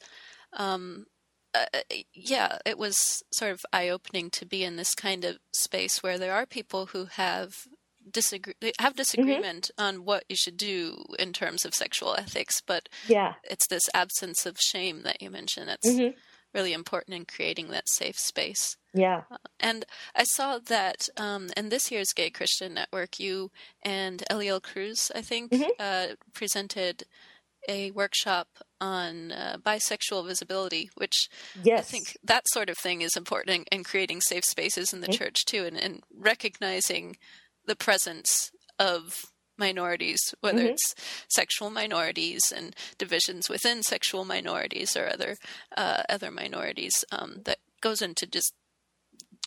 um, 0.53 1.05
uh, 1.53 1.65
yeah, 2.13 2.59
it 2.65 2.77
was 2.77 3.23
sort 3.31 3.51
of 3.51 3.65
eye 3.73 3.89
opening 3.89 4.29
to 4.31 4.45
be 4.45 4.63
in 4.63 4.75
this 4.75 4.93
kind 4.93 5.25
of 5.25 5.37
space 5.53 6.03
where 6.03 6.17
there 6.17 6.33
are 6.33 6.45
people 6.45 6.87
who 6.87 7.05
have 7.05 7.67
disagree 8.11 8.53
have 8.79 8.93
mm-hmm. 8.93 8.97
disagreement 8.97 9.71
mm-hmm. 9.77 9.83
on 9.83 10.05
what 10.05 10.23
you 10.29 10.35
should 10.35 10.57
do 10.57 11.03
in 11.17 11.33
terms 11.33 11.65
of 11.65 11.73
sexual 11.73 12.15
ethics, 12.15 12.61
but 12.65 12.89
yeah, 13.07 13.33
it's 13.43 13.67
this 13.67 13.89
absence 13.93 14.45
of 14.45 14.57
shame 14.59 15.03
that 15.03 15.21
you 15.21 15.29
mentioned. 15.29 15.69
It's 15.69 15.89
mm-hmm. 15.89 16.17
really 16.53 16.73
important 16.73 17.15
in 17.15 17.25
creating 17.25 17.69
that 17.69 17.89
safe 17.89 18.17
space. 18.17 18.77
Yeah, 18.93 19.23
uh, 19.31 19.37
and 19.59 19.85
I 20.15 20.23
saw 20.23 20.59
that 20.59 21.07
um, 21.17 21.49
in 21.55 21.69
this 21.69 21.91
year's 21.91 22.13
Gay 22.13 22.29
Christian 22.29 22.73
Network, 22.73 23.19
you 23.19 23.51
and 23.83 24.23
Eliel 24.29 24.61
Cruz, 24.61 25.11
I 25.15 25.21
think, 25.21 25.51
mm-hmm. 25.51 25.69
uh, 25.79 26.15
presented 26.33 27.03
a 27.67 27.91
workshop 27.91 28.47
on 28.81 29.31
uh, 29.31 29.57
bisexual 29.63 30.25
visibility, 30.25 30.89
which 30.95 31.29
yes. 31.61 31.79
I 31.79 31.83
think 31.83 32.17
that 32.23 32.47
sort 32.47 32.69
of 32.69 32.77
thing 32.77 33.01
is 33.01 33.15
important 33.15 33.67
in, 33.71 33.79
in 33.79 33.83
creating 33.83 34.21
safe 34.21 34.45
spaces 34.45 34.93
in 34.93 35.01
the 35.01 35.07
mm-hmm. 35.07 35.23
church 35.23 35.45
too, 35.45 35.65
and, 35.65 35.77
and, 35.77 36.03
recognizing 36.15 37.17
the 37.65 37.75
presence 37.75 38.51
of 38.77 39.21
minorities, 39.57 40.33
whether 40.41 40.59
mm-hmm. 40.59 40.73
it's 40.73 40.95
sexual 41.27 41.69
minorities 41.69 42.53
and 42.55 42.75
divisions 42.97 43.49
within 43.49 43.83
sexual 43.83 44.25
minorities 44.25 44.95
or 44.95 45.07
other 45.11 45.35
uh, 45.75 46.03
other 46.09 46.31
minorities, 46.31 47.03
um, 47.11 47.41
that 47.45 47.57
goes 47.81 48.01
into 48.01 48.25
just 48.25 48.53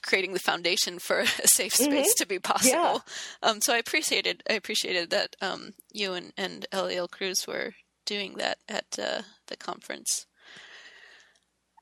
creating 0.03 0.33
the 0.33 0.41
foundation 0.41 0.99
for 0.99 1.21
a 1.43 1.49
safe 1.49 1.75
space 1.75 2.15
mm-hmm. 2.15 2.23
to 2.23 2.27
be 2.27 2.39
possible. 2.39 2.73
Yeah. 2.73 2.99
Um, 3.43 3.61
so 3.61 3.75
I 3.75 3.79
appreciated 3.79 4.43
I 4.49 4.55
appreciated 4.55 5.11
that 5.11 5.37
um, 5.41 5.73
you 5.91 6.13
and, 6.13 6.33
and 6.37 6.67
Eliel 6.73 7.11
Cruz 7.11 7.47
were 7.47 7.73
doing 8.05 8.35
that 8.35 8.59
at 8.69 8.99
uh, 8.99 9.23
the 9.47 9.57
conference. 9.57 10.27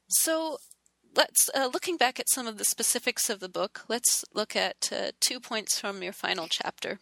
So 0.09 0.59
let's 1.15 1.51
uh, 1.55 1.71
looking 1.73 1.97
back 1.97 2.19
at 2.19 2.31
some 2.31 2.47
of 2.47 2.59
the 2.59 2.65
specifics 2.65 3.31
of 3.31 3.41
the 3.41 3.49
book. 3.49 3.85
Let's 3.89 4.25
look 4.35 4.57
at 4.57 4.91
uh, 4.93 5.13
two 5.21 5.41
points 5.41 5.79
from 5.79 6.03
your 6.03 6.13
final 6.13 6.47
chapter. 6.49 6.99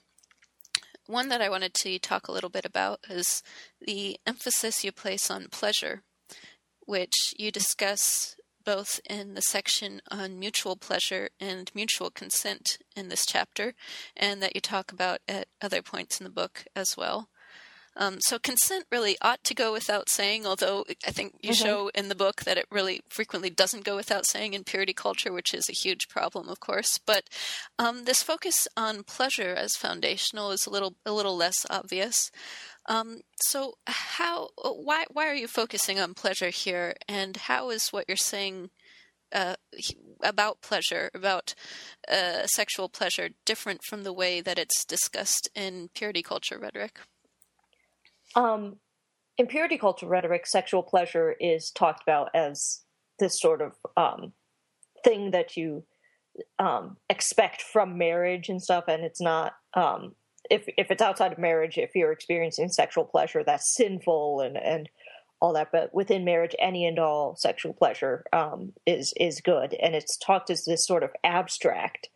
One 1.06 1.28
that 1.30 1.40
I 1.40 1.48
wanted 1.48 1.72
to 1.74 1.98
talk 1.98 2.28
a 2.28 2.32
little 2.32 2.50
bit 2.50 2.66
about 2.66 3.00
is 3.08 3.42
the 3.80 4.18
emphasis 4.26 4.84
you 4.84 4.92
place 4.92 5.30
on 5.30 5.48
pleasure, 5.50 6.02
which 6.86 7.34
you 7.38 7.50
discuss 7.50 8.36
both 8.62 9.00
in 9.08 9.32
the 9.32 9.40
section 9.40 10.02
on 10.10 10.38
mutual 10.38 10.76
pleasure 10.76 11.30
and 11.40 11.70
mutual 11.74 12.10
consent 12.10 12.76
in 12.94 13.08
this 13.08 13.24
chapter, 13.24 13.72
and 14.14 14.42
that 14.42 14.54
you 14.54 14.60
talk 14.60 14.92
about 14.92 15.20
at 15.26 15.48
other 15.62 15.80
points 15.80 16.20
in 16.20 16.24
the 16.24 16.30
book 16.30 16.66
as 16.76 16.94
well. 16.94 17.30
Um, 17.98 18.20
so 18.20 18.38
consent 18.38 18.86
really 18.92 19.16
ought 19.20 19.42
to 19.44 19.54
go 19.54 19.72
without 19.72 20.08
saying, 20.08 20.46
although 20.46 20.84
I 21.04 21.10
think 21.10 21.34
you 21.42 21.50
mm-hmm. 21.50 21.64
show 21.64 21.90
in 21.96 22.08
the 22.08 22.14
book 22.14 22.44
that 22.44 22.56
it 22.56 22.66
really 22.70 23.02
frequently 23.08 23.50
doesn't 23.50 23.84
go 23.84 23.96
without 23.96 24.24
saying 24.24 24.54
in 24.54 24.62
purity 24.62 24.92
culture, 24.92 25.32
which 25.32 25.52
is 25.52 25.68
a 25.68 25.72
huge 25.72 26.08
problem, 26.08 26.48
of 26.48 26.60
course. 26.60 26.98
But 26.98 27.24
um, 27.76 28.04
this 28.04 28.22
focus 28.22 28.68
on 28.76 29.02
pleasure 29.02 29.52
as 29.52 29.74
foundational 29.74 30.52
is 30.52 30.64
a 30.64 30.70
little 30.70 30.94
a 31.04 31.12
little 31.12 31.36
less 31.36 31.66
obvious. 31.68 32.30
Um, 32.86 33.22
so 33.42 33.74
how 33.86 34.50
why 34.62 35.04
why 35.10 35.26
are 35.26 35.34
you 35.34 35.48
focusing 35.48 35.98
on 35.98 36.14
pleasure 36.14 36.50
here, 36.50 36.94
and 37.08 37.36
how 37.36 37.70
is 37.70 37.88
what 37.88 38.04
you're 38.06 38.16
saying 38.16 38.70
uh, 39.32 39.56
about 40.22 40.62
pleasure, 40.62 41.10
about 41.14 41.54
uh, 42.10 42.46
sexual 42.46 42.88
pleasure, 42.88 43.30
different 43.44 43.82
from 43.82 44.04
the 44.04 44.12
way 44.12 44.40
that 44.40 44.58
it's 44.58 44.84
discussed 44.84 45.50
in 45.56 45.90
purity 45.94 46.22
culture 46.22 46.58
rhetoric? 46.58 47.00
Um, 48.34 48.76
in 49.36 49.46
purity 49.46 49.78
culture 49.78 50.06
rhetoric, 50.06 50.46
sexual 50.46 50.82
pleasure 50.82 51.34
is 51.38 51.70
talked 51.70 52.02
about 52.02 52.30
as 52.34 52.82
this 53.18 53.40
sort 53.40 53.62
of 53.62 53.72
um, 53.96 54.32
thing 55.04 55.30
that 55.30 55.56
you 55.56 55.84
um, 56.58 56.96
expect 57.08 57.62
from 57.62 57.98
marriage 57.98 58.48
and 58.48 58.62
stuff, 58.62 58.84
and 58.88 59.04
it's 59.04 59.20
not. 59.20 59.54
Um, 59.74 60.14
if 60.50 60.64
if 60.76 60.90
it's 60.90 61.02
outside 61.02 61.32
of 61.32 61.38
marriage, 61.38 61.78
if 61.78 61.90
you're 61.94 62.12
experiencing 62.12 62.68
sexual 62.68 63.04
pleasure, 63.04 63.44
that's 63.44 63.74
sinful 63.74 64.40
and 64.40 64.56
and 64.56 64.88
all 65.40 65.52
that. 65.52 65.70
But 65.72 65.94
within 65.94 66.24
marriage, 66.24 66.54
any 66.58 66.86
and 66.86 66.98
all 66.98 67.36
sexual 67.36 67.72
pleasure 67.72 68.24
um, 68.32 68.72
is 68.86 69.12
is 69.16 69.40
good, 69.40 69.74
and 69.74 69.94
it's 69.94 70.16
talked 70.16 70.50
as 70.50 70.64
this 70.64 70.86
sort 70.86 71.02
of 71.02 71.10
abstract 71.22 72.08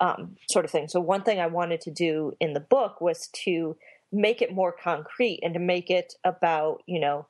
um, 0.00 0.36
sort 0.50 0.64
of 0.64 0.70
thing. 0.70 0.88
So 0.88 1.00
one 1.00 1.22
thing 1.22 1.40
I 1.40 1.46
wanted 1.46 1.80
to 1.82 1.90
do 1.90 2.32
in 2.40 2.52
the 2.52 2.60
book 2.60 3.00
was 3.00 3.28
to 3.44 3.76
make 4.12 4.42
it 4.42 4.52
more 4.52 4.72
concrete 4.72 5.40
and 5.42 5.54
to 5.54 5.60
make 5.60 5.90
it 5.90 6.14
about 6.24 6.82
you 6.86 7.00
know 7.00 7.26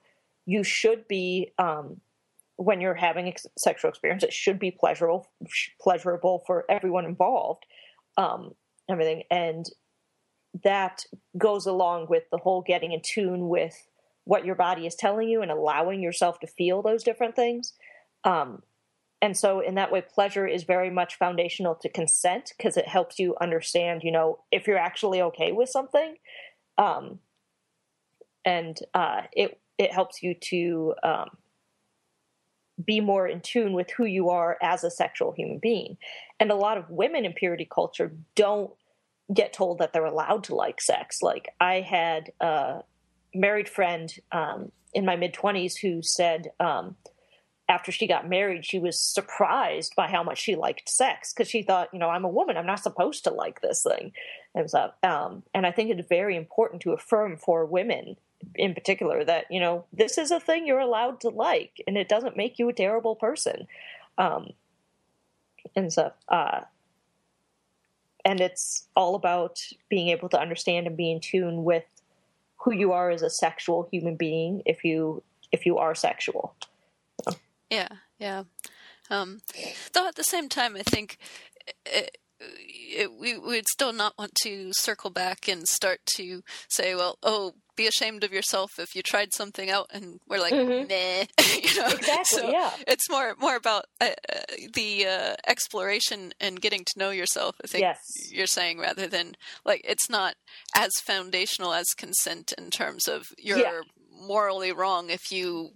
you 0.47 0.65
should 0.65 1.07
be 1.09 1.53
um, 1.59 2.01
when 2.57 2.81
you're 2.81 2.95
having 2.95 3.29
a 3.29 3.35
sexual 3.59 3.89
experience 3.89 4.23
it 4.23 4.33
should 4.33 4.59
be 4.59 4.71
pleasurable 4.71 5.29
pleasurable 5.81 6.43
for 6.47 6.65
everyone 6.69 7.05
involved 7.05 7.65
um, 8.17 8.55
everything. 8.89 9.23
And 9.31 9.67
that 10.65 11.05
goes 11.39 11.67
along 11.67 12.07
with 12.09 12.25
the 12.31 12.39
whole 12.39 12.63
getting 12.63 12.93
in 12.93 13.01
tune 13.03 13.49
with 13.49 13.87
what 14.25 14.45
your 14.45 14.55
body 14.55 14.87
is 14.87 14.95
telling 14.95 15.29
you 15.29 15.43
and 15.43 15.51
allowing 15.51 16.03
yourself 16.03 16.41
to 16.41 16.47
feel 16.47 16.83
those 16.83 17.03
different 17.03 17.37
things. 17.37 17.75
Um, 18.25 18.63
and 19.23 19.37
so 19.37 19.61
in 19.61 19.75
that 19.75 19.93
way 19.93 20.03
pleasure 20.03 20.47
is 20.47 20.65
very 20.65 20.91
much 20.91 21.17
foundational 21.19 21.75
to 21.77 21.89
consent 21.89 22.53
because 22.57 22.77
it 22.77 22.89
helps 22.89 23.19
you 23.19 23.37
understand 23.41 24.03
you 24.03 24.11
know 24.11 24.39
if 24.51 24.67
you're 24.67 24.79
actually 24.79 25.21
okay 25.21 25.53
with 25.53 25.69
something 25.69 26.17
um, 26.81 27.19
and 28.45 28.79
uh, 28.95 29.23
it 29.33 29.61
it 29.79 29.93
helps 29.93 30.23
you 30.23 30.35
to 30.35 30.95
um, 31.03 31.31
be 32.85 33.01
more 33.01 33.29
in 33.29 33.41
tune 33.41 33.75
with 33.75 33.91
who 33.91 34.05
you 34.05 34.31
are 34.31 34.57
as 34.63 34.83
a 34.83 34.91
sexual 34.91 35.33
human 35.33 35.59
being. 35.59 35.97
And 36.39 36.51
a 36.51 36.55
lot 36.55 36.79
of 36.79 36.91
women 36.91 37.25
in 37.25 37.35
purity 37.35 37.69
culture 37.71 38.13
don't 38.35 38.71
get 39.33 39.53
told 39.53 39.79
that 39.79 39.93
they're 39.93 40.05
allowed 40.05 40.45
to 40.45 40.55
like 40.55 40.81
sex. 40.81 41.23
Like 41.23 41.51
I 41.61 41.81
had 41.81 42.33
a 42.41 42.81
married 43.35 43.69
friend 43.69 44.13
um, 44.33 44.73
in 44.95 45.05
my 45.05 45.17
mid 45.17 45.35
twenties 45.35 45.77
who 45.77 46.03
said. 46.03 46.51
Um, 46.59 46.97
after 47.69 47.93
she 47.93 48.09
got 48.09 48.29
married, 48.29 48.67
she 48.67 48.81
was 48.81 48.99
surprised 48.99 49.95
by 49.95 50.09
how 50.09 50.25
much 50.25 50.41
she 50.41 50.57
liked 50.57 50.89
sex 50.89 51.33
because 51.33 51.49
she 51.49 51.63
thought, 51.63 51.89
you 51.93 52.01
know, 52.01 52.11
I'm 52.11 52.25
a 52.25 52.29
woman, 52.29 52.57
I'm 52.57 52.67
not 52.67 52.83
supposed 52.83 53.23
to 53.23 53.31
like 53.31 53.61
this 53.61 53.85
thing. 53.85 54.11
And 54.55 54.71
so, 54.71 54.91
um, 55.03 55.43
and 55.55 55.67
I 55.67 55.71
think 55.71 55.91
it's 55.91 56.09
very 56.09 56.37
important 56.37 56.83
to 56.83 56.93
affirm 56.93 57.37
for 57.37 57.65
women 57.65 58.17
in 58.55 58.75
particular 58.75 59.23
that 59.25 59.45
you 59.51 59.61
know 59.61 59.85
this 59.93 60.17
is 60.17 60.31
a 60.31 60.41
thing 60.41 60.67
you're 60.67 60.79
allowed 60.79 61.21
to 61.21 61.29
like, 61.29 61.83
and 61.87 61.97
it 61.97 62.09
doesn't 62.09 62.37
make 62.37 62.59
you 62.59 62.69
a 62.69 62.73
terrible 62.73 63.15
person. 63.15 63.67
Um, 64.19 64.51
and 65.77 65.93
so, 65.93 66.13
uh, 66.29 66.61
and 68.25 68.41
it's 68.41 68.87
all 68.97 69.15
about 69.15 69.61
being 69.89 70.09
able 70.09 70.29
to 70.31 70.41
understand 70.41 70.87
and 70.87 70.97
be 70.97 71.11
in 71.11 71.21
tune 71.21 71.65
with 71.65 71.85
who 72.57 72.73
you 72.73 72.93
are 72.93 73.11
as 73.11 73.23
a 73.23 73.31
sexual 73.31 73.89
human 73.91 74.17
being 74.17 74.63
if 74.67 74.85
you 74.85 75.23
if 75.53 75.67
you 75.67 75.79
are 75.79 75.95
sexual. 75.95 76.55
Yeah, 77.71 77.89
yeah. 78.19 78.45
Um, 79.11 79.41
though 79.93 80.09
at 80.09 80.17
the 80.17 80.25
same 80.25 80.49
time, 80.49 80.77
I 80.77 80.83
think 80.83 81.19
it, 81.87 82.19
it, 82.41 83.13
we 83.13 83.39
would 83.39 83.69
still 83.69 83.93
not 83.93 84.19
want 84.19 84.35
to 84.43 84.73
circle 84.73 85.11
back 85.11 85.49
and 85.49 85.69
start 85.69 86.01
to 86.17 86.43
say, 86.69 86.95
well, 86.95 87.19
oh, 87.23 87.53
be 87.77 87.87
ashamed 87.87 88.25
of 88.25 88.33
yourself 88.33 88.73
if 88.79 88.95
you 88.95 89.03
tried 89.03 89.33
something 89.33 89.71
out, 89.71 89.87
and 89.93 90.21
we're 90.29 90.41
like, 90.41 90.53
mm-hmm. 90.53 90.89
nah, 90.89 91.47
you 91.55 91.81
know. 91.81 91.97
Exactly. 91.97 92.25
So 92.25 92.51
yeah. 92.51 92.73
It's 92.87 93.09
more 93.09 93.35
more 93.39 93.57
about 93.57 93.87
uh, 94.01 94.11
uh, 94.33 94.41
the 94.75 95.07
uh, 95.07 95.35
exploration 95.47 96.33
and 96.41 96.61
getting 96.61 96.85
to 96.85 96.99
know 96.99 97.11
yourself. 97.11 97.57
I 97.65 97.67
think 97.67 97.83
yes. 97.83 97.99
you're 98.31 98.47
saying 98.47 98.79
rather 98.79 99.07
than 99.07 99.35
like 99.65 99.81
it's 99.85 100.11
not 100.11 100.35
as 100.75 100.93
foundational 101.03 101.73
as 101.73 101.87
consent 101.97 102.53
in 102.59 102.71
terms 102.71 103.09
of 103.09 103.29
you're 103.39 103.59
yeah. 103.59 103.81
morally 104.27 104.73
wrong 104.73 105.09
if 105.09 105.31
you 105.31 105.71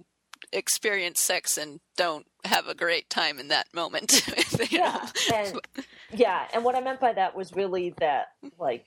experience 0.54 1.20
sex 1.20 1.58
and 1.58 1.80
don't 1.96 2.26
have 2.44 2.68
a 2.68 2.74
great 2.74 3.10
time 3.10 3.38
in 3.38 3.48
that 3.48 3.66
moment. 3.74 4.22
yeah, 4.70 5.08
and 5.32 5.60
yeah, 6.12 6.46
and 6.54 6.64
what 6.64 6.74
I 6.74 6.80
meant 6.80 7.00
by 7.00 7.12
that 7.12 7.36
was 7.36 7.52
really 7.54 7.94
that 7.98 8.28
like 8.58 8.86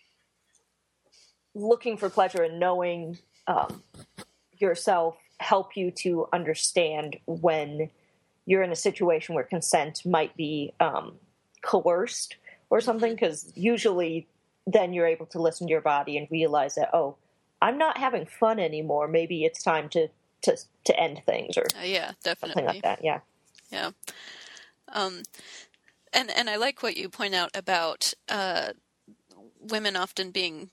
looking 1.53 1.97
for 1.97 2.09
pleasure 2.09 2.43
and 2.43 2.59
knowing 2.59 3.17
um, 3.47 3.83
yourself 4.57 5.17
help 5.39 5.75
you 5.75 5.91
to 5.91 6.27
understand 6.33 7.17
when 7.25 7.89
you're 8.45 8.63
in 8.63 8.71
a 8.71 8.75
situation 8.75 9.35
where 9.35 9.43
consent 9.43 10.05
might 10.05 10.35
be 10.35 10.73
um, 10.79 11.15
coerced 11.61 12.37
or 12.69 12.81
something 12.81 13.13
because 13.13 13.51
usually 13.55 14.27
then 14.65 14.93
you're 14.93 15.07
able 15.07 15.25
to 15.25 15.41
listen 15.41 15.67
to 15.67 15.71
your 15.71 15.81
body 15.81 16.17
and 16.17 16.27
realize 16.29 16.75
that 16.75 16.89
oh 16.93 17.15
i'm 17.61 17.77
not 17.77 17.97
having 17.97 18.25
fun 18.25 18.59
anymore. 18.59 19.07
Maybe 19.07 19.43
it's 19.43 19.63
time 19.63 19.89
to 19.89 20.07
to 20.43 20.57
to 20.85 20.99
end 20.99 21.21
things 21.25 21.57
or 21.57 21.65
uh, 21.79 21.83
yeah, 21.83 22.11
definitely 22.23 22.63
something 22.63 22.65
like 22.65 22.83
that. 22.83 23.03
Yeah, 23.03 23.19
yeah. 23.71 23.91
Um, 24.93 25.23
and 26.13 26.31
and 26.31 26.49
I 26.49 26.55
like 26.55 26.83
what 26.83 26.97
you 26.97 27.09
point 27.09 27.35
out 27.35 27.51
about 27.55 28.13
uh, 28.29 28.73
women 29.59 29.95
often 29.95 30.31
being 30.31 30.69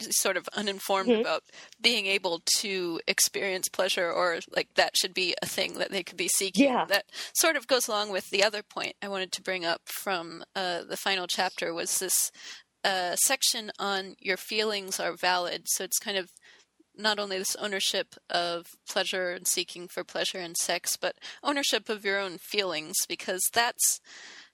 sort 0.00 0.36
of 0.36 0.48
uninformed 0.56 1.08
mm-hmm. 1.08 1.20
about 1.20 1.44
being 1.80 2.06
able 2.06 2.42
to 2.58 3.00
experience 3.06 3.68
pleasure 3.68 4.10
or 4.10 4.40
like 4.54 4.68
that 4.74 4.96
should 4.96 5.14
be 5.14 5.34
a 5.40 5.46
thing 5.46 5.74
that 5.74 5.90
they 5.90 6.02
could 6.02 6.16
be 6.16 6.28
seeking. 6.28 6.64
Yeah. 6.64 6.84
That 6.86 7.04
sort 7.32 7.56
of 7.56 7.66
goes 7.66 7.86
along 7.86 8.10
with 8.10 8.30
the 8.30 8.42
other 8.42 8.62
point 8.62 8.96
I 9.02 9.08
wanted 9.08 9.32
to 9.32 9.42
bring 9.42 9.64
up 9.64 9.82
from 9.86 10.44
uh, 10.56 10.82
the 10.82 10.96
final 10.96 11.26
chapter 11.28 11.72
was 11.72 11.98
this 11.98 12.32
uh, 12.82 13.16
section 13.16 13.70
on 13.78 14.16
your 14.20 14.36
feelings 14.36 15.00
are 15.00 15.14
valid. 15.14 15.62
So 15.66 15.84
it's 15.84 15.98
kind 15.98 16.18
of 16.18 16.30
not 16.96 17.18
only 17.18 17.38
this 17.38 17.56
ownership 17.56 18.14
of 18.30 18.66
pleasure 18.88 19.30
and 19.30 19.46
seeking 19.46 19.88
for 19.88 20.04
pleasure 20.04 20.38
and 20.38 20.56
sex, 20.56 20.96
but 20.96 21.16
ownership 21.42 21.88
of 21.88 22.04
your 22.04 22.18
own 22.18 22.38
feelings, 22.38 22.96
because 23.08 23.42
that's 23.52 24.00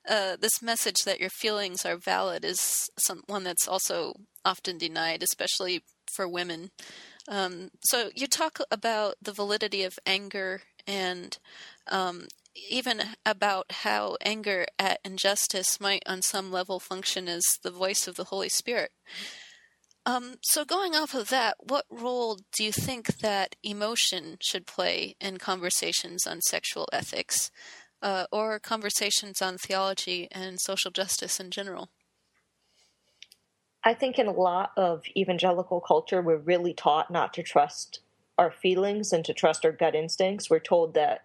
uh, 0.08 0.36
this 0.40 0.62
message 0.62 1.04
that 1.04 1.20
your 1.20 1.30
feelings 1.30 1.84
are 1.84 1.96
valid 1.96 2.44
is 2.44 2.88
some, 2.98 3.22
one 3.26 3.44
that's 3.44 3.68
also 3.68 4.14
often 4.44 4.78
denied, 4.78 5.22
especially 5.22 5.82
for 6.10 6.26
women. 6.26 6.70
Um, 7.28 7.70
so 7.82 8.10
you 8.14 8.26
talk 8.26 8.58
about 8.70 9.16
the 9.20 9.32
validity 9.32 9.84
of 9.84 9.98
anger 10.06 10.62
and 10.86 11.36
um, 11.88 12.28
even 12.68 13.02
about 13.24 13.70
how 13.70 14.16
anger 14.22 14.66
at 14.78 15.00
injustice 15.04 15.80
might, 15.80 16.02
on 16.06 16.22
some 16.22 16.50
level, 16.50 16.80
function 16.80 17.28
as 17.28 17.42
the 17.62 17.70
voice 17.70 18.08
of 18.08 18.16
the 18.16 18.24
Holy 18.24 18.48
Spirit. 18.48 18.90
Um, 20.06 20.36
so, 20.42 20.64
going 20.64 20.94
off 20.94 21.14
of 21.14 21.28
that, 21.28 21.56
what 21.60 21.84
role 21.90 22.38
do 22.56 22.64
you 22.64 22.72
think 22.72 23.18
that 23.18 23.56
emotion 23.62 24.38
should 24.40 24.66
play 24.66 25.14
in 25.20 25.36
conversations 25.36 26.26
on 26.26 26.40
sexual 26.40 26.88
ethics 26.92 27.50
uh, 28.02 28.24
or 28.32 28.58
conversations 28.58 29.42
on 29.42 29.58
theology 29.58 30.28
and 30.32 30.58
social 30.60 30.90
justice 30.90 31.38
in 31.38 31.50
general? 31.50 31.90
I 33.84 33.94
think 33.94 34.18
in 34.18 34.26
a 34.26 34.32
lot 34.32 34.72
of 34.76 35.02
evangelical 35.16 35.80
culture, 35.80 36.20
we're 36.22 36.36
really 36.36 36.74
taught 36.74 37.10
not 37.10 37.32
to 37.34 37.42
trust 37.42 38.00
our 38.38 38.50
feelings 38.50 39.12
and 39.12 39.24
to 39.24 39.34
trust 39.34 39.64
our 39.64 39.72
gut 39.72 39.94
instincts. 39.94 40.48
We're 40.48 40.60
told 40.60 40.94
that, 40.94 41.24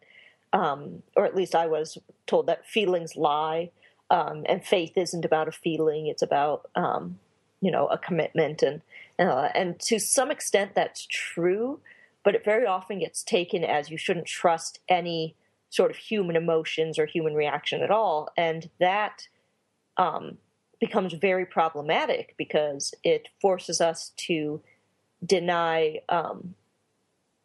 um, 0.51 1.03
or 1.15 1.25
at 1.25 1.35
least 1.35 1.55
I 1.55 1.67
was 1.67 1.97
told 2.27 2.47
that 2.47 2.67
feelings 2.67 3.15
lie, 3.15 3.71
um, 4.09 4.43
and 4.47 4.63
faith 4.63 4.97
isn't 4.97 5.25
about 5.25 5.47
a 5.47 5.53
feeling; 5.53 6.07
it's 6.07 6.21
about 6.21 6.69
um, 6.75 7.19
you 7.61 7.71
know 7.71 7.87
a 7.87 7.97
commitment 7.97 8.61
and 8.61 8.81
uh, 9.17 9.49
and 9.55 9.79
to 9.79 9.99
some 9.99 10.29
extent 10.29 10.71
that's 10.75 11.05
true 11.09 11.79
but 12.25 12.35
it 12.35 12.43
very 12.43 12.65
often 12.65 12.99
gets 12.99 13.23
taken 13.23 13.63
as 13.63 13.89
you 13.89 13.97
shouldn't 13.97 14.25
trust 14.25 14.79
any 14.89 15.35
sort 15.69 15.91
of 15.91 15.97
human 15.97 16.35
emotions 16.35 16.97
or 16.97 17.05
human 17.05 17.35
reaction 17.35 17.81
at 17.81 17.91
all. 17.91 18.29
And 18.35 18.69
that 18.79 19.27
um, 19.97 20.37
becomes 20.79 21.13
very 21.13 21.45
problematic 21.45 22.33
because 22.37 22.93
it 23.03 23.27
forces 23.39 23.79
us 23.79 24.11
to 24.17 24.61
deny 25.25 25.99
um, 26.09 26.55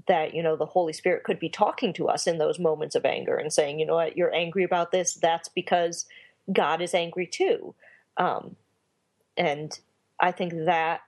that 0.08 0.34
you 0.34 0.42
know 0.42 0.56
the 0.56 0.66
holy 0.66 0.92
spirit 0.92 1.24
could 1.24 1.38
be 1.38 1.48
talking 1.48 1.92
to 1.92 2.08
us 2.08 2.26
in 2.26 2.38
those 2.38 2.58
moments 2.58 2.94
of 2.94 3.04
anger 3.04 3.36
and 3.36 3.52
saying 3.52 3.78
you 3.78 3.86
know 3.86 3.96
what? 3.96 4.16
You're 4.16 4.34
angry 4.34 4.64
about 4.64 4.92
this. 4.92 5.14
That's 5.14 5.48
because 5.48 6.06
god 6.52 6.80
is 6.80 6.94
angry 6.94 7.26
too. 7.26 7.74
Um, 8.16 8.56
and 9.36 9.78
I 10.20 10.32
think 10.32 10.52
that 10.66 11.00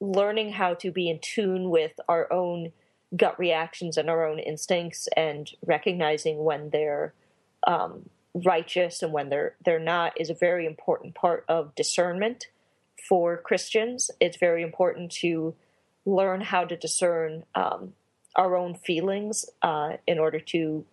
learning 0.00 0.52
how 0.52 0.74
to 0.74 0.90
be 0.90 1.10
in 1.10 1.18
tune 1.20 1.70
with 1.70 1.92
our 2.08 2.32
own 2.32 2.72
gut 3.16 3.38
reactions 3.38 3.96
and 3.96 4.10
our 4.10 4.26
own 4.26 4.38
instincts 4.38 5.08
and 5.16 5.50
recognizing 5.64 6.44
when 6.44 6.70
they're 6.70 7.14
um, 7.66 8.08
righteous 8.34 9.02
and 9.02 9.12
when 9.12 9.28
they're 9.30 9.56
they're 9.64 9.78
not 9.78 10.20
is 10.20 10.28
a 10.28 10.34
very 10.34 10.66
important 10.66 11.14
part 11.14 11.44
of 11.48 11.74
discernment 11.74 12.48
for 13.08 13.36
Christians. 13.36 14.10
It's 14.20 14.36
very 14.36 14.62
important 14.62 15.10
to 15.12 15.54
learn 16.04 16.40
how 16.40 16.64
to 16.64 16.76
discern 16.76 17.44
um, 17.54 17.94
our 18.34 18.56
own 18.56 18.74
feelings 18.74 19.46
uh, 19.62 19.94
in 20.06 20.18
order 20.18 20.38
to 20.38 20.84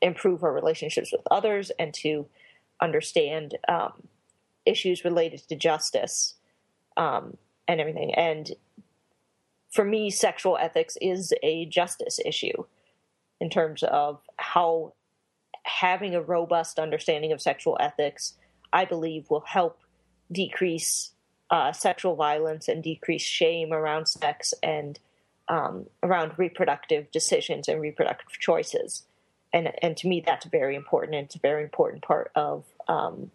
improve 0.00 0.44
our 0.44 0.52
relationships 0.52 1.10
with 1.10 1.22
others 1.30 1.72
and 1.78 1.92
to 1.92 2.26
understand 2.80 3.58
um, 3.68 3.92
issues 4.64 5.04
related 5.04 5.40
to 5.48 5.56
justice 5.56 6.34
um, 6.98 7.38
and 7.66 7.80
everything. 7.80 8.12
And 8.14 8.52
for 9.70 9.84
me, 9.84 10.10
sexual 10.10 10.58
ethics 10.58 10.98
is 11.00 11.32
a 11.42 11.64
justice 11.66 12.18
issue 12.24 12.64
in 13.40 13.48
terms 13.48 13.82
of 13.82 14.20
how 14.36 14.92
having 15.62 16.14
a 16.14 16.22
robust 16.22 16.78
understanding 16.78 17.32
of 17.32 17.40
sexual 17.40 17.76
ethics, 17.80 18.34
I 18.72 18.84
believe, 18.84 19.30
will 19.30 19.44
help 19.46 19.78
decrease 20.30 21.12
uh, 21.50 21.72
sexual 21.72 22.14
violence 22.16 22.68
and 22.68 22.82
decrease 22.82 23.22
shame 23.22 23.72
around 23.72 24.06
sex 24.06 24.52
and 24.62 24.98
um, 25.48 25.86
around 26.02 26.32
reproductive 26.36 27.10
decisions 27.10 27.68
and 27.68 27.80
reproductive 27.80 28.38
choices. 28.38 29.04
And, 29.52 29.72
and 29.80 29.96
to 29.98 30.08
me, 30.08 30.22
that's 30.24 30.44
very 30.46 30.76
important. 30.76 31.14
It's 31.16 31.36
a 31.36 31.40
very 31.40 31.62
important 31.62 32.02
part 32.02 32.30
of 32.34 32.64
um, 32.86 33.30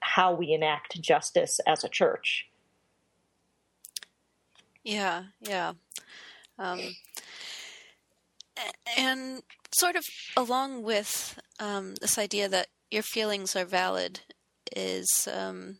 how 0.00 0.32
we 0.32 0.52
enact 0.52 1.00
justice 1.00 1.60
as 1.66 1.84
a 1.84 1.88
church. 1.88 2.49
Yeah, 4.84 5.24
yeah. 5.40 5.72
Um, 6.58 6.80
and 8.96 9.42
sort 9.72 9.96
of 9.96 10.04
along 10.36 10.82
with 10.82 11.38
um, 11.58 11.94
this 12.00 12.18
idea 12.18 12.48
that 12.48 12.68
your 12.90 13.02
feelings 13.02 13.56
are 13.56 13.64
valid 13.64 14.20
is 14.76 15.28
um, 15.32 15.78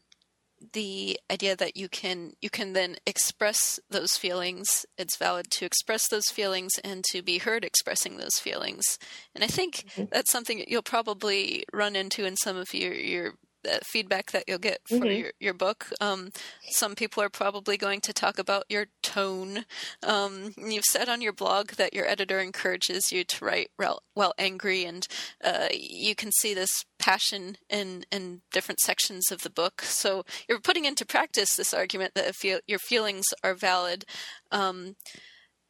the 0.72 1.18
idea 1.30 1.57
that 1.57 1.76
you 1.76 1.88
can 1.88 2.34
you 2.40 2.51
can 2.51 2.72
then 2.72 2.96
express 3.07 3.80
those 3.88 4.12
feelings. 4.12 4.84
It's 4.98 5.16
valid 5.16 5.51
to 5.53 5.64
express 5.64 6.09
those 6.09 6.28
feelings 6.30 6.72
and 6.84 7.05
to 7.12 7.22
be 7.22 7.38
heard 7.38 7.64
expressing 7.64 8.16
those 8.16 8.38
feelings. 8.38 8.98
And 9.34 9.42
I 9.42 9.46
think 9.46 9.84
mm-hmm. 9.90 10.05
that's 10.12 10.30
something 10.30 10.64
you'll 10.66 10.82
probably 10.82 11.64
run 11.72 11.96
into 11.96 12.24
in 12.24 12.36
some 12.36 12.57
of 12.57 12.72
your 12.74 12.92
your 12.92 13.34
feedback 13.83 14.31
that 14.33 14.45
you'll 14.47 14.59
get 14.59 14.81
for 14.87 14.97
mm-hmm. 14.97 15.21
your, 15.21 15.33
your 15.41 15.55
book. 15.55 15.87
Um, 16.01 16.31
some 16.71 16.95
people 16.95 17.23
are 17.23 17.29
probably 17.29 17.77
going 17.77 18.01
to 18.03 18.13
talk 18.13 18.39
about 18.39 18.65
your 18.69 18.87
tone. 19.03 19.65
Um, 20.03 20.53
you've 20.57 20.85
said 20.85 21.09
on 21.09 21.21
your 21.21 21.33
blog 21.33 21.73
that 21.73 21.95
your 21.95 22.07
editor 22.07 22.41
encourages 22.41 23.13
you 23.13 23.25
to 23.25 23.45
write 23.45 23.71
while 23.77 24.35
angry, 24.39 24.85
and 24.85 25.07
uh, 25.43 25.69
you 25.73 26.15
can 26.15 26.31
see 26.33 26.55
this 26.55 26.85
passion 26.99 27.57
in 27.69 28.05
in 28.11 28.43
different 28.53 28.81
sections 28.81 29.31
of 29.31 29.43
the 29.43 29.51
book. 29.51 29.83
So 29.83 30.25
you're 30.49 30.61
putting 30.61 30.85
into 30.85 31.07
practice 31.07 31.57
this 31.57 31.75
argument 31.75 32.15
that 32.15 32.29
if 32.29 32.45
your 32.45 32.79
feelings 32.79 33.27
are 33.43 33.55
valid, 33.55 34.05
um, 34.51 34.97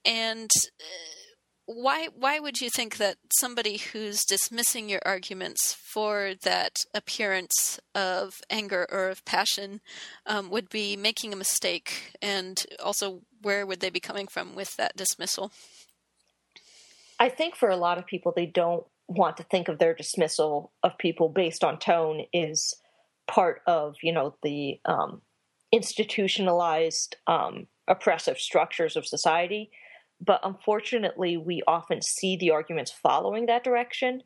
and 0.04 0.50
uh, 0.80 1.29
why 1.74 2.08
why 2.18 2.40
would 2.40 2.60
you 2.60 2.68
think 2.68 2.96
that 2.96 3.16
somebody 3.32 3.76
who's 3.76 4.24
dismissing 4.24 4.88
your 4.88 5.00
arguments 5.04 5.72
for 5.72 6.32
that 6.42 6.78
appearance 6.94 7.78
of 7.94 8.40
anger 8.50 8.86
or 8.90 9.08
of 9.08 9.24
passion 9.24 9.80
um, 10.26 10.50
would 10.50 10.68
be 10.68 10.96
making 10.96 11.32
a 11.32 11.36
mistake? 11.36 12.12
And 12.20 12.64
also 12.82 13.20
where 13.42 13.64
would 13.64 13.80
they 13.80 13.90
be 13.90 14.00
coming 14.00 14.26
from 14.26 14.54
with 14.54 14.76
that 14.76 14.96
dismissal? 14.96 15.52
I 17.18 17.28
think 17.28 17.54
for 17.54 17.68
a 17.68 17.76
lot 17.76 17.98
of 17.98 18.06
people 18.06 18.32
they 18.34 18.46
don't 18.46 18.84
want 19.06 19.36
to 19.36 19.44
think 19.44 19.68
of 19.68 19.78
their 19.78 19.94
dismissal 19.94 20.72
of 20.82 20.98
people 20.98 21.28
based 21.28 21.62
on 21.62 21.78
tone 21.78 22.24
is 22.32 22.74
part 23.28 23.62
of 23.66 23.94
you 24.02 24.12
know 24.12 24.34
the 24.42 24.80
um, 24.86 25.22
institutionalized 25.70 27.16
um, 27.28 27.68
oppressive 27.86 28.38
structures 28.38 28.96
of 28.96 29.06
society 29.06 29.70
but 30.20 30.40
unfortunately, 30.42 31.36
we 31.36 31.62
often 31.66 32.02
see 32.02 32.36
the 32.36 32.50
arguments 32.50 32.92
following 32.92 33.46
that 33.46 33.64
direction. 33.64 34.22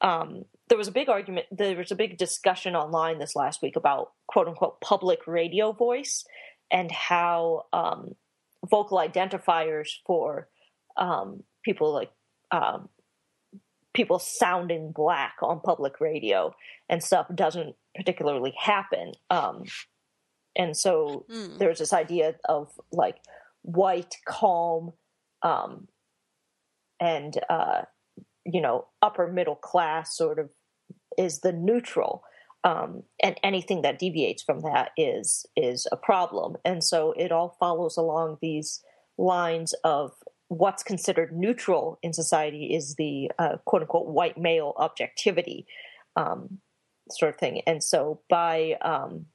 Um, 0.00 0.44
there 0.68 0.78
was 0.78 0.88
a 0.88 0.92
big 0.92 1.08
argument, 1.08 1.46
there 1.50 1.76
was 1.76 1.90
a 1.90 1.96
big 1.96 2.18
discussion 2.18 2.76
online 2.76 3.18
this 3.18 3.34
last 3.34 3.62
week 3.62 3.76
about 3.76 4.12
quote 4.26 4.46
unquote 4.46 4.80
public 4.80 5.26
radio 5.26 5.72
voice 5.72 6.24
and 6.70 6.92
how 6.92 7.64
um, 7.72 8.12
vocal 8.70 8.98
identifiers 8.98 9.88
for 10.06 10.48
um, 10.96 11.42
people 11.64 11.92
like 11.92 12.10
um, 12.50 12.88
people 13.94 14.18
sounding 14.18 14.92
black 14.92 15.34
on 15.42 15.60
public 15.60 16.00
radio 16.00 16.54
and 16.88 17.02
stuff 17.02 17.26
doesn't 17.34 17.74
particularly 17.96 18.54
happen. 18.56 19.12
Um, 19.30 19.64
and 20.56 20.76
so 20.76 21.24
mm. 21.30 21.58
there's 21.58 21.78
this 21.78 21.92
idea 21.92 22.34
of 22.48 22.70
like 22.92 23.16
white, 23.62 24.14
calm, 24.26 24.92
um, 25.42 25.88
and 27.00 27.38
uh, 27.48 27.82
you 28.44 28.60
know 28.60 28.86
upper 29.02 29.30
middle 29.30 29.56
class 29.56 30.16
sort 30.16 30.38
of 30.38 30.50
is 31.16 31.40
the 31.40 31.52
neutral 31.52 32.22
um, 32.64 33.04
and 33.22 33.36
anything 33.42 33.82
that 33.82 33.98
deviates 33.98 34.42
from 34.42 34.60
that 34.60 34.90
is 34.96 35.46
is 35.56 35.86
a 35.92 35.96
problem. 35.96 36.56
And 36.64 36.82
so 36.82 37.12
it 37.12 37.32
all 37.32 37.56
follows 37.60 37.96
along 37.96 38.38
these 38.40 38.82
lines 39.16 39.74
of 39.84 40.12
what's 40.48 40.82
considered 40.82 41.36
neutral 41.36 41.98
in 42.02 42.12
society 42.12 42.74
is 42.74 42.94
the 42.96 43.30
uh, 43.38 43.58
quote 43.64 43.82
unquote 43.82 44.08
white 44.08 44.38
male 44.38 44.74
objectivity 44.76 45.66
um, 46.16 46.58
sort 47.10 47.32
of 47.34 47.38
thing. 47.38 47.62
And 47.66 47.82
so 47.82 48.20
by 48.28 48.76
um, 48.82 49.26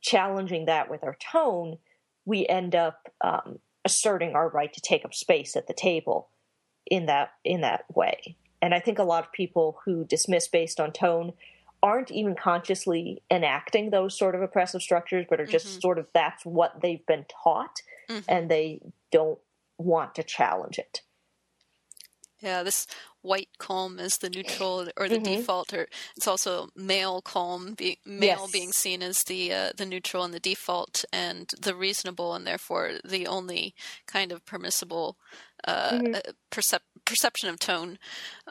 challenging 0.00 0.66
that 0.66 0.90
with 0.90 1.02
our 1.02 1.16
tone 1.32 1.78
we 2.26 2.46
end 2.46 2.74
up 2.74 3.08
um, 3.22 3.58
asserting 3.90 4.34
our 4.34 4.48
right 4.48 4.72
to 4.72 4.80
take 4.80 5.04
up 5.04 5.14
space 5.14 5.56
at 5.56 5.66
the 5.66 5.74
table 5.74 6.28
in 6.86 7.06
that 7.06 7.32
in 7.44 7.60
that 7.62 7.84
way. 7.94 8.36
And 8.62 8.74
I 8.74 8.80
think 8.80 8.98
a 8.98 9.04
lot 9.04 9.24
of 9.24 9.32
people 9.32 9.78
who 9.84 10.04
dismiss 10.04 10.48
based 10.48 10.80
on 10.80 10.92
tone 10.92 11.32
aren't 11.82 12.10
even 12.10 12.34
consciously 12.34 13.22
enacting 13.30 13.90
those 13.90 14.16
sort 14.16 14.34
of 14.34 14.42
oppressive 14.42 14.82
structures, 14.82 15.26
but 15.28 15.40
are 15.40 15.46
just 15.46 15.66
mm-hmm. 15.66 15.80
sort 15.80 15.98
of 15.98 16.06
that's 16.12 16.44
what 16.44 16.80
they've 16.82 17.04
been 17.06 17.24
taught, 17.42 17.80
mm-hmm. 18.08 18.20
and 18.28 18.50
they 18.50 18.80
don't 19.10 19.38
want 19.78 20.14
to 20.14 20.22
challenge 20.22 20.78
it. 20.78 21.00
Yeah, 22.42 22.62
this 22.62 22.86
white 23.22 23.50
calm 23.58 23.98
is 23.98 24.18
the 24.18 24.30
neutral 24.30 24.88
or 24.96 25.08
the 25.08 25.16
mm-hmm. 25.16 25.24
default, 25.24 25.74
or 25.74 25.88
it's 26.16 26.26
also 26.26 26.70
male 26.74 27.20
calm, 27.20 27.74
be, 27.74 27.98
male 28.06 28.42
yes. 28.42 28.50
being 28.50 28.72
seen 28.72 29.02
as 29.02 29.22
the 29.24 29.52
uh, 29.52 29.70
the 29.76 29.86
neutral 29.86 30.24
and 30.24 30.32
the 30.32 30.40
default, 30.40 31.04
and 31.12 31.50
the 31.60 31.74
reasonable, 31.74 32.34
and 32.34 32.46
therefore 32.46 32.92
the 33.04 33.26
only 33.26 33.74
kind 34.06 34.32
of 34.32 34.44
permissible 34.46 35.16
uh, 35.64 35.90
mm-hmm. 35.90 36.14
Uh, 36.14 36.32
percep- 36.50 36.80
perception 37.04 37.48
of 37.48 37.58
tone. 37.58 37.98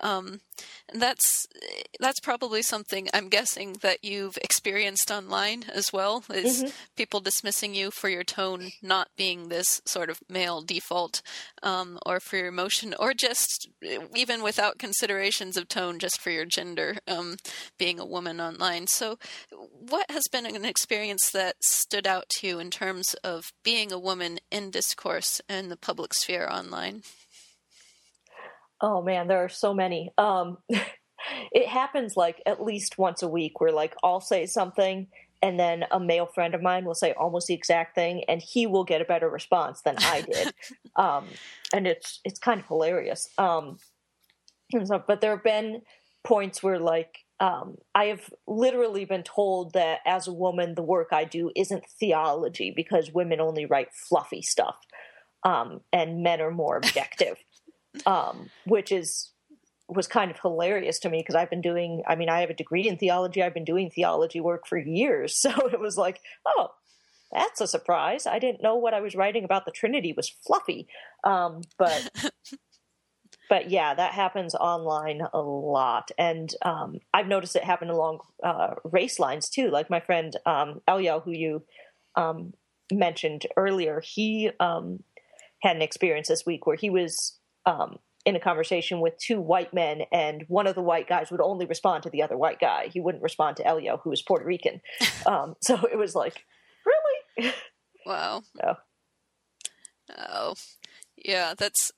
Um, 0.02 0.42
and 0.92 1.02
that's 1.02 1.48
that's 2.00 2.20
probably 2.20 2.62
something 2.62 3.08
I'm 3.14 3.30
guessing 3.30 3.78
that 3.82 4.04
you've 4.04 4.38
experienced 4.38 5.12
online 5.12 5.66
as 5.74 5.92
well. 5.92 6.24
Is 6.34 6.64
mm-hmm. 6.64 6.70
people 6.96 7.20
dismissing 7.20 7.74
you 7.74 7.92
for 7.92 8.10
your 8.10 8.24
tone 8.24 8.72
not 8.82 9.10
being 9.18 9.50
this 9.50 9.82
sort 9.86 10.10
of 10.10 10.20
male 10.30 10.62
default, 10.62 11.22
um, 11.64 12.00
or 12.06 12.20
for 12.20 12.38
your 12.38 12.48
emotion, 12.48 12.94
or 13.00 13.14
just 13.14 13.70
even 14.16 14.42
without 14.44 14.80
considerations 14.80 15.58
of 15.58 15.68
tone, 15.68 16.00
just 16.00 16.20
for 16.20 16.30
your 16.30 16.46
gender, 16.46 16.98
um, 17.08 17.38
being 17.78 18.00
a 18.00 18.06
woman 18.06 18.40
online. 18.40 18.88
So, 18.88 19.18
what 19.52 20.10
has 20.12 20.24
been 20.32 20.46
an 20.46 20.66
experience 20.66 21.32
that 21.32 21.64
stood 21.64 22.08
out 22.08 22.30
to 22.30 22.48
you 22.48 22.60
in 22.60 22.70
terms 22.70 23.14
of 23.24 23.52
being 23.64 23.92
a 23.92 24.00
woman 24.00 24.40
in 24.52 24.72
discourse 24.72 25.42
in 25.50 25.70
the 25.70 25.78
public 25.78 26.14
sphere 26.14 26.48
online? 26.50 27.04
Oh 28.82 29.02
man, 29.02 29.28
there 29.28 29.44
are 29.44 29.50
so 29.50 29.74
many. 29.74 30.12
Um, 30.18 30.58
it 31.52 31.68
happens 31.68 32.16
like 32.16 32.42
at 32.46 32.64
least 32.64 32.98
once 32.98 33.22
a 33.24 33.28
week 33.28 33.60
where 33.60 33.72
like 33.72 33.96
I'll 34.04 34.22
say 34.22 34.46
something 34.46 35.08
and 35.42 35.60
then 35.60 35.86
a 35.92 36.00
male 36.00 36.26
friend 36.26 36.54
of 36.54 36.62
mine 36.62 36.86
will 36.86 36.96
say 36.96 37.14
almost 37.14 37.48
the 37.48 37.54
exact 37.54 37.96
thing 37.96 38.24
and 38.28 38.42
he 38.42 38.68
will 38.68 38.84
get 38.84 39.02
a 39.02 39.06
better 39.06 39.30
response 39.30 39.82
than 39.82 39.96
I 40.00 40.22
did. 40.22 40.54
um, 40.96 41.26
and 41.74 41.88
it's 41.88 42.20
it's 42.26 42.40
kind 42.40 42.60
of 42.60 42.68
hilarious. 42.68 43.30
Um, 43.38 43.78
so, 44.86 45.04
but 45.08 45.22
there 45.22 45.32
have 45.32 45.44
been 45.44 45.82
points 46.24 46.62
where 46.62 46.80
like 46.80 47.20
um, 47.40 47.78
I 47.96 48.06
have 48.06 48.30
literally 48.48 49.06
been 49.06 49.24
told 49.24 49.74
that 49.74 50.00
as 50.06 50.28
a 50.28 50.34
woman, 50.34 50.76
the 50.76 50.84
work 50.84 51.10
I 51.12 51.24
do 51.24 51.52
isn't 51.56 51.86
theology 52.00 52.74
because 52.76 53.14
women 53.14 53.40
only 53.40 53.66
write 53.66 53.94
fluffy 53.94 54.42
stuff, 54.42 54.78
um, 55.44 55.80
and 55.94 56.22
men 56.22 56.42
are 56.42 56.52
more 56.52 56.76
objective 56.78 57.38
um, 58.06 58.50
which 58.66 58.92
is 58.92 59.32
was 59.90 60.08
kind 60.08 60.32
of 60.32 60.40
hilarious 60.40 61.00
to 61.00 61.10
me 61.10 61.20
because 61.20 61.36
I've 61.36 61.50
been 61.50 61.62
doing. 61.62 62.04
I 62.08 62.16
mean, 62.16 62.30
I 62.30 62.42
have 62.42 62.50
a 62.50 62.56
degree 62.56 62.88
in 62.88 62.98
theology. 62.98 63.42
I've 63.42 63.54
been 63.54 63.66
doing 63.66 63.90
theology 63.90 64.40
work 64.40 64.68
for 64.68 64.78
years, 64.78 65.36
so 65.42 65.52
it 65.68 65.80
was 65.80 65.98
like, 65.98 66.22
oh, 66.46 66.72
that's 67.32 67.62
a 67.62 67.68
surprise. 67.68 68.26
I 68.26 68.40
didn't 68.40 68.64
know 68.64 68.76
what 68.76 68.94
I 68.94 69.02
was 69.02 69.16
writing 69.16 69.44
about 69.44 69.66
the 69.66 69.72
Trinity 69.72 70.14
was 70.14 70.30
fluffy, 70.30 70.88
um, 71.24 71.62
but. 71.78 72.10
but 73.50 73.72
yeah, 73.72 73.96
that 73.96 74.14
happens 74.14 74.54
online 74.54 75.22
a 75.34 75.40
lot, 75.40 76.12
and 76.20 76.54
um, 76.62 77.00
I've 77.14 77.28
noticed 77.28 77.56
it 77.56 77.64
happen 77.64 77.90
along 77.90 78.20
uh, 78.44 78.76
race 78.84 79.18
lines 79.18 79.50
too. 79.50 79.72
Like 79.72 79.90
my 79.90 80.00
friend 80.00 80.36
um, 80.46 80.82
Eliel, 80.88 81.24
who 81.24 81.32
you 81.32 81.64
um, 82.16 82.54
mentioned 82.92 83.48
earlier, 83.58 84.02
he 84.02 84.52
um, 84.60 85.04
had 85.62 85.76
an 85.76 85.82
experience 85.82 86.28
this 86.28 86.46
week 86.46 86.68
where 86.68 86.76
he 86.76 86.92
was 86.92 87.40
um, 87.66 87.98
in 88.30 88.36
a 88.36 88.40
conversation 88.40 89.02
with 89.02 89.18
two 89.18 89.42
white 89.42 89.74
men, 89.74 90.04
and 90.12 90.46
one 90.48 90.68
of 90.68 90.76
the 90.76 90.82
white 90.82 91.08
guys 91.10 91.30
would 91.32 91.42
only 91.42 91.66
respond 91.66 92.04
to 92.04 92.10
the 92.10 92.24
other 92.24 92.38
white 92.38 92.60
guy. 92.60 92.88
He 92.94 93.00
wouldn't 93.02 93.24
respond 93.24 93.58
to 93.58 93.64
Eliel, 93.64 94.00
who 94.02 94.10
was 94.12 94.22
Puerto 94.22 94.46
Rican. 94.46 94.82
Um, 95.26 95.56
so 95.62 95.76
it 95.92 95.98
was 95.98 96.16
like, 96.16 96.46
really? 96.86 97.54
Wow. 98.06 98.44
Oh. 98.64 98.76
Oh, 100.18 100.54
yeah, 101.16 101.54
that's 101.56 101.92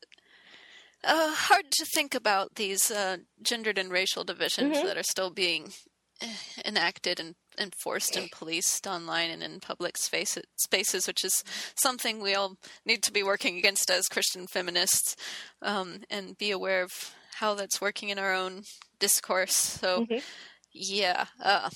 uh, 1.04 1.34
hard 1.34 1.72
to 1.72 1.86
think 1.86 2.14
about 2.14 2.56
these 2.56 2.92
uh, 2.92 3.18
gendered 3.42 3.78
and 3.78 3.90
racial 3.92 4.24
divisions 4.24 4.78
Mhm. 4.78 4.84
that 4.84 4.98
are 4.98 5.04
still 5.04 5.30
being 5.30 5.72
eh, 6.22 6.34
enacted 6.66 7.20
and 7.20 7.36
enforced 7.58 8.16
and 8.16 8.32
policed 8.32 8.88
online 8.88 9.30
and 9.30 9.44
in 9.44 9.60
public 9.60 9.98
space, 9.98 10.38
spaces, 10.58 11.08
which 11.08 11.24
is 11.24 11.44
something 11.76 12.22
we 12.22 12.34
all 12.36 12.58
need 12.86 13.04
to 13.04 13.12
be 13.12 13.24
working 13.24 13.58
against 13.58 13.90
as 13.90 14.08
Christian 14.08 14.48
feminists 14.48 15.16
um, 15.62 16.04
and 16.10 16.38
be 16.38 16.52
aware 16.52 16.82
of 16.84 16.92
how 17.36 17.54
that's 17.56 17.82
working 17.82 18.10
in 18.10 18.20
our 18.20 18.34
own 18.34 18.64
discourse. 19.00 19.56
So, 19.56 20.06
Mhm. 20.06 20.22
yeah. 20.72 21.26
Uh, 21.40 21.70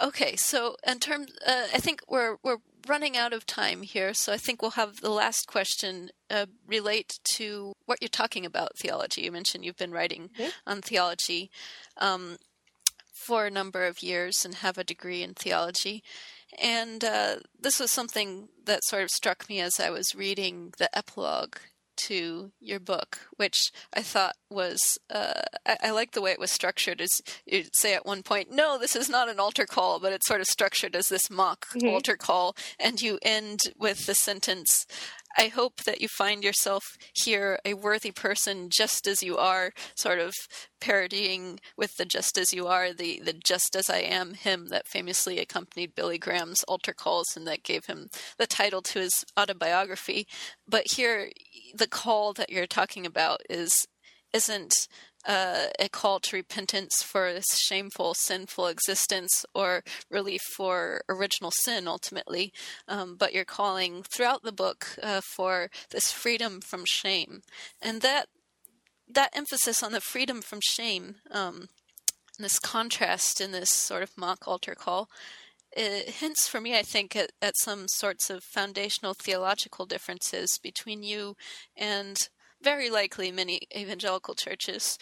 okay, 0.00 0.36
so 0.36 0.76
in 0.86 0.98
terms, 1.00 1.30
uh, 1.46 1.68
I 1.72 1.78
think 1.78 2.00
we're 2.08 2.36
we're 2.42 2.58
running 2.88 3.14
out 3.16 3.34
of 3.34 3.44
time 3.44 3.82
here, 3.82 4.14
so 4.14 4.32
I 4.32 4.38
think 4.38 4.62
we'll 4.62 4.70
have 4.72 4.96
the 5.02 5.10
last 5.10 5.46
question 5.46 6.10
uh, 6.30 6.46
relate 6.66 7.18
to 7.34 7.74
what 7.84 7.98
you're 8.00 8.08
talking 8.08 8.46
about 8.46 8.78
theology. 8.78 9.20
You 9.22 9.32
mentioned 9.32 9.64
you've 9.64 9.76
been 9.76 9.92
writing 9.92 10.30
Mhm. 10.38 10.52
on 10.66 10.80
theology 10.82 11.50
um, 11.98 12.38
for 13.26 13.46
a 13.46 13.50
number 13.50 13.84
of 13.86 14.02
years 14.02 14.44
and 14.44 14.56
have 14.56 14.78
a 14.78 14.84
degree 14.84 15.22
in 15.22 15.34
theology. 15.34 16.02
And 16.60 17.04
uh, 17.04 17.36
this 17.60 17.78
was 17.78 17.92
something 17.92 18.48
that 18.64 18.84
sort 18.84 19.02
of 19.02 19.10
struck 19.10 19.48
me 19.48 19.60
as 19.60 19.78
I 19.78 19.90
was 19.90 20.14
reading 20.14 20.72
the 20.78 20.88
epilogue 20.96 21.56
to 21.96 22.50
your 22.60 22.80
book, 22.80 23.18
which 23.36 23.72
I 23.92 24.00
thought 24.00 24.34
was 24.48 24.98
uh, 25.10 25.42
I, 25.66 25.76
I 25.84 25.90
like 25.90 26.12
the 26.12 26.22
way 26.22 26.30
it 26.32 26.38
was 26.40 26.50
structured. 26.50 26.98
Is 26.98 27.20
you 27.44 27.64
say 27.74 27.92
at 27.94 28.06
one 28.06 28.22
point, 28.22 28.50
"No, 28.50 28.78
this 28.78 28.96
is 28.96 29.10
not 29.10 29.28
an 29.28 29.38
altar 29.38 29.66
call," 29.66 30.00
but 30.00 30.12
it's 30.14 30.26
sort 30.26 30.40
of 30.40 30.46
structured 30.46 30.96
as 30.96 31.08
this 31.10 31.28
mock 31.30 31.66
Mhm. 31.74 31.92
altar 31.92 32.16
call, 32.16 32.56
and 32.78 33.02
you 33.02 33.18
end 33.20 33.60
with 33.76 34.06
the 34.06 34.14
sentence. 34.14 34.86
I 35.36 35.48
hope 35.48 35.84
that 35.84 36.00
you 36.00 36.08
find 36.08 36.42
yourself 36.42 36.96
here 37.14 37.58
a 37.64 37.74
worthy 37.74 38.10
person 38.10 38.68
just 38.70 39.06
as 39.06 39.22
you 39.22 39.36
are, 39.36 39.72
sort 39.94 40.18
of 40.18 40.34
parodying 40.80 41.60
with 41.76 41.96
the 41.96 42.04
just 42.04 42.36
as 42.36 42.52
you 42.52 42.66
are, 42.66 42.92
the, 42.92 43.20
the 43.24 43.32
just 43.32 43.76
as 43.76 43.88
I 43.88 43.98
am 43.98 44.34
hymn 44.34 44.68
that 44.68 44.88
famously 44.88 45.38
accompanied 45.38 45.94
Billy 45.94 46.18
Graham's 46.18 46.62
altar 46.64 46.92
calls 46.92 47.36
and 47.36 47.46
that 47.46 47.62
gave 47.62 47.86
him 47.86 48.08
the 48.38 48.46
title 48.46 48.82
to 48.82 49.00
his 49.00 49.24
autobiography. 49.38 50.26
But 50.66 50.92
here, 50.92 51.30
the 51.74 51.88
call 51.88 52.32
that 52.34 52.50
you're 52.50 52.66
talking 52.66 53.06
about 53.06 53.40
is 53.48 53.86
isn't 54.32 54.72
uh, 55.26 55.66
a 55.78 55.88
call 55.88 56.20
to 56.20 56.36
repentance 56.36 57.02
for 57.02 57.32
this 57.32 57.58
shameful, 57.58 58.14
sinful 58.14 58.66
existence 58.66 59.44
or 59.54 59.82
relief 60.10 60.40
for 60.56 61.02
original 61.08 61.50
sin 61.50 61.86
ultimately, 61.86 62.52
um, 62.88 63.16
but 63.18 63.34
you're 63.34 63.44
calling 63.44 64.02
throughout 64.02 64.42
the 64.42 64.52
book 64.52 64.96
uh, 65.02 65.20
for 65.20 65.70
this 65.90 66.10
freedom 66.10 66.60
from 66.60 66.84
shame. 66.86 67.42
And 67.82 68.00
that 68.00 68.28
that 69.12 69.36
emphasis 69.36 69.82
on 69.82 69.92
the 69.92 70.00
freedom 70.00 70.40
from 70.40 70.60
shame, 70.62 71.16
um, 71.32 71.68
this 72.38 72.60
contrast 72.60 73.40
in 73.40 73.50
this 73.50 73.70
sort 73.70 74.04
of 74.04 74.16
mock 74.16 74.46
altar 74.46 74.76
call, 74.76 75.08
it 75.72 76.08
hints 76.08 76.48
for 76.48 76.60
me, 76.60 76.76
I 76.76 76.82
think, 76.82 77.14
at, 77.14 77.32
at 77.40 77.56
some 77.58 77.86
sorts 77.88 78.30
of 78.30 78.42
foundational 78.42 79.14
theological 79.14 79.86
differences 79.86 80.58
between 80.62 81.02
you 81.02 81.36
and 81.76 82.28
very 82.62 82.90
likely 82.90 83.32
many 83.32 83.62
evangelical 83.76 84.34
churches. 84.34 84.98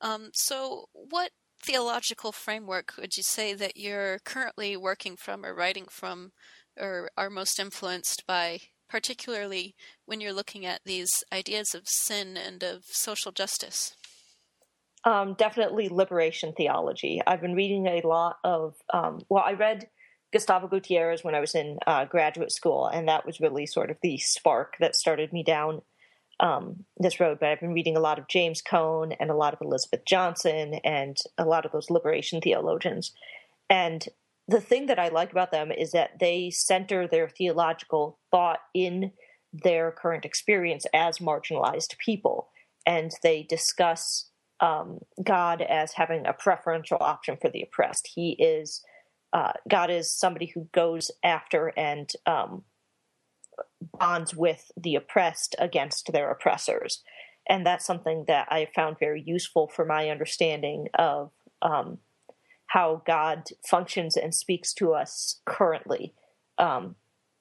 Um, 0.00 0.30
so, 0.34 0.86
what 0.92 1.30
theological 1.62 2.32
framework 2.32 2.94
would 2.98 3.16
you 3.16 3.22
say 3.22 3.52
that 3.54 3.76
you're 3.76 4.18
currently 4.24 4.76
working 4.76 5.16
from 5.16 5.44
or 5.44 5.54
writing 5.54 5.86
from 5.90 6.32
or 6.78 7.10
are 7.16 7.30
most 7.30 7.58
influenced 7.58 8.24
by, 8.26 8.60
particularly 8.88 9.74
when 10.06 10.20
you're 10.20 10.32
looking 10.32 10.64
at 10.64 10.80
these 10.84 11.22
ideas 11.32 11.74
of 11.74 11.82
sin 11.86 12.36
and 12.36 12.62
of 12.62 12.84
social 12.86 13.32
justice? 13.32 13.94
Um, 15.04 15.34
definitely 15.34 15.88
liberation 15.88 16.52
theology. 16.52 17.20
I've 17.26 17.40
been 17.40 17.54
reading 17.54 17.86
a 17.86 18.06
lot 18.06 18.36
of, 18.44 18.74
um, 18.92 19.20
well, 19.28 19.44
I 19.46 19.52
read 19.52 19.88
Gustavo 20.32 20.68
Gutierrez 20.68 21.24
when 21.24 21.34
I 21.34 21.40
was 21.40 21.54
in 21.54 21.78
uh, 21.86 22.04
graduate 22.04 22.52
school, 22.52 22.86
and 22.86 23.08
that 23.08 23.26
was 23.26 23.40
really 23.40 23.66
sort 23.66 23.90
of 23.90 23.96
the 24.02 24.18
spark 24.18 24.76
that 24.78 24.94
started 24.94 25.32
me 25.32 25.42
down 25.42 25.82
um, 26.40 26.84
this 26.96 27.20
road. 27.20 27.38
But 27.38 27.50
I've 27.50 27.60
been 27.60 27.74
reading 27.74 27.96
a 27.96 28.00
lot 28.00 28.18
of 28.18 28.28
James 28.28 28.60
Cone 28.62 29.12
and 29.12 29.30
a 29.30 29.36
lot 29.36 29.52
of 29.52 29.60
Elizabeth 29.60 30.04
Johnson 30.06 30.74
and 30.82 31.16
a 31.38 31.44
lot 31.44 31.64
of 31.64 31.72
those 31.72 31.90
liberation 31.90 32.40
theologians. 32.40 33.12
And 33.68 34.06
the 34.48 34.60
thing 34.60 34.86
that 34.86 34.98
I 34.98 35.08
like 35.08 35.30
about 35.30 35.52
them 35.52 35.70
is 35.70 35.92
that 35.92 36.18
they 36.18 36.50
center 36.50 37.06
their 37.06 37.28
theological 37.28 38.18
thought 38.30 38.58
in 38.74 39.12
their 39.52 39.92
current 39.92 40.24
experience 40.24 40.86
as 40.92 41.18
marginalized 41.18 41.96
people. 41.98 42.48
And 42.86 43.12
they 43.22 43.44
discuss 43.44 44.30
um, 44.60 45.00
God 45.22 45.62
as 45.62 45.92
having 45.92 46.26
a 46.26 46.32
preferential 46.32 46.98
option 47.00 47.36
for 47.40 47.50
the 47.50 47.62
oppressed. 47.62 48.10
He 48.14 48.32
is, 48.32 48.82
uh, 49.32 49.52
God 49.68 49.90
is 49.90 50.12
somebody 50.12 50.46
who 50.46 50.68
goes 50.72 51.10
after 51.22 51.72
and 51.76 52.10
um, 52.26 52.64
bonds 53.98 54.34
with 54.34 54.70
the 54.76 54.94
oppressed 54.94 55.54
against 55.58 56.12
their 56.12 56.30
oppressors. 56.30 57.02
And 57.48 57.66
that's 57.66 57.84
something 57.84 58.24
that 58.28 58.48
I 58.50 58.68
found 58.74 58.98
very 58.98 59.22
useful 59.22 59.68
for 59.68 59.84
my 59.84 60.08
understanding 60.08 60.88
of 60.94 61.32
um, 61.62 61.98
how 62.66 63.02
God 63.04 63.48
functions 63.66 64.16
and 64.16 64.34
speaks 64.34 64.72
to 64.74 64.92
us 64.92 65.40
currently 65.44 66.14
um, 66.58 66.94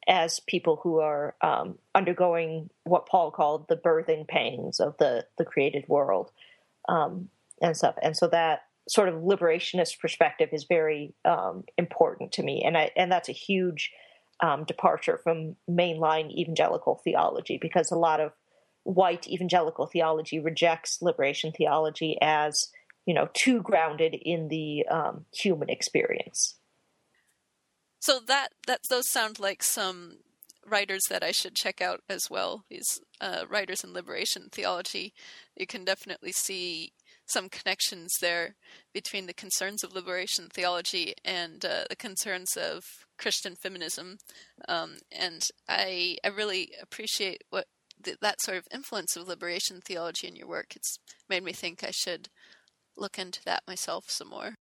as 0.07 0.39
people 0.39 0.79
who 0.81 0.99
are 0.99 1.35
um, 1.41 1.77
undergoing 1.93 2.69
what 2.83 3.07
Paul 3.07 3.29
called 3.29 3.67
the 3.67 3.75
birthing 3.75 4.27
pangs 4.27 4.79
of 4.79 4.97
the, 4.97 5.25
the 5.37 5.45
created 5.45 5.85
world 5.87 6.31
um, 6.87 7.29
and 7.61 7.77
stuff. 7.77 7.95
And 8.01 8.17
so 8.17 8.27
that 8.29 8.61
sort 8.87 9.09
of 9.09 9.21
liberationist 9.21 9.99
perspective 9.99 10.49
is 10.51 10.63
very 10.63 11.13
um, 11.25 11.63
important 11.77 12.31
to 12.33 12.43
me. 12.43 12.63
And 12.65 12.75
I, 12.75 12.89
and 12.95 13.11
that's 13.11 13.29
a 13.29 13.33
huge 13.33 13.91
um, 14.41 14.63
departure 14.63 15.19
from 15.23 15.55
mainline 15.69 16.31
evangelical 16.31 17.01
theology 17.03 17.57
because 17.61 17.91
a 17.91 17.97
lot 17.97 18.19
of 18.19 18.31
white 18.83 19.27
evangelical 19.27 19.85
theology 19.85 20.39
rejects 20.39 21.01
liberation 21.01 21.51
theology 21.51 22.17
as 22.21 22.69
you 23.05 23.13
know 23.13 23.29
too 23.33 23.61
grounded 23.61 24.15
in 24.15 24.47
the 24.47 24.85
um, 24.89 25.25
human 25.33 25.69
experience. 25.69 26.55
So 27.99 28.19
that 28.27 28.49
that 28.67 28.81
those 28.89 29.09
sound 29.09 29.39
like 29.39 29.61
some 29.61 30.19
writers 30.65 31.03
that 31.09 31.23
I 31.23 31.31
should 31.31 31.55
check 31.55 31.81
out 31.81 32.01
as 32.09 32.29
well. 32.29 32.63
These 32.69 33.01
uh, 33.19 33.45
writers 33.49 33.83
in 33.83 33.93
liberation 33.93 34.49
theology, 34.51 35.13
you 35.55 35.65
can 35.65 35.83
definitely 35.83 36.31
see 36.31 36.93
some 37.31 37.49
connections 37.49 38.13
there 38.21 38.55
between 38.93 39.27
the 39.27 39.33
concerns 39.33 39.83
of 39.83 39.93
liberation 39.93 40.47
theology 40.51 41.13
and 41.23 41.63
uh, 41.63 41.83
the 41.89 41.95
concerns 41.95 42.55
of 42.57 42.83
Christian 43.17 43.55
feminism. 43.55 44.17
Um, 44.67 44.97
and 45.11 45.41
I 45.67 46.17
I 46.23 46.29
really 46.29 46.71
appreciate 46.81 47.43
what 47.49 47.65
th- 48.03 48.17
that 48.21 48.41
sort 48.41 48.57
of 48.57 48.67
influence 48.73 49.15
of 49.15 49.27
liberation 49.27 49.81
theology 49.81 50.27
in 50.27 50.35
your 50.35 50.47
work. 50.47 50.75
It's 50.75 50.97
made 51.29 51.43
me 51.43 51.53
think 51.53 51.83
I 51.83 51.91
should 51.91 52.29
look 52.97 53.17
into 53.17 53.43
that 53.45 53.63
myself 53.67 54.05
some 54.07 54.29
more. 54.29 54.55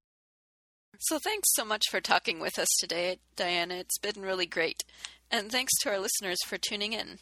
So 1.01 1.19
thanks 1.19 1.49
so 1.55 1.64
much 1.64 1.85
for 1.91 2.01
talking 2.01 2.41
with 2.41 2.59
us 2.59 2.69
today, 2.81 3.19
Dianna. 3.37 3.81
It's 3.81 3.99
been 3.99 4.23
really 4.23 4.47
great. 4.47 4.83
And 5.31 5.51
thanks 5.51 5.73
to 5.81 5.91
our 5.91 5.99
listeners 5.99 6.39
for 6.45 6.59
tuning 6.59 6.93
in. 6.93 7.19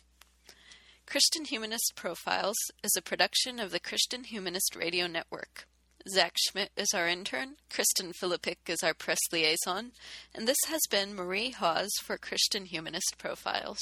Christian 1.07 1.45
Humanist 1.45 1.93
Profiles 1.95 2.57
is 2.83 2.91
a 2.97 3.01
production 3.01 3.61
of 3.61 3.71
the 3.71 3.79
Christian 3.79 4.25
Humanist 4.25 4.75
Radio 4.75 5.07
Network. 5.07 5.69
Zach 6.09 6.35
Schmidt 6.37 6.73
is 6.77 6.89
our 6.93 7.07
intern, 7.07 7.59
Kristen 7.71 8.13
Philippik 8.13 8.59
is 8.67 8.83
our 8.83 8.93
press 8.93 9.21
liaison, 9.31 9.93
and 10.35 10.49
this 10.49 10.59
has 10.67 10.81
been 10.91 11.15
Marie 11.15 11.51
Hawes 11.51 11.93
for 12.03 12.19
Christian 12.19 12.65
Humanist 12.65 13.19
Profiles. 13.19 13.81